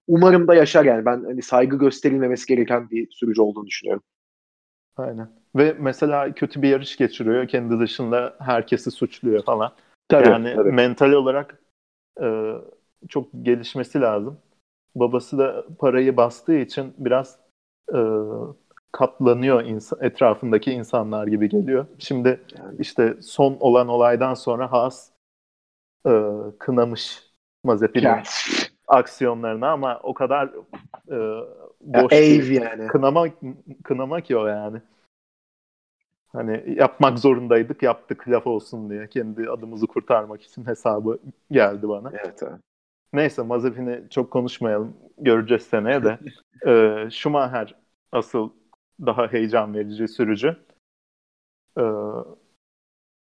Umarım 0.08 0.48
da 0.48 0.54
yaşar 0.54 0.84
yani. 0.84 1.04
Ben 1.04 1.24
hani 1.24 1.42
saygı 1.42 1.78
gösterilmemesi 1.78 2.46
gereken 2.46 2.90
bir 2.90 3.10
sürücü 3.10 3.42
olduğunu 3.42 3.66
düşünüyorum. 3.66 4.02
Aynen. 4.96 5.30
Ve 5.56 5.76
mesela 5.78 6.34
kötü 6.34 6.62
bir 6.62 6.68
yarış 6.68 6.96
geçiriyor. 6.96 7.48
Kendi 7.48 7.80
dışında 7.80 8.36
herkesi 8.38 8.90
suçluyor 8.90 9.44
falan. 9.44 9.72
Tabii, 10.08 10.28
yani 10.28 10.54
tabii. 10.54 10.72
mental 10.72 11.12
olarak 11.12 11.58
e, 12.22 12.52
çok 13.08 13.28
gelişmesi 13.42 14.00
lazım. 14.00 14.38
Babası 14.94 15.38
da 15.38 15.64
parayı 15.78 16.16
bastığı 16.16 16.56
için 16.56 16.94
biraz 16.98 17.38
e, 17.94 17.98
katlanıyor 18.92 19.64
insan, 19.64 19.98
etrafındaki 20.02 20.72
insanlar 20.72 21.26
gibi 21.26 21.48
geliyor. 21.48 21.86
Şimdi 21.98 22.40
işte 22.78 23.16
son 23.20 23.56
olan 23.60 23.88
olaydan 23.88 24.34
sonra 24.34 24.72
Haas 24.72 25.10
e, 26.06 26.12
kınamış 26.58 27.22
Mazepin'in 27.64 28.04
yani. 28.04 28.22
aksiyonlarını 28.88 29.68
ama 29.68 30.00
o 30.02 30.14
kadar 30.14 30.48
e, 31.08 31.18
boş 31.80 32.12
ya, 32.12 32.18
ev 32.18 32.50
yani. 32.50 32.86
kınama 32.86 33.26
kınama 33.84 34.20
ki 34.20 34.36
o 34.36 34.46
yani. 34.46 34.82
Hani 36.28 36.64
yapmak 36.66 37.18
zorundaydık, 37.18 37.82
yaptık 37.82 38.28
laf 38.28 38.46
olsun 38.46 38.90
diye. 38.90 39.08
Kendi 39.08 39.50
adımızı 39.50 39.86
kurtarmak 39.86 40.42
için 40.42 40.66
hesabı 40.66 41.18
geldi 41.50 41.88
bana. 41.88 42.12
Evet 42.14 42.42
abi. 42.42 42.60
Neyse 43.12 43.42
Mazepin'i 43.42 44.10
çok 44.10 44.30
konuşmayalım. 44.30 44.96
Göreceğiz 45.18 45.62
seneye 45.62 46.04
de. 46.04 46.18
ee, 46.66 47.10
Schumacher 47.10 47.74
asıl 48.12 48.50
daha 49.00 49.32
heyecan 49.32 49.74
verici 49.74 50.08
sürücü. 50.08 50.56
Ee, 51.78 51.82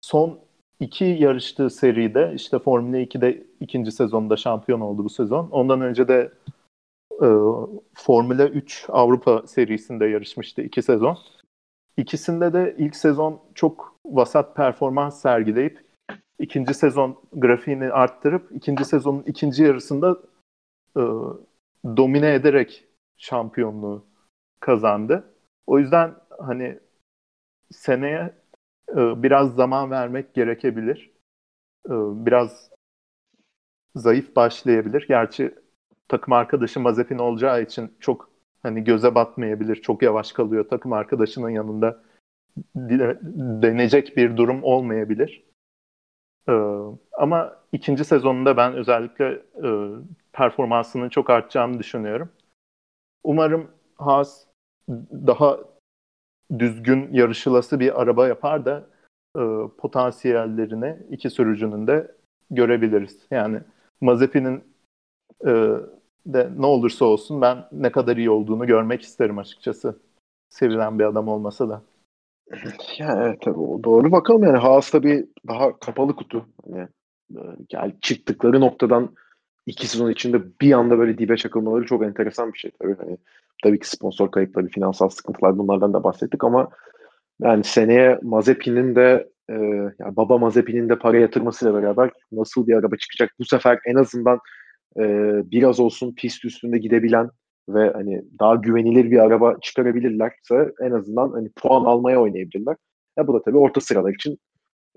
son 0.02 0.40
iki 0.84 1.06
yarıştığı 1.06 1.70
seride 1.70 2.32
işte 2.36 2.60
Formula 2.60 2.98
2'de 2.98 3.44
ikinci 3.60 3.92
sezonda 3.92 4.38
şampiyon 4.38 4.82
oldu 4.82 5.04
bu 5.04 5.10
sezon. 5.10 5.50
Ondan 5.52 5.82
önce 5.82 6.08
de 6.08 6.32
e, 7.22 7.28
Formula 7.94 8.48
3 8.48 8.86
Avrupa 8.90 9.48
serisinde 9.48 10.06
yarışmıştı 10.06 10.62
iki 10.62 10.82
sezon. 10.82 11.18
İkisinde 11.98 12.54
de 12.54 12.76
ilk 12.78 12.96
sezon 12.96 13.42
çok 13.56 14.00
vasat 14.06 14.56
performans 14.56 15.22
sergileyip 15.22 15.86
ikinci 16.40 16.74
sezon 16.74 17.22
grafiğini 17.34 17.92
arttırıp 17.92 18.52
ikinci 18.52 18.86
sezonun 18.86 19.24
ikinci 19.24 19.64
yarısında 19.64 20.18
e, 20.98 21.02
domine 21.98 22.34
ederek 22.34 22.86
şampiyonluğu 23.18 24.06
kazandı. 24.60 25.34
O 25.68 25.80
yüzden 25.80 26.16
hani 26.40 26.80
seneye 27.72 28.43
biraz 28.96 29.56
zaman 29.56 29.92
vermek 29.92 30.34
gerekebilir. 30.34 31.12
E, 31.88 31.94
biraz 32.26 32.70
zayıf 33.96 34.36
başlayabilir. 34.36 35.06
Gerçi 35.08 35.56
takım 36.08 36.34
arkadaşı 36.34 36.80
Mazepin 36.80 37.18
olacağı 37.18 37.62
için 37.62 37.92
çok 38.00 38.30
hani 38.64 38.84
göze 38.84 39.16
batmayabilir. 39.16 39.76
Çok 39.76 40.02
yavaş 40.02 40.32
kalıyor. 40.32 40.70
Takım 40.70 40.94
arkadaşının 40.94 41.50
yanında 41.50 42.04
denecek 43.62 44.18
bir 44.18 44.38
durum 44.38 44.64
olmayabilir. 44.64 45.44
Ee, 46.50 46.54
ama 47.18 47.56
ikinci 47.72 48.06
sezonunda 48.06 48.58
ben 48.58 48.74
özellikle 48.74 49.26
e, 49.64 49.70
performansının 50.34 51.10
çok 51.10 51.30
artacağını 51.30 51.80
düşünüyorum. 51.80 52.30
Umarım 53.24 53.72
Haas 53.96 54.46
daha 55.12 55.60
düzgün 56.60 57.10
yarışılası 57.14 57.80
bir 57.80 58.02
araba 58.02 58.28
yapar 58.28 58.66
da 58.66 58.88
e, 59.38 59.42
potansiyellerini 59.78 60.98
iki 61.12 61.30
sürücünün 61.30 61.88
de 61.88 62.16
görebiliriz. 62.52 63.20
Yani 63.32 63.60
Mazepin'in 64.02 64.64
e, 65.46 65.52
de 66.26 66.50
ne 66.58 66.66
olursa 66.66 67.06
olsun 67.06 67.42
ben 67.42 67.58
ne 67.72 67.92
kadar 67.92 68.18
iyi 68.18 68.30
olduğunu 68.30 68.68
görmek 68.68 69.02
isterim 69.02 69.38
açıkçası. 69.38 70.00
Sevilen 70.50 71.00
bir 71.00 71.04
adam 71.04 71.28
olmasa 71.28 71.70
da. 71.70 71.82
Ya 72.98 73.24
evet 73.26 73.42
tabii 73.42 73.84
doğru 73.84 74.12
bakalım 74.12 74.44
yani 74.44 74.58
Haas 74.58 74.92
tabii 74.92 75.28
daha 75.48 75.80
kapalı 75.80 76.16
kutu. 76.16 76.46
Hani 76.64 76.88
yani 77.72 77.96
çıktıkları 78.02 78.62
noktadan 78.62 79.16
iki 79.66 79.88
sezon 79.88 80.12
içinde 80.12 80.42
bir 80.62 80.74
anda 80.74 80.98
böyle 80.98 81.18
dibe 81.18 81.38
çakılmaları 81.38 81.86
çok 81.86 82.04
enteresan 82.04 82.54
bir 82.54 82.58
şey 82.58 82.72
tabii. 82.82 82.96
Hani 83.00 83.18
tabii 83.64 83.80
ki 83.80 83.90
sponsor 83.90 84.32
kayıpları, 84.32 84.68
finansal 84.68 85.10
sıkıntılar 85.10 85.58
bunlardan 85.58 85.94
da 85.94 86.04
bahsettik 86.04 86.44
ama 86.44 86.70
yani 87.42 87.64
seneye 87.64 88.20
Mazepin'in 88.22 88.96
de 88.96 89.30
e, 89.50 89.54
yani 90.00 90.16
baba 90.16 90.38
Mazepin'in 90.38 90.90
de 90.90 91.00
para 91.00 91.18
yatırmasıyla 91.18 91.74
beraber 91.74 92.12
nasıl 92.32 92.68
bir 92.68 92.74
araba 92.74 92.96
çıkacak? 92.96 93.32
Bu 93.40 93.46
sefer 93.46 93.80
en 93.86 93.96
azından 93.96 94.40
e, 95.00 95.04
biraz 95.52 95.80
olsun 95.80 96.16
pist 96.16 96.46
üstünde 96.46 96.78
gidebilen 96.78 97.30
ve 97.70 97.92
hani 97.94 98.22
daha 98.40 98.56
güvenilir 98.56 99.12
bir 99.12 99.20
araba 99.20 99.58
çıkarabilirlerse 99.62 100.74
en 100.82 100.92
azından 100.92 101.32
hani 101.32 101.50
puan 101.56 101.86
almaya 101.86 102.22
oynayabilirler. 102.22 102.76
Ya 103.18 103.28
bu 103.28 103.34
da 103.34 103.42
tabii 103.42 103.58
orta 103.58 103.82
sıralar 103.82 104.14
için 104.14 104.38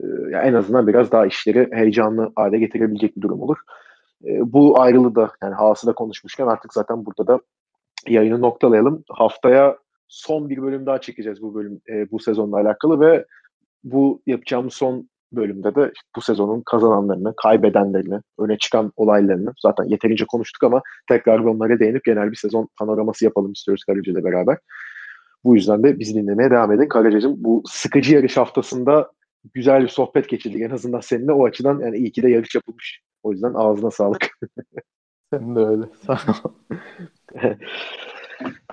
e, 0.01 0.05
ya 0.31 0.43
en 0.43 0.55
azından 0.55 0.87
biraz 0.87 1.13
daha 1.13 1.27
işleri 1.27 1.69
heyecanlı 1.73 2.33
hale 2.37 2.59
getirebilecek 2.59 3.17
bir 3.17 3.23
durum 3.23 3.41
olur. 3.41 3.57
E, 4.27 4.53
bu 4.53 4.81
ayrılı 4.81 5.15
da 5.15 5.31
yani 5.43 5.55
Haas'ı 5.55 5.87
da 5.87 5.93
konuşmuşken 5.93 6.47
artık 6.47 6.75
zaten 6.75 7.07
burada 7.07 7.27
da 7.27 7.41
yayını 8.09 8.41
noktalayalım. 8.41 9.05
Haftaya 9.11 9.79
son 10.09 10.49
bir 10.49 10.63
bölüm 10.63 10.87
daha 10.87 11.01
çekeceğiz 11.01 11.43
bu 11.43 11.55
bölüm 11.55 11.81
e, 11.89 12.11
bu 12.11 12.19
sezonla 12.19 12.57
alakalı 12.57 13.01
ve 13.01 13.25
bu 13.85 14.23
yapacağımız 14.27 14.75
son 14.75 15.09
bölümde 15.33 15.75
de 15.75 15.93
bu 16.17 16.21
sezonun 16.21 16.63
kazananlarını, 16.67 17.35
kaybedenlerini, 17.37 18.21
öne 18.39 18.59
çıkan 18.59 18.93
olaylarını 18.97 19.53
zaten 19.63 19.85
yeterince 19.85 20.25
konuştuk 20.25 20.63
ama 20.63 20.83
tekrar 21.09 21.39
onlara 21.39 21.79
değinip 21.79 22.05
genel 22.05 22.31
bir 22.31 22.37
sezon 22.37 22.69
panoraması 22.79 23.25
yapalım 23.25 23.53
istiyoruz 23.53 23.85
Karaca 23.85 24.13
ile 24.13 24.25
beraber. 24.25 24.59
Bu 25.45 25.55
yüzden 25.55 25.83
de 25.83 25.99
bizi 25.99 26.15
dinlemeye 26.15 26.51
devam 26.51 26.73
edin. 26.73 26.89
Karaca'cığım 26.89 27.35
bu 27.37 27.63
sıkıcı 27.67 28.15
yarış 28.15 28.37
haftasında 28.37 29.13
güzel 29.55 29.83
bir 29.83 29.89
sohbet 29.89 30.29
geçirdik. 30.29 30.61
En 30.63 30.71
azından 30.71 31.01
seninle 31.01 31.33
o 31.33 31.47
açıdan 31.47 31.81
yani 31.81 31.97
iyi 31.97 32.13
ki 32.13 32.23
de 32.23 32.29
yarış 32.29 32.55
yapılmış. 32.55 33.03
O 33.23 33.33
yüzden 33.33 33.55
ağzına 33.55 33.91
sağlık. 33.91 34.39
Senin 35.33 35.57
de 35.57 35.61
öyle. 35.61 35.85
Sağ 36.07 36.13
ol. 36.13 36.51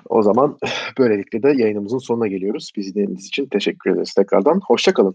o 0.08 0.22
zaman 0.22 0.58
böylelikle 0.98 1.42
de 1.42 1.48
yayınımızın 1.48 1.98
sonuna 1.98 2.26
geliyoruz. 2.26 2.72
Bizi 2.76 2.94
dinlediğiniz 2.94 3.26
için 3.26 3.46
teşekkür 3.46 3.90
ederiz 3.90 4.14
tekrardan. 4.14 4.60
Hoşçakalın. 4.66 5.14